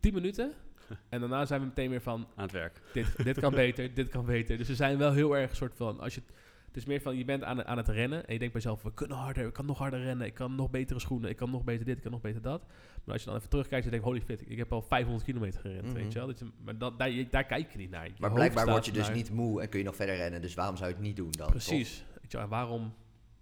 [0.00, 0.52] 10 minuten
[1.08, 2.80] en daarna zijn we meteen weer van, Aan het werk.
[2.92, 4.56] dit, dit kan beter, dit kan beter.
[4.58, 6.36] Dus we zijn wel heel erg een soort van, als je, het-
[6.66, 8.62] het is meer van, je bent aan, het- aan het rennen en je denkt bij
[8.62, 11.36] jezelf, we kunnen harder, ik kan nog harder rennen, ik kan nog betere schoenen, ik
[11.36, 12.62] kan nog beter dit, ik kan nog beter dat.
[13.04, 15.60] Maar als je dan even terugkijkt en denkt, holy shit, ik heb al 500 kilometer
[15.60, 15.92] gerend, Mhm.
[15.94, 16.26] weet je wel.
[16.28, 18.06] Dat je, maar dat, daar, je- daar kijk je niet naar.
[18.06, 20.40] Je Maar blijkbaar word je dus naar- niet moe en kun je nog verder rennen.
[20.40, 21.50] Dus waarom zou je het niet doen dan?
[21.50, 22.04] Precies.
[22.20, 22.94] Weet je wel, en waarom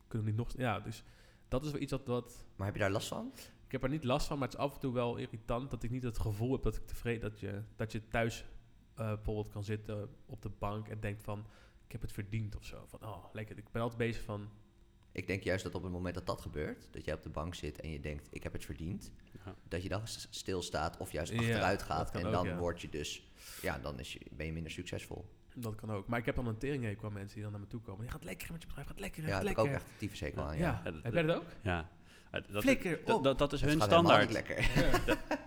[0.09, 0.55] kunnen we niet nog...
[0.57, 1.03] Ja, dus
[1.49, 2.29] dat is wel iets wat, wat...
[2.29, 2.37] toch?
[2.57, 3.33] Maar heb je daar last van?
[3.75, 5.83] Ik heb er niet last van, maar het is af en toe wel irritant dat
[5.83, 7.31] ik niet het gevoel heb dat ik tevreden...
[7.31, 8.45] Dat je, dat je thuis
[8.95, 11.47] eh, bijvoorbeeld kan zitten op de bank en denkt van...
[11.87, 12.85] Ik heb het verdiend of zo.
[12.87, 13.59] Van, oh, lekker.
[13.59, 14.49] Ik ben altijd bezig van...
[15.13, 17.55] Ik denk juist dat op het moment dat dat gebeurt, dat jij op de bank
[17.55, 19.13] zit en je denkt, ik heb het verdiend,
[19.45, 19.55] Ja.
[19.69, 22.11] dat je dan stilstaat of juist Ja, achteruit gaat.
[22.11, 22.59] En ook, dan ja.
[22.59, 23.31] word je dus,
[23.63, 25.25] ja, dan is je, ben je minder succesvol.
[25.55, 26.07] Dat kan ook.
[26.07, 28.05] Maar ik heb dan een tering qua mensen die dan naar me toe komen.
[28.05, 29.75] Je gaat lekker met je bedrijf, gaat lekker, Ja, gaat heb ik lekker.
[29.75, 30.81] ook echt tyfus hekel aan, ja.
[30.85, 30.91] ja.
[30.91, 31.47] Ja, heb jij dat ook?
[31.63, 31.91] Ja.
[32.41, 33.25] Dat, Flikker dat, op.
[33.25, 34.23] dat, dat is hun standaard.
[34.29, 34.57] niet lekker.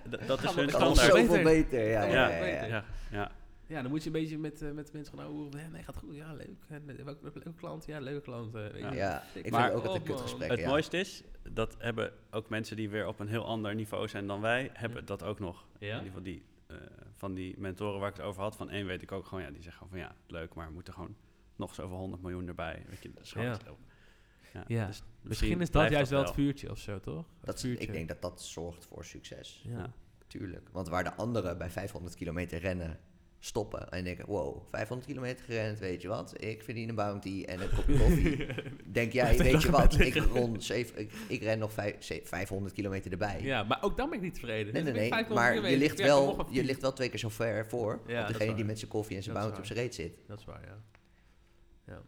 [0.09, 1.11] Dat, dat is hun Standaard.
[1.11, 1.89] zoveel Beter.
[1.89, 2.67] Ja, ja, ja, ja, beter.
[2.67, 3.31] Ja, ja.
[3.67, 5.49] Ja, dan moet je een beetje met, eh, met mensen gaan.
[5.51, 6.15] Ja, nee, gaat goed.
[6.15, 6.49] Ja, leuk.
[6.67, 7.85] En, eh, leuke klant?
[7.85, 8.51] Ja, leuke klant.
[8.51, 8.91] weet je.
[8.95, 9.23] Ja.
[9.33, 10.17] Ik Maar- vind ook altijd een man.
[10.17, 10.49] kutgesprek.
[10.49, 10.67] Het ja.
[10.69, 14.41] mooiste is, dat hebben ook mensen die weer op een heel ander niveau zijn dan
[14.41, 15.05] wij, hebben Ja.
[15.05, 15.65] dat ook nog.
[15.79, 16.75] In ieder geval die, eh,
[17.15, 19.51] van die mentoren waar ik het over had, van één weet ik ook gewoon, ja,
[19.51, 21.15] die zeggen gewoon van ja, leuk, maar we moeten gewoon
[21.55, 22.83] nog zoveel 100 miljoen erbij.
[22.89, 23.57] Weet je, dat is gewoon
[24.67, 24.85] Ja.
[24.87, 27.25] dus Misschien is dat juist wel het vuurtje of zo, toch?
[27.43, 27.85] Dat, vuurtje.
[27.85, 29.63] ik denk dat dat zorgt voor succes.
[29.67, 29.93] Ja.
[30.27, 30.69] Tuurlijk.
[30.71, 32.99] Want waar de anderen bij 500 kilometer rennen
[33.39, 36.43] stoppen en denken, wow, 500 kilometer gerend, weet je wat?
[36.43, 38.45] Ik verdien een bounty en een kopje koffie.
[38.91, 39.99] Denk jij, weet je wat?
[39.99, 43.41] Ik, rond zeven, ik, ik ren nog vijf, ze- 500 kilometer erbij.
[43.41, 44.73] Ja, maar ook dan ben ik niet tevreden.
[44.73, 45.09] Nee, Dus nee, nee.
[45.09, 48.27] 500 Maar je ligt, wel, je ligt wel twee keer zo ver voor Ja, op
[48.27, 50.17] degene die met zijn koffie en zijn bounty op zijn reet zit.
[50.27, 50.81] Dat is waar, ja.
[51.85, 52.01] Ja.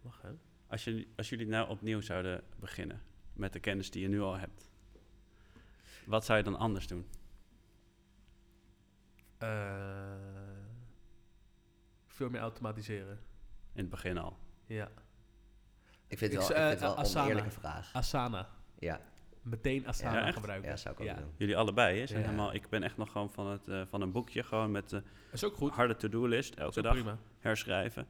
[0.00, 0.28] Mag, hè?
[0.74, 3.02] Als, je, als jullie nou opnieuw zouden beginnen
[3.32, 4.70] met de kennis die je nu al hebt,
[6.06, 7.06] wat zou je dan anders doen?
[9.38, 10.14] Eh,
[12.06, 13.18] veel meer automatiseren.
[13.72, 14.38] In het begin al.
[14.66, 14.90] Ja.
[16.06, 17.22] Ik vind het wel, ik eh, vind het wel een Asana.
[17.24, 17.92] oneerlijke vraag.
[17.92, 18.48] Asana.
[18.78, 19.00] Ja,
[19.42, 20.70] Meteen Asana Ja, gebruiken.
[20.70, 21.14] ja, zou ik ook Ja.
[21.14, 21.32] doen.
[21.36, 22.06] Jullie allebei, hè?
[22.06, 22.24] Zijn Ja.
[22.26, 25.02] helemaal, ik ben echt nog gewoon van, het, eh, van een boekje, gewoon met de
[25.52, 25.72] goed.
[25.72, 27.18] harde to-do-list, elke is dag prima.
[27.38, 28.06] herschrijven.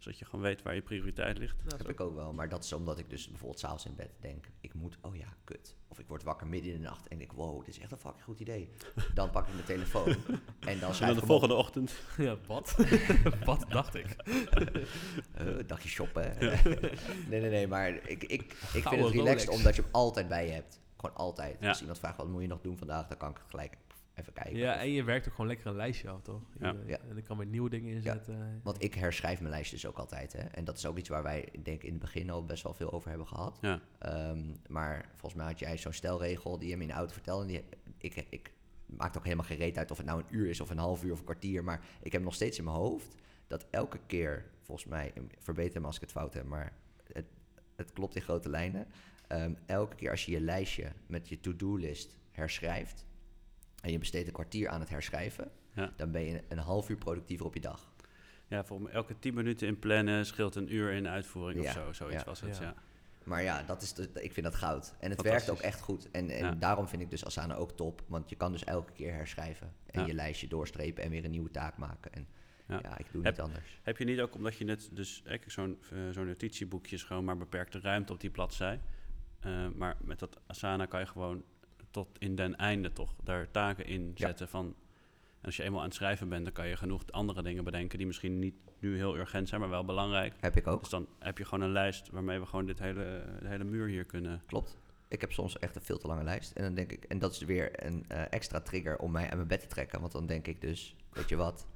[0.00, 1.56] Zodat je gewoon weet waar je prioriteit ligt.
[1.64, 4.10] Dat heb ik ook wel, maar dat is omdat ik dus bijvoorbeeld s'avonds in bed
[4.20, 5.74] denk, ik moet, oh ja, kut.
[5.88, 7.98] Of ik word wakker midden in de nacht en denk, wow, dit is echt een
[7.98, 8.70] fucking goed idee.
[9.14, 10.16] Dan pak ik mijn telefoon
[10.60, 11.92] en dan schrijf ik de volgende ochtend.
[12.16, 12.76] Ja, wat?
[13.44, 14.06] wat dacht ik?
[15.34, 16.36] Eh, dagje shoppen.
[17.28, 19.48] nee, nee, nee, maar ik, ik, ik vind het relaxed Rolex.
[19.48, 20.80] omdat je hem altijd bij je hebt.
[20.96, 21.56] Gewoon altijd.
[21.60, 21.68] Ja.
[21.68, 23.76] Als iemand vraagt, wat moet je nog doen vandaag, dan kan ik gelijk
[24.20, 24.56] even kijken.
[24.56, 26.42] Ja, Of- en je werkt ook gewoon lekker een lijstje af, toch?
[26.58, 26.74] Je- Ja.
[26.86, 26.98] Ja.
[27.08, 28.60] En ik kan weer nieuwe dingen inzetten.
[28.62, 30.32] Want ik herschrijf mijn lijstjes ook altijd.
[30.32, 30.38] Hè?
[30.42, 32.74] En dat is ook iets waar wij, ik denk, in het begin al best wel
[32.74, 33.58] veel over hebben gehad.
[33.60, 33.80] Ja.
[33.98, 37.42] Ehm, maar volgens mij had jij zo'n stelregel die je me in de auto vertelde.
[37.42, 37.64] En die,
[37.98, 38.52] ik, ik
[38.86, 41.04] maakt ook helemaal geen reet uit of het nou een uur is of een half
[41.04, 41.64] uur of een kwartier.
[41.64, 43.14] Maar ik heb nog steeds in mijn hoofd
[43.46, 46.72] dat elke keer, volgens mij, verbeter me als ik het fout heb, maar
[47.12, 47.26] het,
[47.76, 48.86] het klopt in grote lijnen.
[49.26, 53.06] Ehm, elke keer als je je lijstje met je to-do-list herschrijft
[53.80, 55.92] en je besteedt een kwartier aan het herschrijven, Ja.
[55.96, 57.92] dan ben je een half uur productiever op je dag.
[58.48, 61.92] Ja, voor elke 10 minuten in plannen scheelt een uur in uitvoering Ja, of zo.
[61.92, 62.62] Zoiets ja, was het, ja.
[62.62, 62.74] ja.
[63.24, 64.94] Maar ja, dat is de, ik vind dat goud.
[65.00, 66.10] En het werkt ook echt goed.
[66.10, 66.52] En, en Ja.
[66.52, 68.02] daarom vind ik dus Asana ook top.
[68.06, 69.72] Want je kan dus elke keer herschrijven.
[69.86, 70.06] En Ja.
[70.06, 72.12] je lijstje doorstrepen en weer een nieuwe taak maken.
[72.12, 72.26] En
[72.68, 72.98] ja, Ja.
[72.98, 73.80] ik doe Heb- niet anders.
[73.82, 77.24] Heb je niet ook, omdat je net dus kijk, zo'n eh, zo'n notitieboekje is gewoon
[77.24, 78.80] maar beperkte ruimte op die bladzij.
[79.40, 81.44] Eh, maar met dat Asana kan je gewoon
[81.90, 84.26] tot in den einde toch daar taken in Ja.
[84.26, 84.74] zetten van...
[85.40, 87.98] En als je eenmaal aan het schrijven bent, dan kan je genoeg andere dingen bedenken
[87.98, 90.34] die misschien niet nu heel urgent zijn, maar wel belangrijk.
[90.40, 90.80] Heb ik ook.
[90.80, 93.86] Dus dan heb je gewoon een lijst waarmee we gewoon dit hele, de hele muur
[93.86, 94.42] hier kunnen...
[94.46, 94.78] Klopt.
[95.08, 96.52] Ik heb soms echt een veel te lange lijst.
[96.52, 99.36] En dan denk ik, en dat is weer een eh, extra trigger om mij aan
[99.36, 100.00] mijn bed te trekken.
[100.00, 101.66] Want dan denk ik dus, weet je wat,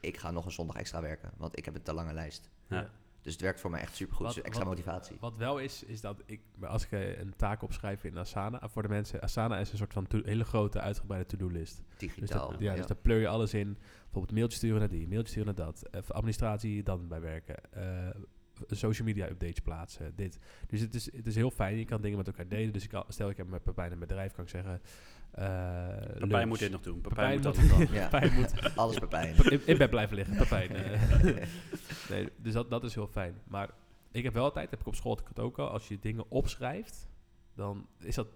[0.00, 1.30] ik ga nog een zondag extra werken.
[1.36, 2.50] Want ik heb een te lange lijst.
[2.68, 2.90] Ja.
[3.22, 4.26] Dus het werkt voor mij echt supergoed.
[4.26, 5.16] Wat- Dus extra wat- motivatie.
[5.20, 8.68] Wat wel is, is dat ik, als ik eh, een taak opschrijf in Asana, eh,
[8.68, 11.76] voor de mensen, Asana is een soort van to- hele grote uitgebreide to-do-list.
[11.88, 12.50] Dus, Digitaal.
[12.50, 12.76] dat, ja, ja.
[12.76, 13.78] dus daar pleur je alles in.
[14.02, 15.82] Bijvoorbeeld mailtjes sturen naar die, mailtjes sturen naar dat.
[15.90, 17.72] Even administratie, dan bij werken.
[17.72, 18.08] eh,
[18.68, 20.38] social media updates plaatsen, dit.
[20.66, 21.76] Dus het is, het is heel fijn.
[21.76, 22.72] Je kan dingen met elkaar delen.
[22.72, 24.80] Dus ik kan, stel ik heb met Pepijn een bedrijf, kan ik zeggen...
[25.30, 25.42] eh
[25.96, 26.46] Pepijn lunch.
[26.46, 27.00] moet dit nog doen.
[27.00, 27.94] Pepijn, Pepijn moet nog doen.
[28.00, 28.08] Ja.
[28.08, 29.34] Pepijn moet Alles Pepijn.
[29.66, 30.70] in bed blijven liggen, Pepijn.
[30.70, 31.46] eh.
[32.10, 33.34] nee, dus dat, dat is heel fijn.
[33.48, 33.70] Maar
[34.10, 35.98] ik heb wel altijd, heb ik op school had ik het ook al, als je
[36.00, 37.08] dingen opschrijft,
[37.54, 38.26] dan is dat,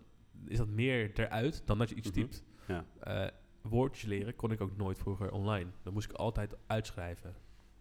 [0.47, 2.21] is dat meer eruit dan dat je iets Mhm.
[2.21, 2.45] typt.
[2.67, 2.85] Ja.
[3.01, 3.27] Eh,
[3.63, 5.71] woordjes leren kon ik ook nooit vroeger online.
[5.83, 7.35] Dan moest ik altijd uitschrijven.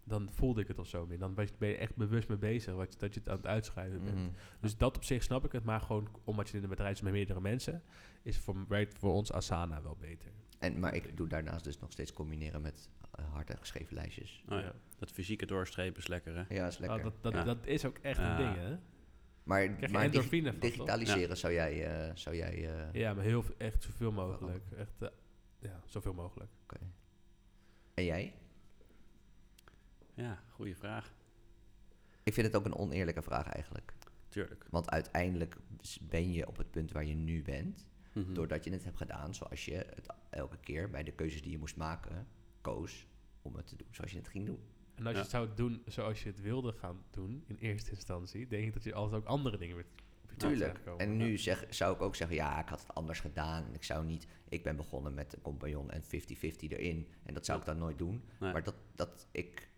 [0.08, 1.18] Dan voelde ik het of zo meer.
[1.20, 3.36] Dan ben je- ben je echt bewust mee bezig wat je, dat je het aan
[3.38, 4.16] het uitschrijven bent.
[4.18, 4.30] Mhm.
[4.60, 5.64] Dus dat op zich snap ik het.
[5.64, 7.84] Maar gewoon omdat je in een bedrijf zit met meerdere mensen,
[8.24, 10.32] is voor, werkt voor ons Asana wel beter.
[10.60, 14.44] En, maar ik doe daarnaast dus nog steeds combineren met uh, hard en geschreven lijstjes.
[14.50, 14.74] Oh ja.
[14.98, 16.56] Dat fysieke doorstrepen is lekker, hè?
[16.56, 16.98] Ja, is lekker.
[16.98, 17.44] Ah, dat, dat, Ja.
[17.44, 18.32] dat is ook echt Ja.
[18.40, 18.78] een ding, hè?
[19.44, 21.86] maar maar van, digitaliseren zou jij...
[22.08, 24.64] eh, zou jij eh, Ja, maar heel, veel- echt zoveel mogelijk.
[24.78, 25.08] Echt, eh,
[25.60, 26.52] ja, zoveel mogelijk.
[26.64, 26.78] oké.
[27.94, 28.34] En jij?
[30.16, 31.14] Ja, goede vraag.
[32.24, 33.94] Ik vind het ook een oneerlijke vraag eigenlijk.
[34.30, 34.66] Tuurlijk.
[34.70, 35.58] Want uiteindelijk
[36.02, 37.88] ben je op het punt waar je nu bent...
[38.14, 38.34] Mhm.
[38.34, 40.90] doordat je het hebt gedaan zoals je het elke keer...
[40.90, 42.28] bij de keuzes die je moest maken,
[42.62, 43.08] koos
[43.42, 44.60] om het te doen zoals je het ging doen.
[44.96, 48.48] En als je het zou doen zoals je het wilde gaan doen, in eerste instantie,
[48.48, 49.86] denk ik dat je altijd ook andere dingen weer
[50.38, 50.80] Tuurlijk.
[50.98, 53.66] En nu zeg, zou ik ook zeggen, ja, ik had het anders gedaan.
[53.66, 56.08] En ik zou niet, ik ben begonnen met een compagnon en 50-50
[56.60, 57.08] erin.
[57.24, 58.24] En dat zou ik dan nooit doen.
[58.40, 58.52] Nee.
[58.52, 59.70] Maar dat, dat ik,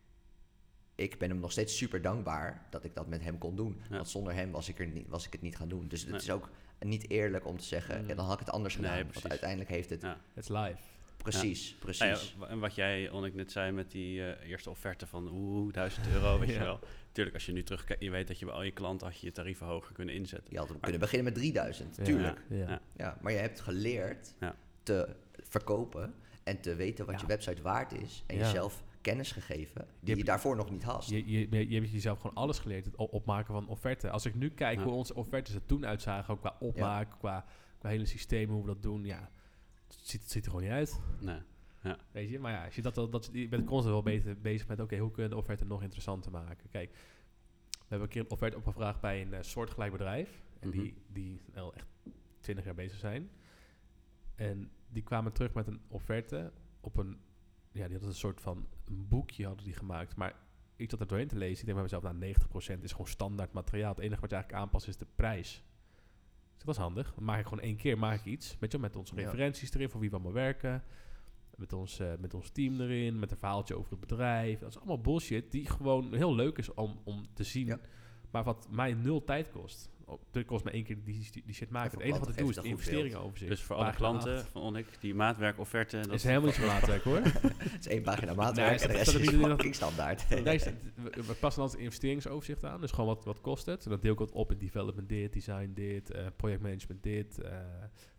[0.98, 3.82] ik ben hem nog steeds super dankbaar dat ik dat met hem kon doen.
[3.90, 3.96] Ja.
[3.96, 5.88] Want zonder hem was ik, er niet, was ik het niet gaan doen.
[5.88, 6.20] Dus het Nee.
[6.20, 6.50] is ook
[6.80, 8.08] niet eerlijk om te zeggen, Mm.
[8.08, 9.04] ja, dan had ik het anders gedaan.
[9.14, 10.18] Want uiteindelijk heeft het Ja.
[10.34, 10.78] Het is live.
[11.18, 12.36] Precies, precies.
[12.40, 16.08] Nou en wat jij, Onnik, net zei met die eh, eerste offerte van oeh, 1000
[16.08, 16.80] euro, weet je wel.
[17.12, 19.26] Tuurlijk, als je nu terugkijkt, je weet dat je bij al je klanten had je
[19.26, 20.48] je tarieven hoger kunnen inzetten.
[20.54, 22.04] Je had kunnen beginnen met 3000, Ja.
[22.04, 22.42] tuurlijk.
[22.50, 22.56] Ja.
[22.58, 22.82] Ja.
[22.98, 24.56] Ja, maar je hebt geleerd Ja.
[24.84, 25.16] te
[25.50, 26.14] verkopen
[26.44, 27.22] en te weten wat Ja.
[27.22, 28.24] je website waard is.
[28.28, 28.42] En Ja.
[28.44, 31.08] jezelf kennis gegeven die je, daarvoor nog niet had.
[31.08, 34.12] Je, je, je, hebt jezelf gewoon alles geleerd, het op- opmaken van offerten.
[34.12, 34.84] Als ik nu kijk Ja.
[34.84, 37.46] hoe onze offertes er toen uitzagen, ook qua opmaak, qua,
[37.78, 39.30] qua hele systeem, hoe we dat doen, ja,
[39.88, 41.00] het ziet, het ziet er gewoon niet uit.
[41.20, 41.40] Nee.
[42.12, 44.68] Weet je, maar ja, als je, dat, al- dat, je bent constant wel beter bezig
[44.68, 46.70] met, oké, hoe kunnen we de offerte nog interessanter maken?
[46.70, 46.92] Kijk,
[47.70, 50.78] we hebben een keer een offerte opgevraagd bij een eh, soortgelijk bedrijf, en Mhm.
[50.80, 51.88] die, die wel echt
[52.40, 53.30] 20 jaar bezig zijn.
[54.36, 57.18] En die kwamen terug met een offerte op een,
[57.78, 60.36] ja, die hadden een soort van een boekje hadden die gemaakt, maar
[60.76, 63.54] ik zat er doorheen te lezen, ik denk bij mezelf, nou, 90% is gewoon standaard
[63.54, 63.90] materiaal.
[63.90, 65.64] Het enige wat je eigenlijk aanpast is de prijs.
[66.56, 67.14] Dus dat is handig.
[67.14, 68.58] Dan maak ik gewoon één keer maak ik iets.
[68.60, 70.84] Weet je, met onze referenties erin, voor wie we allemaal werken.
[71.56, 74.60] Met ons, eh, met ons team erin, met een verhaaltje over het bedrijf.
[74.60, 77.66] Dat is allemaal bullshit die gewoon heel leuk is om, om te zien.
[77.66, 77.80] Ja.
[78.32, 79.90] Maar wat mij nul tijd kost.
[80.32, 81.92] Het kost me één keer die, die, die shit maken.
[81.92, 83.52] Het enige wat ik klanten doe is geeft de het een goed investeringen overzicht.
[83.52, 85.98] Dus voor alle Pagina klanten van Onnik, die maatwerkofferte...
[85.98, 87.22] dat is helemaal niet zo maatwerk hoor.
[87.76, 90.30] Het is één pagina maatwerk Nee, en de rest is fucking standaard.
[90.44, 90.60] Nee,
[90.96, 92.82] we, we passen altijd een investeringsoverzicht aan.
[92.82, 93.84] Dus gewoon wat, wat kost het.
[93.86, 97.58] En dat deel ik wat op in development dit, design dit, eh projectmanagement dit, eh,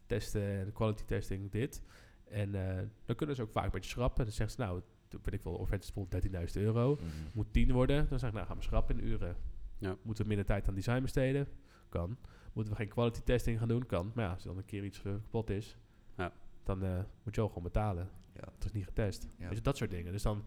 [0.06, 1.82] testen, quality testing dit.
[2.24, 4.24] En eh, dan kunnen ze ook vaak een beetje schrappen.
[4.24, 6.94] Dan zeggen ze, nou, toen weet ik wel, offerte is bijvoorbeeld 13.000 euro.
[6.94, 7.05] Mhm.
[7.32, 8.06] Moet 10 worden.
[8.09, 9.36] Dan zeg ik, nou, gaan we schrappen in uren.
[9.78, 9.97] Ja.
[10.02, 11.48] Moeten we minder tijd aan design besteden?
[11.89, 12.16] Kan.
[12.52, 13.86] Moeten we geen quality testing gaan doen?
[13.86, 14.12] Kan.
[14.15, 15.77] Maar ja, als dan een keer iets eh, kapot is,
[16.16, 16.32] Ja.
[16.62, 18.10] dan eh, moet je ook gewoon betalen.
[18.35, 18.48] Ja.
[18.55, 19.27] Het is niet getest.
[19.39, 19.48] Ja.
[19.48, 20.12] Dus dat soort dingen.
[20.12, 20.44] Dus dan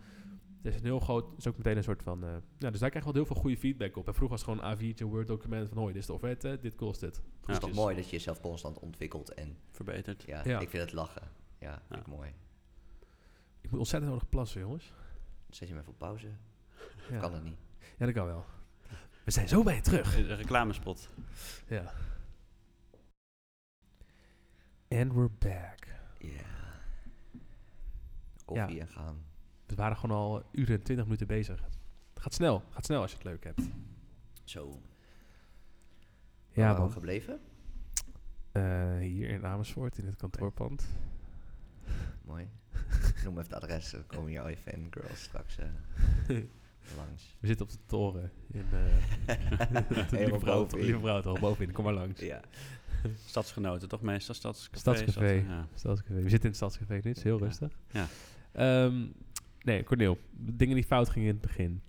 [0.62, 2.90] het is een heel groot, is ook meteen een soort van, eh, ja, dus daar
[2.90, 4.08] krijg je wel heel veel goede feedback op.
[4.08, 6.14] En vroeger was het gewoon een A4'tje, een Word document van, hoi, dit is de
[6.14, 7.22] offerte, dit kost het.
[7.42, 10.24] Het is toch mooi dat je jezelf constant ontwikkelt en Verbeterd.
[10.24, 10.60] ja, Ja.
[10.60, 11.22] ik vind het lachen.
[11.60, 12.34] Ja, vind ik mooi.
[13.62, 14.94] Ik moet ontzettend nodig plassen, jongens.
[15.50, 16.28] Zet je me even op pauze?
[17.10, 17.20] Ja.
[17.20, 17.58] Kan het niet.
[17.98, 18.46] ja, dat kan wel.
[19.24, 20.18] We zijn zo bij je terug.
[20.18, 21.10] Een reclamespot.
[21.68, 21.94] Ja.
[24.90, 25.88] And we're back.
[26.20, 26.42] Ja.
[28.46, 29.26] Koffie en gaan.
[29.66, 31.62] We waren gewoon al uren en twintig minuten bezig.
[32.14, 33.62] Het gaat snel, gaat snel als je het leuk hebt.
[34.44, 34.70] Zo.
[34.70, 34.80] Waar
[36.50, 36.92] Ja, waren we man.
[36.92, 37.40] gebleven?
[38.52, 40.86] Eh, hier in Amersfoort, in het kantoorpand.
[42.22, 42.50] Mooi.
[43.24, 45.68] Noem even het adres, dan komen hier al je fangirls straks eh,
[46.98, 47.36] langs.
[47.40, 48.80] We zitten op de toren in uh,
[49.28, 50.86] Helemaal Lieve Vrouw, bovenin.
[50.86, 52.20] Lieve Vrouw, toch bovenin, kom maar langs.
[52.20, 52.42] Ja.
[53.26, 54.36] Stadsgenoten, toch meestal?
[54.36, 54.78] Stadscafé?
[54.80, 55.40] Stadscafé.
[55.40, 55.68] Stad- ja.
[55.76, 56.14] Stadscafé.
[56.14, 57.46] We zitten in het Stadscafé nu, het is heel Ja.
[57.46, 57.72] rustig.
[57.92, 58.08] Ja.
[58.52, 59.06] Ehm,
[59.62, 61.82] nee, Corneel, dingen die fout gingen in het begin.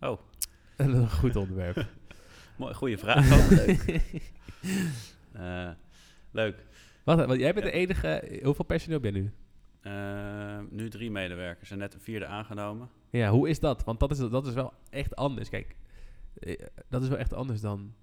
[0.00, 0.18] Oh,
[0.76, 1.86] Dat is een goed onderwerp.
[2.58, 3.48] mooi, goede vraag.
[3.50, 4.02] Leuk.
[5.32, 5.70] Eh,
[6.30, 6.64] leuk.
[7.04, 7.70] Wat, wat, jij bent Ja.
[7.72, 9.30] de enige, hoeveel personeel ben je nu?
[9.80, 12.88] Eh, nu drie medewerkers en net een vierde aangenomen.
[13.10, 13.84] Ja, hoe is dat?
[13.84, 15.48] Want dat is, dat is wel echt anders.
[15.48, 15.76] Kijk,
[16.34, 17.94] eh, dat is wel echt anders dan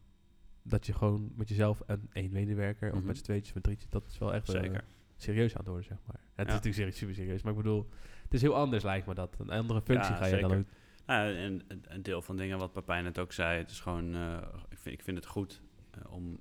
[0.63, 3.07] dat je gewoon met jezelf en één medewerker, of Mhm.
[3.07, 4.83] met z'n tweetjes, met drietjes, dat is wel echt eh, Zeker.
[5.17, 6.19] serieus aan het worden, zeg maar.
[6.35, 6.53] Het Ja.
[6.53, 7.89] is natuurlijk super serieus, maar ik bedoel,
[8.23, 9.35] het is heel anders lijkt me dat.
[9.39, 10.57] Een andere functie Ja, ga je dan zeker.
[10.57, 10.65] ook...
[11.05, 14.37] Nou, en een- deel van dingen wat Papijn net ook zei, het is gewoon, eh,
[14.69, 15.61] ik, vind, ik vind het goed
[16.09, 16.39] om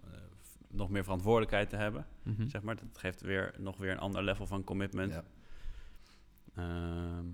[0.76, 2.06] nog meer verantwoordelijkheid te hebben.
[2.22, 2.48] Mhm.
[2.48, 5.12] Zeg maar, dat geeft weer, nog weer een ander level van commitment.
[5.12, 5.24] Ja.
[6.54, 7.26] Ehm,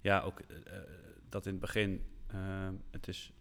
[0.00, 0.82] ja, ook eh, eh,
[1.28, 3.32] dat in het begin, ehm, het is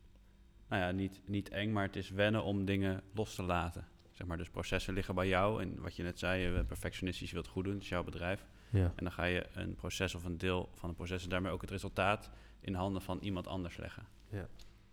[0.67, 3.87] nou ja, niet, niet eng, maar het is wennen om dingen los te laten.
[4.11, 5.61] Zeg maar, dus processen liggen bij jou.
[5.61, 8.03] En wat je net zei, je bent perfectionistisch, je wilt goed doen, het is jouw
[8.03, 8.45] bedrijf.
[8.69, 8.93] Ja.
[8.95, 11.61] En dan ga je een proces of een deel van een proces en daarmee ook
[11.61, 12.29] het resultaat
[12.59, 14.05] in handen van iemand anders leggen.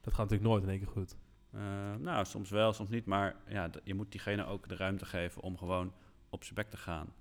[0.01, 1.17] Dat gaat natuurlijk nooit in één keer goed.
[1.53, 3.05] Eh, nou, soms wel, soms niet.
[3.07, 5.93] Maar ja, je moet diegene ook de ruimte geven om gewoon
[6.31, 7.13] op zijn bek te gaan.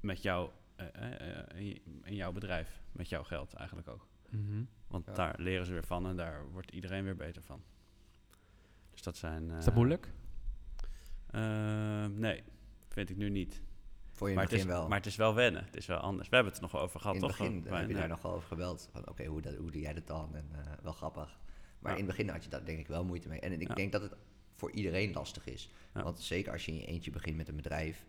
[0.00, 2.80] Met jou, eh, eh, in, jouw bedrijf.
[2.92, 4.06] Met jouw geld eigenlijk ook.
[4.30, 4.64] Mhm.
[4.88, 5.12] Want Ja.
[5.12, 7.62] daar leren ze weer van en daar wordt iedereen weer beter van.
[8.90, 9.50] Dus dat zijn...
[9.50, 10.12] Is dat moeilijk?
[11.26, 12.42] eh, nee,
[12.88, 13.62] vind ik nu niet.
[14.10, 14.88] Voor je Maar het is, wel.
[14.88, 15.64] maar het is wel wennen.
[15.64, 16.28] Het is wel anders.
[16.28, 17.38] We hebben het er nog over gehad, in het toch?
[17.46, 18.88] begin heb je daar nog over gebeld.
[18.92, 20.34] Van oké, hoe, dat- hoe doe jij dat dan?
[20.36, 21.38] En eh, wel grappig.
[21.82, 23.40] Maar in het begin had je daar denk ik wel moeite mee.
[23.40, 24.12] En ik denk dat het
[24.56, 25.70] voor iedereen lastig is.
[25.92, 28.04] Want zeker als je in je eentje begint met een bedrijf,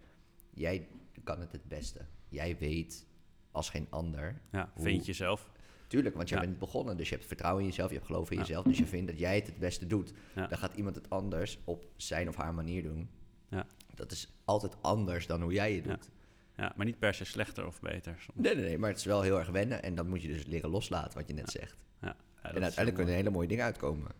[0.53, 0.87] jij
[1.23, 1.99] kan het het beste.
[2.29, 3.05] Jij weet
[3.51, 4.41] als geen ander.
[4.51, 5.51] Ja, Hoe- vind je zelf.
[5.87, 6.45] Tuurlijk, want jij Ja.
[6.45, 8.41] bent begonnen, dus je hebt vertrouwen in jezelf, je hebt geloof in Ja.
[8.43, 8.65] jezelf.
[8.65, 10.13] Dus je vindt dat jij het het beste doet.
[10.35, 10.47] Ja.
[10.47, 13.09] Dan gaat iemand het anders op zijn of haar manier doen.
[13.49, 13.65] Ja.
[13.95, 16.09] Dat is altijd anders dan hoe jij het doet.
[16.57, 18.15] Ja, maar niet per se slechter of beter.
[18.19, 18.37] soms.
[18.39, 19.83] Nee, nee, nee, maar het is wel heel erg wennen.
[19.83, 21.77] En dan moet je dus leren loslaten, wat je net zegt.
[22.01, 24.11] Ja, dat en is uiteindelijk kunnen hele mooie dingen uitkomen.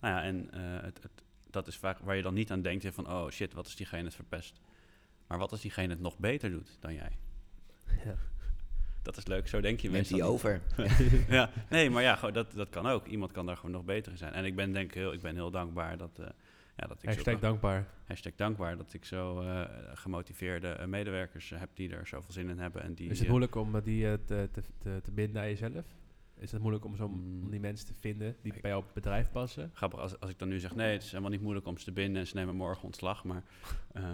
[0.00, 2.82] Nou ja, en eh, het, het, dat is vaak waar je dan niet aan denkt.
[2.82, 4.60] hè, Van, oh shit, wat is diegene het verpest?
[5.26, 7.18] Maar wat als diegene het nog beter doet dan jij?
[8.04, 8.14] Ja.
[9.02, 10.16] Dat is leuk, zo denk je meestal.
[10.18, 10.60] die over.
[11.28, 13.06] ja, nee, maar ja, dat, dat kan ook.
[13.06, 14.32] Iemand kan daar gewoon nog beter in zijn.
[14.32, 16.26] En ik ben denk ik heel, ik ben heel dankbaar dat, eh,
[16.76, 17.86] ja, dat ik Hashtag zulke- dankbaar.
[18.04, 19.62] hashtag dankbaar dat ik zo eh,
[19.94, 22.82] gemotiveerde medewerkers heb die er zoveel zin in hebben.
[22.82, 25.84] En die, Is het moeilijk om die te, te, te, te binden aan jezelf?
[26.38, 27.42] Is het moeilijk om, zo, Mm.
[27.42, 29.70] om die mensen te vinden die bij jouw bedrijf passen?
[29.74, 31.84] Grappig, als, als ik dan nu zeg, nee, het is helemaal niet moeilijk om ze
[31.84, 33.42] te binden en ze nemen morgen ontslag, maar...
[33.92, 34.12] eh,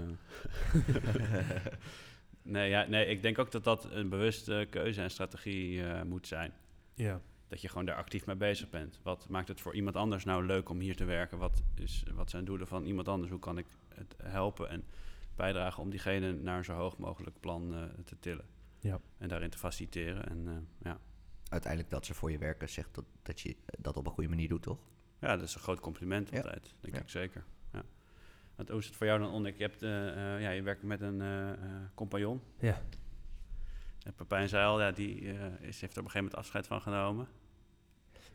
[2.42, 6.26] nee, ja, nee, ik denk ook dat dat een bewuste keuze en strategie eh, moet
[6.26, 6.52] zijn.
[6.94, 7.20] Ja.
[7.48, 9.00] Dat je gewoon daar actief mee bezig bent.
[9.02, 11.38] Wat maakt het voor iemand anders nou leuk om hier te werken?
[11.38, 13.30] Wat, is, wat zijn doelen van iemand anders?
[13.30, 14.84] Hoe kan ik het helpen en
[15.36, 18.44] bijdragen om diegene naar een zo hoog mogelijk plan eh, te tillen?
[18.80, 19.00] Ja.
[19.18, 20.28] En daarin te faciliteren.
[20.28, 20.98] En ja.
[21.50, 24.48] Uiteindelijk dat ze voor je werken zegt dat, dat je dat op een goede manier
[24.48, 24.78] doet, toch?
[25.20, 26.36] ja, dat is een groot compliment Ja.
[26.36, 26.74] altijd.
[26.80, 27.00] Denk Ja.
[27.00, 27.44] ik zeker.
[27.72, 27.82] Ja.
[28.56, 29.56] Want hoe is het voor jou dan, Onnik?
[29.56, 31.50] Je, hebt, eh, eh, ja, je werkt met een eh,
[31.94, 32.40] compagnon.
[32.58, 32.82] Ja.
[34.02, 36.66] En Pepijn zei al, ja, die eh, is, heeft er op een gegeven moment afscheid
[36.66, 37.28] van genomen.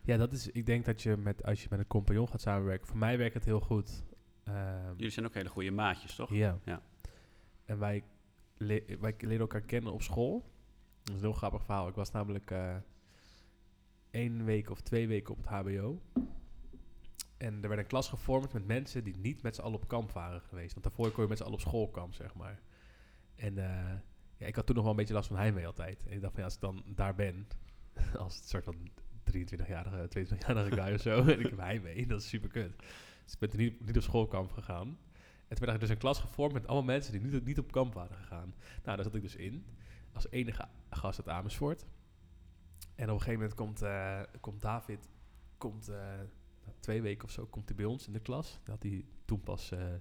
[0.02, 2.86] Ja, dat is, ik denk dat je met, als je met een compagnon gaat samenwerken,
[2.86, 4.04] voor mij werkt het heel goed.
[4.44, 6.30] Ehm, Jullie zijn ook hele goede maatjes, toch?
[6.30, 6.58] Ja.
[6.64, 6.82] Ja.
[7.64, 8.04] En wij,
[8.56, 10.50] le- wij leren elkaar kennen op school.
[11.02, 11.88] Dat is een heel grappig verhaal.
[11.88, 12.76] Ik was namelijk eh
[14.16, 16.00] één week of twee weken op het HBO.
[17.36, 20.12] En er werd een klas gevormd met mensen die niet met z'n allen op kamp
[20.12, 20.72] waren geweest.
[20.72, 22.60] Want daarvoor kon je met z'n allen op schoolkamp, zeg maar.
[23.34, 23.94] En eh,
[24.36, 26.06] ja, ik had toen nog wel een beetje last van heimwee altijd.
[26.06, 27.46] En ik dacht van ja, als ik dan daar ben,
[28.24, 28.90] als het soort van
[29.32, 32.76] 23-jarige, 22-jarige guy of zo, en ik heb heimwee, dat is super kut.
[33.24, 34.98] Dus ik ben niet, niet op schoolkamp gegaan.
[35.48, 37.72] En toen werd er dus een klas gevormd met allemaal mensen die niet, niet op
[37.72, 38.54] kamp waren gegaan.
[38.84, 39.66] Nou, daar zat ik dus in.
[40.12, 41.86] Als enige gast uit Amersfoort.
[42.96, 45.08] En op een gegeven moment komt, eh, komt David,
[45.58, 45.96] komt, eh,
[46.64, 48.60] na twee weken of zo, komt hij bij ons in de klas.
[48.64, 49.94] Dan had hij toen pas, eh,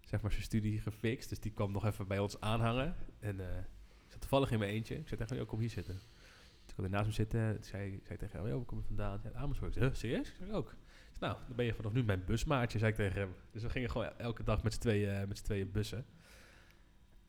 [0.00, 1.28] zeg maar, zijn studie gefixt.
[1.28, 2.94] Dus die kwam nog even bij ons aanhangen.
[3.18, 4.94] En eh, ik zat toevallig in mijn eentje.
[4.94, 5.94] Ik zei tegen hem, "Yo, kom hier zitten.
[6.64, 7.54] Toen kwam hij naast me zitten.
[7.54, 9.20] Toen zei, zei tegen hem, "Yo, waar kom je vandaan?
[9.22, 9.76] Hij Amersfoort.
[9.76, 10.32] Ik zei, "Huh, serieus?
[10.40, 10.74] Ik ook.
[11.18, 13.34] Nou, dan ben je vanaf nu mijn busmaatje, zei ik tegen hem.
[13.50, 16.06] Dus we gingen gewoon elke dag met z'n tweeën, met tweeën bussen.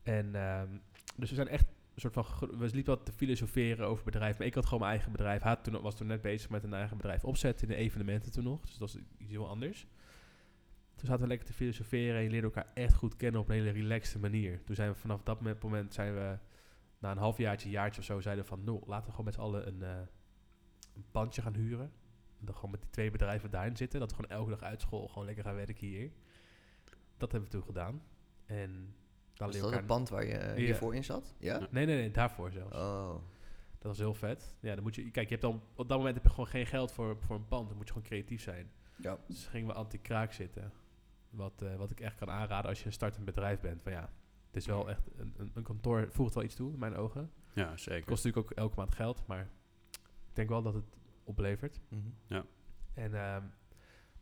[0.02, 0.68] En ehm,
[1.16, 1.66] dus we zijn echt
[2.00, 2.24] soort van...
[2.58, 4.38] We liepen wat te filosoferen over bedrijf.
[4.38, 5.42] Maar ik had gewoon mijn eigen bedrijf.
[5.42, 8.44] Had toen, was toen net bezig met een eigen bedrijf opzetten in de evenementen toen
[8.44, 8.60] nog.
[8.60, 9.86] Dus dat was iets heel anders.
[10.94, 13.54] Toen zaten we lekker te filosoferen en je leerde elkaar echt goed kennen op een
[13.54, 14.62] hele relaxte manier.
[14.64, 16.38] Toen zijn we vanaf dat moment- zijn we
[16.98, 19.40] na een halfjaartje, jaartje of zo, zeiden we van, nou, laten we gewoon met z'n
[19.40, 20.06] allen een, eh,
[20.94, 21.92] een pandje gaan huren.
[22.38, 24.00] En dan gewoon met die twee bedrijven daarin zitten.
[24.00, 26.10] Dat we gewoon elke dag uit school gewoon lekker gaan werken hier.
[27.16, 28.02] Dat hebben we toen gedaan.
[28.46, 28.94] En
[29.50, 30.54] leer dat het pand waar je Ja.
[30.54, 31.34] hiervoor in zat?
[31.38, 31.58] Ja?
[31.58, 31.66] Ja.
[31.70, 32.74] Nee, nee, nee, daarvoor zelfs.
[32.76, 33.14] Oh.
[33.78, 34.54] Dat was heel vet.
[34.60, 35.02] Ja, dan moet je...
[35.10, 35.62] Kijk, je hebt dan...
[35.74, 37.68] Op dat moment heb je gewoon geen geld voor, voor een pand.
[37.68, 38.70] Dan moet je gewoon creatief zijn.
[38.96, 39.18] Ja.
[39.26, 40.72] Dus gingen we anti-kraak zitten.
[41.30, 43.82] Wat, eh, wat ik echt kan aanraden als je een startend bedrijf bent.
[43.82, 44.10] Van ja,
[44.46, 45.02] het is wel echt...
[45.16, 47.30] Een, een, een kantoor voegt wel iets toe, in mijn ogen.
[47.52, 48.04] Ja, Het zeker.
[48.10, 49.22] kost natuurlijk ook elke maand geld.
[49.26, 49.48] Maar
[50.00, 51.80] ik denk wel dat het oplevert.
[51.88, 52.42] Mhm.
[52.94, 53.42] En, ehm,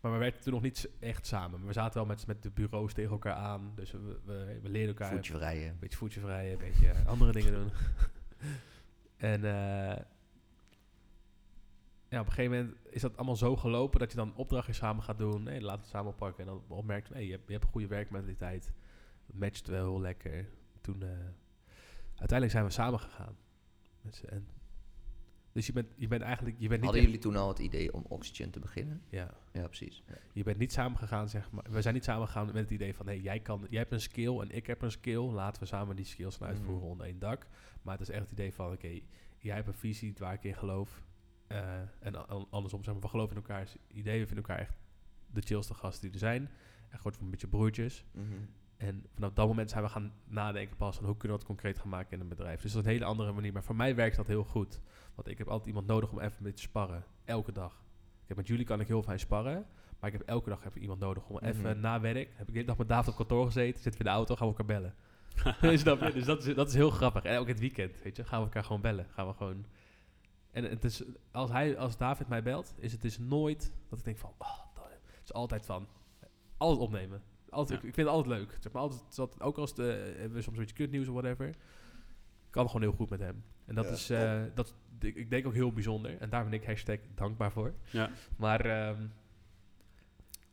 [0.00, 1.58] maar we werkten toen nog niet echt samen.
[1.58, 3.72] Maar we zaten wel met, met de bureaus tegen elkaar aan.
[3.74, 5.12] Dus we, we, we leerden elkaar...
[5.12, 5.68] Voetje vrijen.
[5.68, 7.70] Een beetje voetje vrijen, een beetje eh, andere dingen doen.
[9.32, 10.02] en eh,
[12.08, 15.02] ja, op een gegeven moment is dat allemaal zo gelopen dat je dan opdrachten samen
[15.02, 15.42] gaat doen.
[15.42, 16.46] Nee, laten we het samen oppakken.
[16.46, 18.72] En dan opmerkt, hey, je, hebt, je hebt een goede werkmentaliteit.
[19.26, 20.48] Matcht wel heel lekker.
[20.80, 21.08] Toen, eh,
[22.14, 23.36] uiteindelijk zijn we samen gegaan.
[24.28, 24.46] En,
[25.52, 27.58] dus je bent, je bent eigenlijk, je bent niet, Hadden echt- jullie toen al het
[27.58, 29.02] idee om Oxygen te beginnen?
[29.08, 30.02] ja, Ja, precies.
[30.08, 30.14] Ja.
[30.32, 31.64] je bent niet samen gegaan, zeg maar.
[31.70, 34.00] We zijn niet samen gegaan met het idee van, hey, jij, kan, jij hebt een
[34.00, 35.20] skill en ik heb een skill.
[35.30, 36.90] Laten we samen die skills gaan uitvoeren Mhm.
[36.90, 37.46] onder één dak.
[37.82, 39.00] Maar het is echt het idee van, oké,
[39.38, 41.02] jij hebt een visie waar ik in geloof.
[41.46, 44.20] eh, en andersom, zeg maar, we geloven in elkaars ideeën.
[44.20, 44.74] We vinden elkaar echt
[45.32, 46.48] de chillste gasten die er zijn.
[46.90, 48.04] Echt gewoon een beetje broertjes.
[48.12, 48.24] Mhm.
[48.76, 51.78] En vanaf dat moment zijn we gaan nadenken pas van hoe kunnen we dat concreet
[51.78, 52.60] gaan maken in een bedrijf.
[52.62, 53.52] Dus dat is een hele andere manier.
[53.52, 54.80] Maar voor mij werkt dat heel goed.
[55.20, 57.04] Want ik heb altijd iemand nodig om even mee te sparren.
[57.24, 57.72] Elke dag.
[58.22, 59.66] Ik heb met jullie kan ik heel fijn sparren.
[59.98, 61.44] Maar ik heb elke dag heb ik iemand nodig om Mhm.
[61.44, 62.28] even na werk.
[62.32, 63.82] Heb ik de hele dag met David op kantoor gezeten.
[63.82, 64.94] Zitten we in de auto, gaan we elkaar bellen.
[65.78, 66.12] Snap je?
[66.12, 67.22] Dus dat is, dat is heel grappig.
[67.24, 69.06] En ook het weekend, weet je, gaan we elkaar gewoon bellen.
[69.10, 69.64] Gaan we gewoon...
[70.50, 74.04] En het is, als, hij, als David mij belt, is het dus nooit dat ik
[74.04, 74.32] denk van...
[74.38, 75.88] Oh, het is altijd van...
[76.56, 77.22] Altijd opnemen.
[77.50, 77.84] Altijd, Ja.
[77.84, 78.56] ik, ik vind het altijd leuk.
[78.60, 81.54] Zeg maar, altijd, ook als de, hebben we soms een beetje kutnieuws of whatever.
[82.50, 83.44] Ik kan gewoon heel goed met hem.
[83.66, 86.16] En dat Ja, is, eh, dat, ik, denk ook heel bijzonder.
[86.20, 87.74] En daar ben ik hashtag dankbaar voor.
[87.90, 88.10] Ja.
[88.36, 89.06] Maar ehm,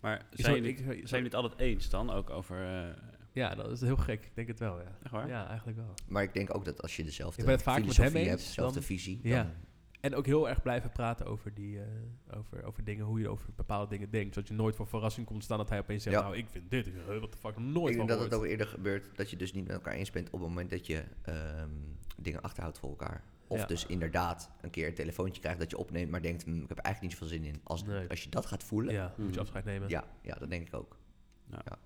[0.01, 2.63] Maar zijn jullie, ik- zijn jullie het altijd eens dan ook over...
[2.63, 2.93] eh,
[3.31, 4.23] ja, dat is heel gek.
[4.25, 4.97] Ik denk het wel, ja.
[5.03, 5.27] echt waar?
[5.27, 5.93] Ja, eigenlijk wel.
[6.07, 8.29] Maar ik denk ook dat als je dezelfde Ik ben het vaak met filosofie hem
[8.29, 9.43] hebt, dezelfde dan- visie, Ja.
[9.43, 9.51] dan
[9.99, 13.49] en ook heel erg blijven praten over, die, eh, over, over dingen, hoe je over
[13.55, 14.33] bepaalde dingen denkt.
[14.33, 16.21] Zodat je nooit voor verrassing komt staan dat hij opeens zegt, Ja.
[16.21, 18.67] nou, ik vind dit, uh, wat de fuck, nooit ik denk dat het ook eerder
[18.67, 21.69] gebeurt dat je dus niet met elkaar eens bent op het moment dat je ehm,
[22.17, 23.23] dingen achterhoudt voor elkaar.
[23.47, 23.65] Of Ja.
[23.65, 26.77] dus inderdaad een keer een telefoontje krijgt dat je opneemt, maar denkt, "Hm, ik heb
[26.77, 27.61] eigenlijk niet zoveel zin in.
[27.63, 28.09] Als, Nee.
[28.09, 29.01] als je dat gaat voelen, ja.
[29.03, 29.39] Ja, moet je Mhm.
[29.41, 29.89] afscheid nemen.
[29.89, 30.97] Ja, dat denk ik ook.
[31.51, 31.61] Ja.
[31.65, 31.77] Ja.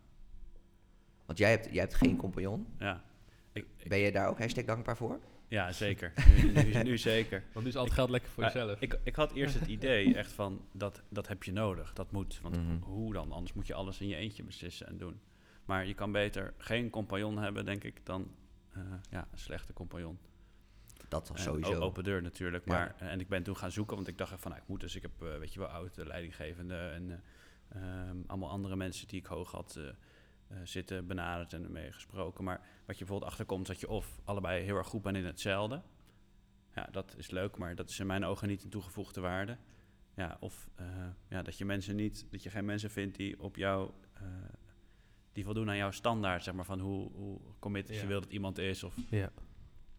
[1.25, 2.67] Want jij hebt, jij hebt geen compagnon.
[2.79, 3.03] Ja,
[3.51, 5.19] ik, ik- Ben je daar ook hashtag dankbaar voor?
[5.52, 6.14] Ja zeker.
[6.41, 7.44] Nu, nu, nu zeker.
[7.53, 8.82] Want nu is al het geld lekker voor Maar jezelf.
[8.82, 11.94] Ik, ik had eerst het idee echt van, dat, dat heb je nodig.
[11.94, 12.40] Dat moet.
[12.41, 12.78] Want Mhm.
[12.82, 13.32] hoe dan?
[13.32, 15.19] Anders moet je alles in je eentje beslissen en doen.
[15.65, 18.32] Maar je kan beter geen compagnon hebben, denk ik, dan
[18.73, 20.18] eh, ja, een slechte compagnon.
[21.07, 21.80] Dat was En sowieso.
[21.80, 22.65] open deur natuurlijk.
[22.65, 22.72] Ja.
[22.73, 24.80] Maar, en ik ben toen gaan zoeken, want ik dacht echt van, nou, ik moet
[24.80, 27.23] dus, ik heb, eh, weet je wel, oud leidinggevende en
[27.69, 29.80] eh, ehm, allemaal andere mensen die ik hoog had
[30.64, 32.44] zitten benaderd en ermee gesproken.
[32.44, 35.26] Maar wat je bijvoorbeeld achterkomt, is dat je of allebei heel erg goed bent in
[35.26, 35.82] hetzelfde.
[36.76, 39.57] Ja, dat is leuk, maar dat is in mijn ogen niet een toegevoegde waarde.
[40.15, 40.86] Ja, of eh,
[41.30, 44.22] ja, dat je mensen niet, dat je geen mensen vindt die op jou, eh,
[45.34, 48.02] die voldoen aan jouw standaard, zeg maar, van hoe, hoe committed Ja.
[48.02, 48.84] je wil dat iemand is.
[48.84, 49.32] Of, ja.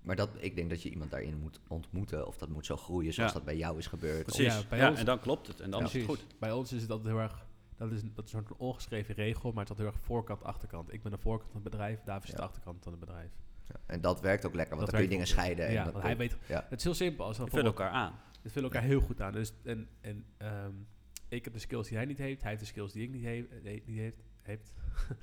[0.02, 2.26] Maar dat, ik denk dat je iemand daarin moet ontmoeten.
[2.26, 3.36] Of dat moet zo groeien zoals Ja.
[3.36, 4.22] dat bij jou is gebeurd.
[4.22, 6.24] Precies, Ja, ja, bij ons- en dan klopt het en dan is het goed.
[6.38, 7.46] Bij ons is het altijd heel erg,
[7.88, 10.42] dat is, dat is een soort ongeschreven regel, maar het is altijd heel erg voorkant,
[10.44, 10.92] achterkant.
[10.92, 12.36] Ik ben de voorkant van het bedrijf, David is Ja.
[12.36, 13.30] de achterkant van het bedrijf.
[13.68, 15.66] Ja, En dat werkt ook lekker, want Dat dan kun je dingen scheiden.
[15.66, 16.66] en ja, dat hij weet, ja.
[16.68, 17.24] het is heel simpel.
[17.24, 18.12] Als dan elkaar aan.
[18.42, 19.32] Het vullen elkaar heel goed aan.
[19.32, 20.72] Dus, en en ehm,
[21.28, 22.40] ik heb de skills die hij niet heeft.
[22.40, 24.22] Hij heeft de skills die ik niet, he nee, niet heeft.
[24.42, 24.72] heeft.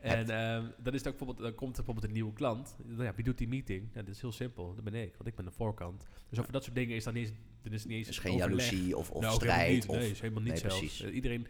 [0.00, 2.76] en ehm, dan, is het ook bijvoorbeeld, dan komt er bijvoorbeeld een nieuwe klant.
[2.86, 3.88] Dan, ja, wie doet die meeting?
[3.94, 4.74] Ja, dat is heel simpel.
[4.74, 6.06] Dat ben ik, want ik ben de voorkant.
[6.28, 8.18] Dus over dat soort dingen is dan niet eens, dan is het niet eens Dus
[8.18, 8.70] geen overleg.
[8.70, 9.72] jaloezie of, of Nou, strijd.
[9.72, 9.86] niet.
[9.88, 10.78] Of, nee, is helemaal niet nee, zelfs.
[10.78, 11.02] precies.
[11.02, 11.46] Eh, iedereen,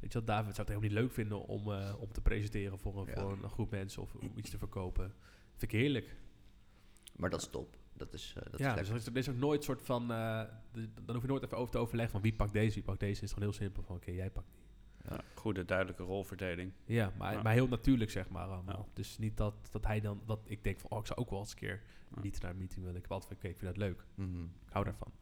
[0.00, 2.78] weet je wel, David zou het helemaal niet leuk vinden om, eh, om te presenteren
[2.78, 3.20] voor een, Ja.
[3.20, 5.14] voor een groep mensen of om iets te verkopen.
[5.56, 6.16] vind ik heerlijk.
[7.16, 7.76] Maar dat is top.
[7.92, 10.42] Dat is, eh, dat ja, is dus er is, er ook nooit soort van, eh,
[10.72, 13.00] de- dan hoef je nooit even over te overleggen van wie pakt deze, wie pakt
[13.00, 13.14] deze.
[13.14, 14.58] Het is gewoon heel simpel van, oké, jij pakt die.
[15.10, 16.72] Ja, goede, duidelijke rolverdeling.
[16.84, 17.42] Ja, maar, Ja.
[17.42, 18.84] maar heel natuurlijk zeg maar allemaal.
[18.86, 18.92] Ja.
[18.94, 21.38] Dus niet dat, dat hij dan, dat ik denk van, oh, ik zou ook wel
[21.38, 21.82] eens een keer
[22.14, 22.20] Ja.
[22.22, 22.96] niet naar een meeting willen.
[22.96, 24.04] Ik heb altijd van, oké, ik vind dat leuk.
[24.14, 24.42] Mhm.
[24.42, 25.12] Ik hou daarvan.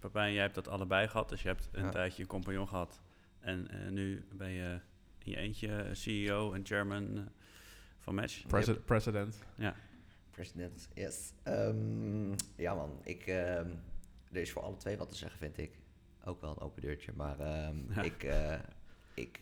[0.00, 1.28] Papijn, jij hebt dat allebei gehad.
[1.28, 1.90] Dus je hebt een Ja.
[1.90, 3.02] tijdje een compagnon gehad.
[3.44, 4.80] En eh, nu ben je
[5.18, 7.22] in je eentje CEO en chairman eh,
[7.98, 8.46] van Match.
[8.46, 9.38] Presi- President.
[10.30, 11.32] President, yes.
[11.42, 13.70] Ehm, ja man, ik, ehm,
[14.32, 15.78] er is voor alle twee wat te zeggen vind ik.
[16.24, 18.02] Ook wel een open deurtje, maar ehm, Ja.
[18.02, 18.58] ik, eh,
[19.14, 19.40] ik,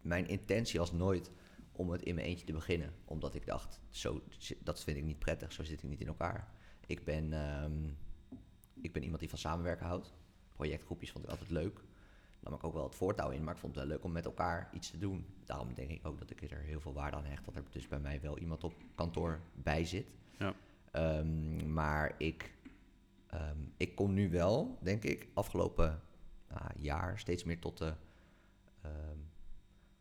[0.00, 1.30] mijn intentie was nooit
[1.72, 2.92] om het in mijn eentje te beginnen.
[3.04, 4.22] Omdat ik dacht, zo,
[4.62, 6.48] dat vind ik niet prettig, zo zit ik niet in elkaar.
[6.86, 7.88] Ik ben, ehm,
[8.80, 10.14] ik ben iemand die van samenwerken houdt.
[10.56, 11.80] Projectgroepjes vond ik altijd leuk.
[12.48, 14.24] Nam ik ook wel het voortouw in, maar ik vond het wel leuk om met
[14.24, 15.26] elkaar iets te doen.
[15.44, 17.44] Daarom denk ik ook dat ik er heel veel waarde aan hecht.
[17.44, 20.06] Dat er dus bij mij wel iemand op kantoor bij zit.
[20.38, 20.54] Ja.
[20.90, 22.54] Ehm, maar ik,
[23.26, 26.00] ehm, ik kom nu wel, denk ik, afgelopen
[26.48, 27.94] nou, jaar steeds meer tot de
[28.82, 29.18] ehm,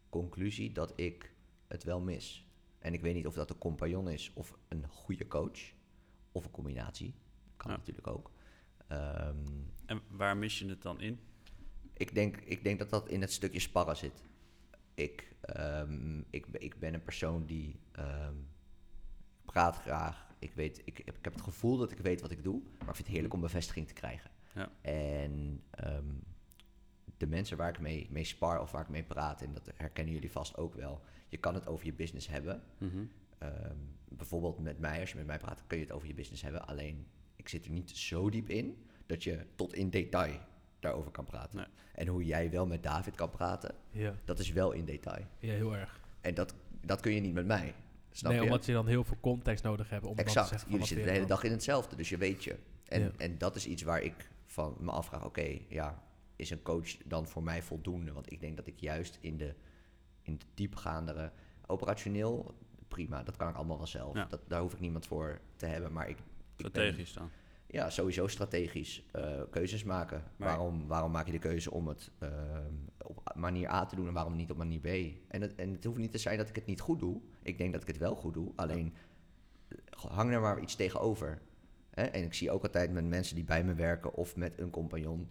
[0.09, 1.33] conclusie dat ik
[1.67, 2.45] het wel mis.
[2.79, 5.59] En ik weet niet of dat een compagnon is of een goede coach
[6.31, 7.13] of een combinatie.
[7.57, 7.77] Kan Ja.
[7.77, 8.31] natuurlijk ook.
[8.87, 11.19] En waar mis je het dan in?
[11.97, 14.23] Ik, denk, ik denk dat dat in het stukje sparren zit.
[14.93, 18.35] Ik, ehm, ik, ben- ik ben een persoon die ehm,
[19.45, 20.25] praat graag.
[20.39, 22.89] Ik, weet, ik, heb, ik heb het gevoel dat ik weet wat ik doe, maar
[22.89, 24.31] ik vind het heerlijk om bevestiging te krijgen.
[24.53, 24.71] Ja.
[24.81, 26.13] En ehm,
[27.17, 30.13] de mensen waar ik mee, mee spar of waar ik mee praat, en dat herkennen
[30.13, 32.63] jullie vast ook wel, je kan het over je business hebben.
[32.77, 33.05] Mhm.
[34.09, 36.67] Bijvoorbeeld met mij, als je met mij praat, kun je het over je business hebben.
[36.67, 40.39] Alleen, ik zit er niet zo diep in dat je tot in detail
[40.79, 41.57] daarover kan praten.
[41.57, 41.67] Nee.
[41.93, 45.25] En hoe jij wel met David kan praten, Ja, dat is wel in detail.
[45.39, 45.99] ja heel erg.
[46.21, 47.73] En dat, dat kun je niet met mij.
[48.11, 48.47] Snap nee, je?
[48.47, 50.47] omdat je dan heel veel context nodig hebt om dan te exact.
[50.49, 52.55] zeggen Jullie zitten de hele dag in hetzelfde, dus je weet je.
[52.85, 53.11] En, Ja.
[53.17, 56.03] en dat is iets waar ik van me afvraag, oké, ja,
[56.35, 58.11] is een coach dan voor mij voldoende?
[58.11, 59.53] Want ik denk dat ik juist in de,
[60.21, 61.31] in de diepgaandere,
[61.65, 62.55] operationeel,
[62.87, 64.15] prima, dat kan ik allemaal wel zelf.
[64.15, 64.25] Ja.
[64.25, 66.17] Dat, daar hoef ik niemand voor te hebben, maar ik...
[66.17, 66.23] ik
[66.57, 67.29] ben- Strategisch dan.
[67.67, 70.23] Ja, sowieso strategisch eh, keuzes maken.
[70.37, 74.07] Maar- waarom, waarom maak je de keuze om het ehm, op manier A te doen
[74.07, 74.85] en waarom niet op manier B?
[75.27, 77.21] En het, en het hoeft niet te zijn dat ik het niet goed doe.
[77.41, 78.51] Ik denk dat ik het wel goed doe.
[78.55, 78.93] Alleen
[79.67, 79.77] eh,
[80.09, 81.41] hang er maar iets tegenover.
[81.89, 82.03] Hè?
[82.03, 85.29] En ik zie ook altijd met mensen die bij me werken of met een compagnon.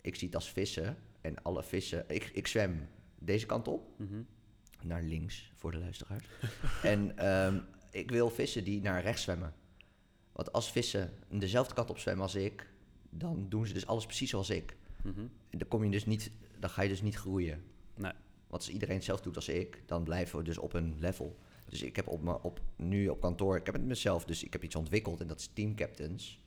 [0.00, 0.96] Ik zie het als vissen.
[1.20, 2.04] En alle vissen.
[2.08, 2.88] Ik, ik zwem
[3.18, 4.22] deze kant op Mhm.
[4.82, 6.24] naar links voor de luisteraars.
[6.82, 7.58] en ehm,
[7.90, 9.52] ik wil vissen die naar rechts zwemmen.
[10.38, 12.68] Want als vissen dezelfde kant op zwemmen als ik,
[13.10, 14.76] dan doen ze dus alles precies zoals ik.
[15.50, 17.62] En dan kom je dus niet, dan ga je dus niet groeien.
[17.94, 18.12] Nee.
[18.48, 21.38] Want als iedereen hetzelfde doet als ik, dan blijven we dus op een level.
[21.68, 24.52] Dus ik heb op, me, op nu op kantoor, ik heb het mezelf, dus ik
[24.52, 26.40] heb iets ontwikkeld en dat is team captains.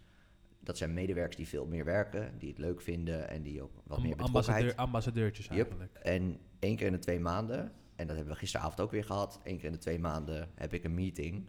[0.63, 3.97] dat zijn medewerkers die veel meer werken, die het leuk vinden en die ook wat
[3.97, 4.77] Am- meer ambassadeur, betrokkenheid.
[4.77, 5.55] ambassadeurtjes Yep.
[5.55, 5.93] eigenlijk.
[5.93, 9.39] En één keer in de twee maanden, en dat hebben we gisteravond ook weer gehad,
[9.43, 11.45] één keer in de twee maanden heb ik een meeting.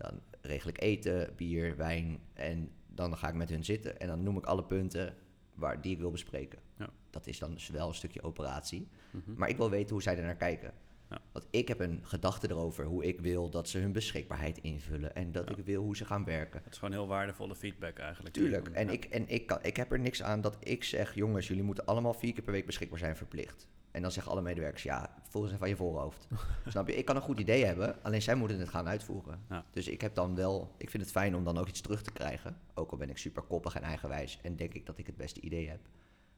[0.00, 4.22] Dan regel ik eten, bier, wijn en dan ga ik met hun zitten en dan
[4.22, 5.14] noem ik alle punten
[5.54, 6.58] waar, die ik wil bespreken.
[6.78, 6.90] Ja.
[7.10, 8.88] Dat is dan dus wel een stukje operatie.
[9.10, 9.34] Mhm.
[9.36, 10.72] Maar ik wil weten hoe zij er naar kijken.
[11.10, 11.18] Ja.
[11.32, 15.14] Want ik heb een gedachte erover hoe ik wil dat ze hun beschikbaarheid invullen.
[15.14, 15.56] En dat Ja.
[15.56, 16.60] ik wil hoe ze gaan werken.
[16.64, 18.34] Het is gewoon heel waardevolle feedback eigenlijk.
[18.34, 18.68] Tuurlijk.
[18.68, 21.62] En, ik, en ik, kan, ik heb er niks aan dat ik zeg: jongens, jullie
[21.62, 23.68] moeten allemaal vier keer per week beschikbaar zijn, verplicht.
[23.90, 26.28] En dan zeggen alle medewerkers: ja, volgens van je voorhoofd.
[26.66, 26.96] Snap je?
[26.96, 29.40] Ik kan een goed idee hebben, alleen zij moeten het gaan uitvoeren.
[29.48, 29.64] Ja.
[29.70, 32.12] Dus ik heb dan wel, ik vind het fijn om dan ook iets terug te
[32.12, 32.56] krijgen.
[32.74, 35.40] Ook al ben ik super koppig en eigenwijs en denk ik dat ik het beste
[35.40, 35.80] idee heb.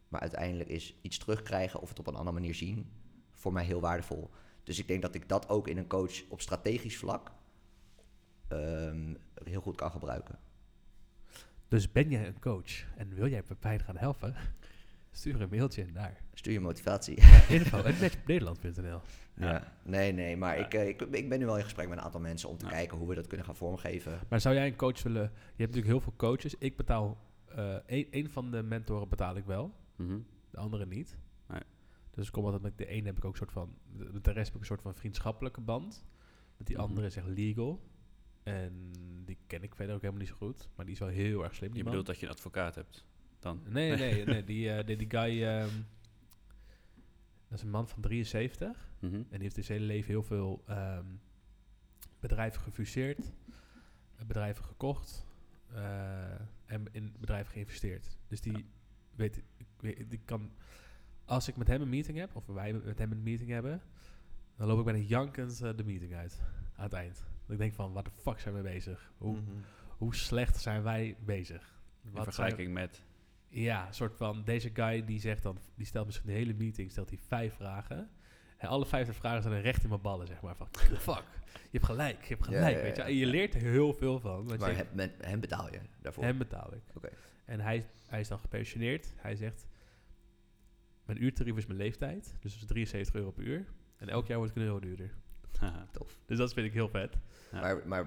[0.09, 2.91] Maar uiteindelijk is iets terugkrijgen of het op een andere manier zien
[3.33, 4.31] voor mij heel waardevol.
[4.65, 7.33] Dus ik denk dat ik dat ook in een coach op strategisch vlak
[8.49, 9.15] ehm,
[9.45, 10.39] heel goed kan gebruiken.
[11.69, 14.35] Dus ben jij een coach en wil jij Pepijn gaan helpen?
[15.15, 17.17] Stuur een mailtje naar Stuur je motivatie.
[17.49, 19.01] info.matchnederland.nl
[19.37, 19.51] Ja.
[19.53, 19.73] Ja.
[19.83, 20.65] Nee, nee, maar Ja.
[20.65, 22.65] ik, eh, ik, ik ben nu wel in gesprek met een aantal mensen om te
[22.65, 22.71] Ja.
[22.71, 24.21] kijken hoe we dat kunnen gaan vormgeven.
[24.29, 25.23] Maar zou jij een coach willen...
[25.23, 26.55] Je hebt natuurlijk heel veel coaches.
[26.59, 27.19] Ik betaal...
[27.47, 29.75] eh een, een van de mentoren betaal ik wel.
[29.97, 30.19] Mhm.
[30.51, 31.17] De andere niet.
[31.49, 31.61] Nee.
[32.11, 33.75] Dus ik kom altijd met de ene heb ik ook een soort van...
[34.13, 36.05] Met de rest heb ik een soort van vriendschappelijke band.
[36.57, 36.85] Met die Mhm.
[36.87, 37.83] andere is echt legal.
[38.43, 38.91] En
[39.25, 40.69] die ken ik verder ook helemaal niet zo goed.
[40.77, 41.69] Maar die is wel heel erg slim.
[41.75, 42.05] Je bedoelt man.
[42.05, 43.07] dat je een advocaat hebt
[43.43, 43.63] dan?
[43.69, 44.45] Nee, nee, nee.
[44.45, 45.43] Die, eh, die, die guy...
[45.45, 45.69] ehm,
[47.49, 48.93] dat is een man van 73.
[48.99, 49.15] Mhm.
[49.15, 51.07] En die heeft dus zijn hele leven heel veel ehm,
[52.21, 53.33] bedrijven gefuseerd,
[54.17, 55.27] eh, bedrijven gekocht
[55.73, 56.31] eh,
[56.67, 58.17] en in bedrijven geïnvesteerd.
[58.29, 58.67] Dus die
[59.15, 59.43] weet,
[60.09, 60.51] die kan,
[61.25, 63.83] als ik met hem een meeting heb, of wij met hem een meeting hebben,
[64.57, 66.41] dan loop ik bijna jankend eh, de meeting uit
[66.77, 67.15] aan het eind.
[67.43, 69.13] Dat ik denk van, wat de fuck zijn we bezig?
[69.19, 69.51] Hoe, Mhm.
[69.99, 71.81] hoe slecht zijn wij bezig?
[72.05, 73.03] In Wat vergelijking met...
[73.53, 76.91] ja, een soort van, deze guy die zegt dan, die stelt misschien de hele meeting,
[76.91, 78.11] stelt hij vijf vragen.
[78.57, 80.57] En alle vijftig vragen zijn er recht in mijn ballen, zeg maar.
[80.57, 80.69] Van,
[81.09, 83.03] fuck, je hebt gelijk, je hebt Ja, gelijk, ja, weet je.
[83.03, 84.47] En je leert er heel veel van.
[84.47, 86.25] want Maar je- hem, met, hem betaal je daarvoor.
[86.25, 86.83] hem betaal ik.
[86.97, 87.09] Oké.
[87.45, 89.13] En hij, hij is dan gepensioneerd.
[89.17, 89.67] Hij zegt,
[91.05, 92.35] mijn uurtarief is mijn leeftijd.
[92.41, 93.65] Dus dat is 73 euro per uur.
[93.97, 95.11] En elk jaar wordt ik een euro duurder.
[95.93, 96.19] Tof.
[96.27, 97.17] Dus dat vind ik heel vet.
[97.53, 97.61] Ja.
[97.61, 98.07] Maar, maar,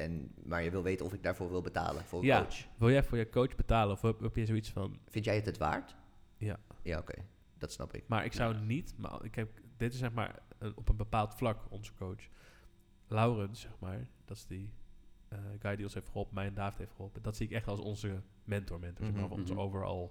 [0.00, 2.42] en, maar je wil weten of ik daarvoor wil betalen voor een Ja.
[2.42, 2.56] coach.
[2.78, 3.94] Wil jij voor je coach betalen?
[3.94, 4.98] Of heb, heb je zoiets van...
[5.08, 5.96] Vind jij het het waard?
[6.36, 6.58] Ja.
[6.82, 7.14] Ja, oké.
[7.58, 8.04] Dat snap ik.
[8.08, 8.60] Maar ik zou Ja.
[8.60, 8.94] niet...
[8.96, 12.28] Maar ik heb, dit is zeg maar een- op een bepaald vlak onze coach.
[13.08, 14.08] Laurens, zeg maar.
[14.24, 14.70] Dat is die
[15.28, 16.34] eh, guy die ons heeft geholpen.
[16.34, 17.22] Mij en David heeft geholpen.
[17.22, 18.78] Dat zie ik echt als onze mentor.
[18.80, 19.62] mentor zeg maar, Mhm, of onze mhm.
[19.62, 20.08] overall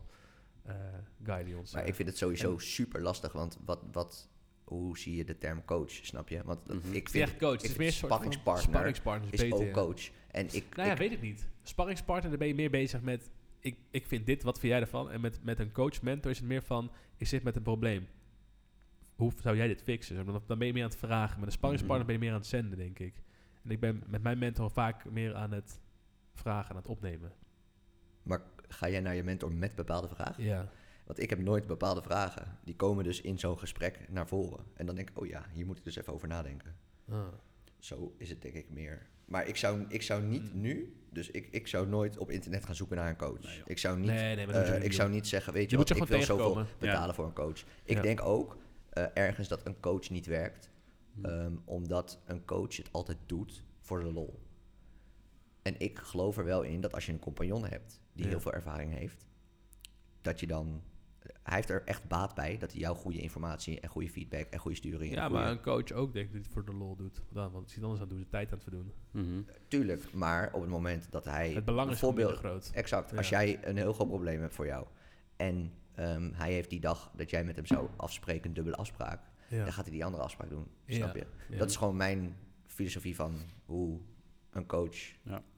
[0.63, 0.75] eh,
[1.23, 1.73] guy die ons...
[1.73, 4.29] Maar eh, ik vind het sowieso super lastig, want wat, wat,
[4.69, 6.41] hoe zie je de term coach, snap je?
[6.45, 6.77] Want Mhm.
[6.93, 7.51] ik is vind, echt coach.
[7.51, 9.71] Het ik is meer sparringspartner sparringspartner is beter, ook ja.
[9.71, 10.09] coach.
[10.31, 11.47] En ik, Nou ja, ik- weet ik niet.
[11.63, 13.29] Sparringspartner, daar ben je meer bezig met...
[13.59, 15.11] Ik, ik vind dit, wat vind jij ervan?
[15.11, 16.91] En met, met een coach-mentor is het meer van...
[17.17, 18.07] Ik zit met een probleem.
[19.15, 20.25] Hoe zou jij dit fixen?
[20.25, 21.39] Dan, dan ben je meer aan het vragen.
[21.39, 22.07] Met een sparringspartner Mhm.
[22.07, 23.13] ben je meer aan het zenden, denk ik.
[23.63, 25.79] En ik ben met mijn mentor vaak meer aan het
[26.33, 27.31] vragen, aan het opnemen.
[28.23, 30.43] maar ga jij naar je mentor met bepaalde vragen?
[30.43, 30.69] Ja.
[31.09, 32.57] Want ik heb nooit bepaalde vragen.
[32.63, 34.65] Die komen dus in zo'n gesprek naar voren.
[34.73, 36.75] En dan denk ik, oh ja, hier moet ik dus even over nadenken.
[37.09, 37.27] Ah.
[37.79, 39.07] Zo is het denk ik meer.
[39.25, 40.61] Maar ik zou, ik zou niet Mm.
[40.61, 43.41] nu, dus ik, ik zou nooit op internet gaan zoeken naar een coach.
[43.43, 46.03] Nee, ik zou niet, Nee, nee, eh, ik zou niet zeggen, weet je, wat, ik
[46.03, 47.13] wil zoveel betalen Ja.
[47.13, 47.59] voor een coach.
[47.83, 48.01] Ik Ja.
[48.01, 48.57] denk ook
[48.89, 50.69] eh, ergens dat een coach niet werkt,
[51.13, 51.25] Hm.
[51.25, 54.39] ehm, omdat een coach het altijd doet voor de lol.
[55.61, 58.29] En ik geloof er wel in dat als je een compagnon hebt die Ja.
[58.29, 59.25] heel veel ervaring heeft,
[60.21, 60.81] dat je dan.
[61.43, 64.59] Hij heeft er echt baat bij dat hij jou goede informatie en goede feedback en
[64.59, 65.13] goede sturing.
[65.13, 67.21] Ja, goede- maar een coach ook denk ik dat hij het voor de lol doet.
[67.31, 68.93] Dan, want iets anders aan doen, is tijd aan het verdoen.
[69.11, 69.41] Mhm.
[69.67, 71.51] Tuurlijk, maar op het moment dat hij.
[71.53, 72.69] Het belang is minder groot.
[72.73, 73.17] Exact.
[73.17, 73.41] Als Ja.
[73.43, 74.87] jij een heel groot probleem hebt voor jou.
[75.35, 79.21] En ehm, hij heeft die dag dat jij met hem zou afspreken, een dubbele afspraak.
[79.47, 79.63] Ja.
[79.63, 80.67] Dan gaat hij die andere afspraak doen.
[80.85, 80.95] Ja.
[80.95, 81.25] Snap je?
[81.49, 81.57] Ja.
[81.57, 82.35] Dat is gewoon mijn
[82.65, 83.99] filosofie van hoe
[84.49, 84.95] een coach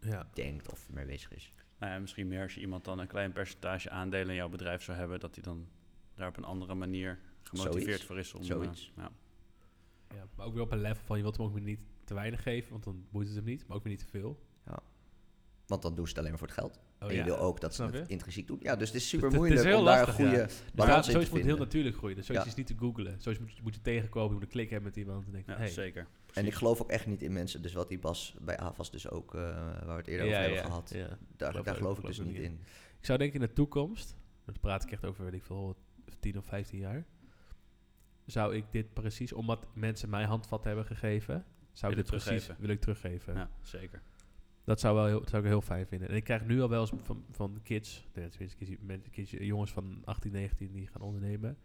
[0.01, 0.27] Ja.
[0.33, 1.53] denkt of mee bezig is.
[1.81, 4.83] Nou ja, misschien meer als je iemand dan een klein percentage aandelen in jouw bedrijf
[4.83, 5.67] zou hebben, dat hij dan
[6.15, 8.03] daar op een andere manier gemotiveerd Zoiets.
[8.03, 8.43] voor is om.
[8.43, 8.91] Zoiets.
[8.95, 9.11] eh, ja.
[10.15, 12.13] Ja, maar ook weer op een level van je wilt hem ook weer niet te
[12.13, 14.39] weinig geven, want dan boeit het hem niet, maar ook weer niet te veel.
[15.71, 16.79] Want dan doen ze het alleen maar voor het geld.
[17.01, 17.25] Oh, en je ja.
[17.25, 18.03] wil ook dat ze het je?
[18.07, 18.57] intrinsiek doen.
[18.61, 20.47] Ja, dus het is super het is moeilijk heel om daar een goede ja.
[20.73, 21.57] balans in te zoiets moet heel vinden.
[21.65, 22.15] natuurlijk groeien.
[22.15, 22.51] Dus zoiets Ja.
[22.51, 23.21] is niet te googlen.
[23.21, 25.25] Zoiets moet, je- moet je tegenkomen, je moet een klik hebben met iemand.
[25.25, 25.67] En denken, Ja, hey.
[25.69, 26.07] zeker.
[26.33, 27.61] En ik geloof ook echt niet in mensen.
[27.61, 30.41] Dus wat die Bas bij AVAS dus ook, eh, waar we het eerder Ja, over
[30.43, 30.89] hebben ja, gehad.
[30.95, 31.07] ja.
[31.37, 32.59] Daar, Geloof daar ik- geloof ik dus niet in.
[32.99, 34.15] Ik zou denken in de toekomst,
[34.45, 35.75] dan praat ik echt over, weet ik veel,
[36.19, 37.05] 10 of 15 jaar,
[38.25, 42.55] zou ik dit precies, omdat mensen mij handvat hebben gegeven, zou ik dit precies teruggeven.
[42.59, 43.33] wil ik teruggeven.
[43.33, 44.01] Ja, zeker.
[44.63, 46.09] Dat zou, wel heel, dat zou ik heel fijn vinden.
[46.09, 48.77] En ik krijg nu al wel eens van, van kids, nee, tenminste kids,
[49.11, 51.57] kids, jongens van 18, 19 die gaan ondernemen.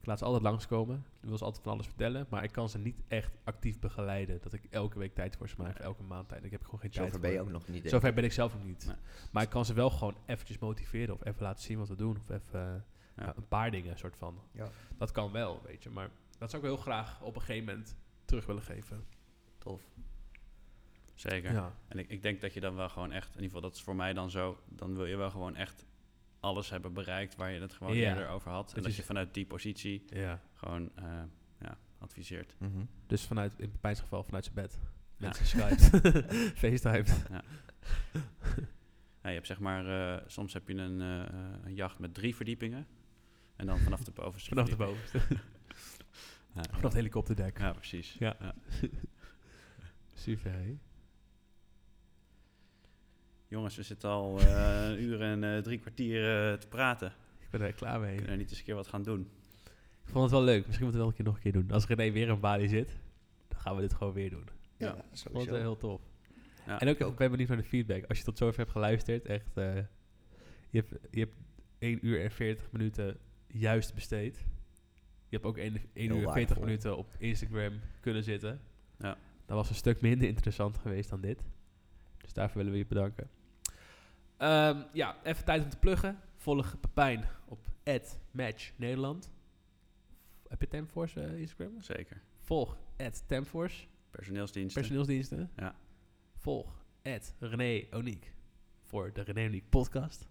[0.00, 1.04] Ik laat ze altijd langskomen.
[1.20, 2.26] Ik wil ze altijd van alles vertellen.
[2.30, 4.38] Maar ik kan ze niet echt actief begeleiden.
[4.42, 5.70] Dat ik elke week tijd voor ze maak.
[5.70, 6.44] Of elke maand tijd.
[6.44, 7.46] Ik heb gewoon geen tijd Zover ben je voor.
[7.46, 7.88] ook nog niet.
[7.88, 8.14] Zover ik.
[8.14, 8.86] ben ik zelf ook niet.
[8.86, 8.96] Nee.
[9.32, 11.14] Maar ik kan ze wel gewoon eventjes motiveren.
[11.14, 12.16] Of even laten zien wat we doen.
[12.16, 12.84] Of even
[13.16, 13.36] Ja.
[13.36, 14.38] een paar dingen soort van.
[14.52, 14.68] Ja.
[14.98, 15.90] Dat kan wel, weet je.
[15.90, 19.04] Maar dat zou ik heel graag op een gegeven moment terug willen geven.
[19.58, 19.82] Tof.
[21.14, 21.52] Zeker.
[21.52, 21.74] Ja.
[21.88, 23.82] En ik, ik denk dat je dan wel gewoon echt, in ieder geval dat is
[23.82, 25.86] voor mij dan zo, dan wil je wel gewoon echt
[26.40, 28.08] alles hebben bereikt waar je het gewoon Ja.
[28.08, 28.72] eerder over had.
[28.72, 30.40] En dat je vanuit die positie ja.
[30.52, 31.22] gewoon eh,
[31.60, 32.54] ja, adviseert.
[32.58, 32.84] Mhm.
[33.06, 34.78] Dus vanuit, in Pepijn's geval vanuit zijn bed.
[35.16, 35.26] Ja.
[35.26, 36.22] Met zijn Skype.
[36.62, 37.04] FaceTime.
[39.22, 42.34] Ja, je hebt zeg maar, eh, soms heb je een, eh, een jacht met drie
[42.36, 42.86] verdiepingen.
[43.56, 45.20] En dan vanaf de bovenste Vanaf de bovenste.
[46.54, 47.58] Ja, Vanaf het helikopterdek.
[47.58, 48.16] Ja, precies.
[48.18, 48.54] Ja.
[50.14, 50.78] Super, hé.
[53.54, 57.12] Jongens, we zitten al eh, een uur en eh, drie kwartier eh, te praten.
[57.40, 58.10] Ik ben er klaar mee.
[58.10, 59.20] We kunnen niet eens een keer wat gaan doen.
[60.04, 60.66] Ik vond het wel leuk.
[60.66, 61.70] Misschien moeten we het wel een keer nog een keer doen.
[61.70, 62.96] Als René weer in Bali zit,
[63.48, 64.44] dan gaan we dit gewoon weer doen.
[64.76, 64.86] Ja.
[64.86, 65.54] Ja, Ik vond het sowieso.
[65.54, 66.00] heel tof.
[66.66, 68.04] Ja, en ook, ik ben benieuwd naar de feedback.
[68.04, 69.56] Als je tot zover hebt geluisterd, echt...
[69.56, 69.74] eh,
[70.70, 71.34] je, hebt, je hebt
[71.78, 74.36] 1 uur en 40 minuten juist besteed.
[75.28, 76.64] Je hebt ook 1, 1 Heel uur en 40 waardevol.
[76.64, 78.60] minuten op Instagram kunnen zitten.
[78.98, 79.16] Ja.
[79.46, 81.42] Dat was een stuk minder interessant geweest dan dit.
[82.18, 83.30] Dus daarvoor willen we je bedanken.
[84.36, 86.18] Ehm, ja, even tijd om te pluggen.
[86.36, 87.58] Volg Pepijn op
[88.30, 89.30] @matchnederland.
[90.48, 91.82] Heb je Temforce eh, Instagram?
[91.82, 92.22] Zeker.
[92.38, 92.76] Volg
[93.26, 94.80] Temforce Personeelsdiensten.
[94.80, 95.50] personeelsdiensten.
[95.56, 95.74] Ja.
[96.36, 96.84] Volg
[97.38, 98.34] René Oniek
[98.82, 100.28] voor de René Oniek podcast.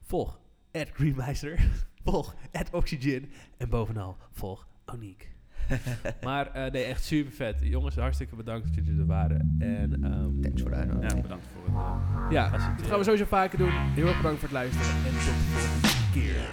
[0.00, 0.40] Volg
[0.72, 1.82] Greenmeister.
[2.04, 2.34] volg
[2.72, 3.30] Oxygen.
[3.56, 5.32] En bovenal volg Oniek.
[6.24, 7.56] maar eh, nee, echt super vet.
[7.60, 9.56] Jongens, hartstikke bedankt dat jullie er waren.
[9.58, 10.76] En, ehm, Thanks voor de.
[10.76, 13.72] Ja, bedankt voor het eh, Ja, dat gaan we sowieso vaker doen.
[13.72, 14.86] Heel erg bedankt voor het luisteren.
[14.86, 16.50] En tot de volgende keer.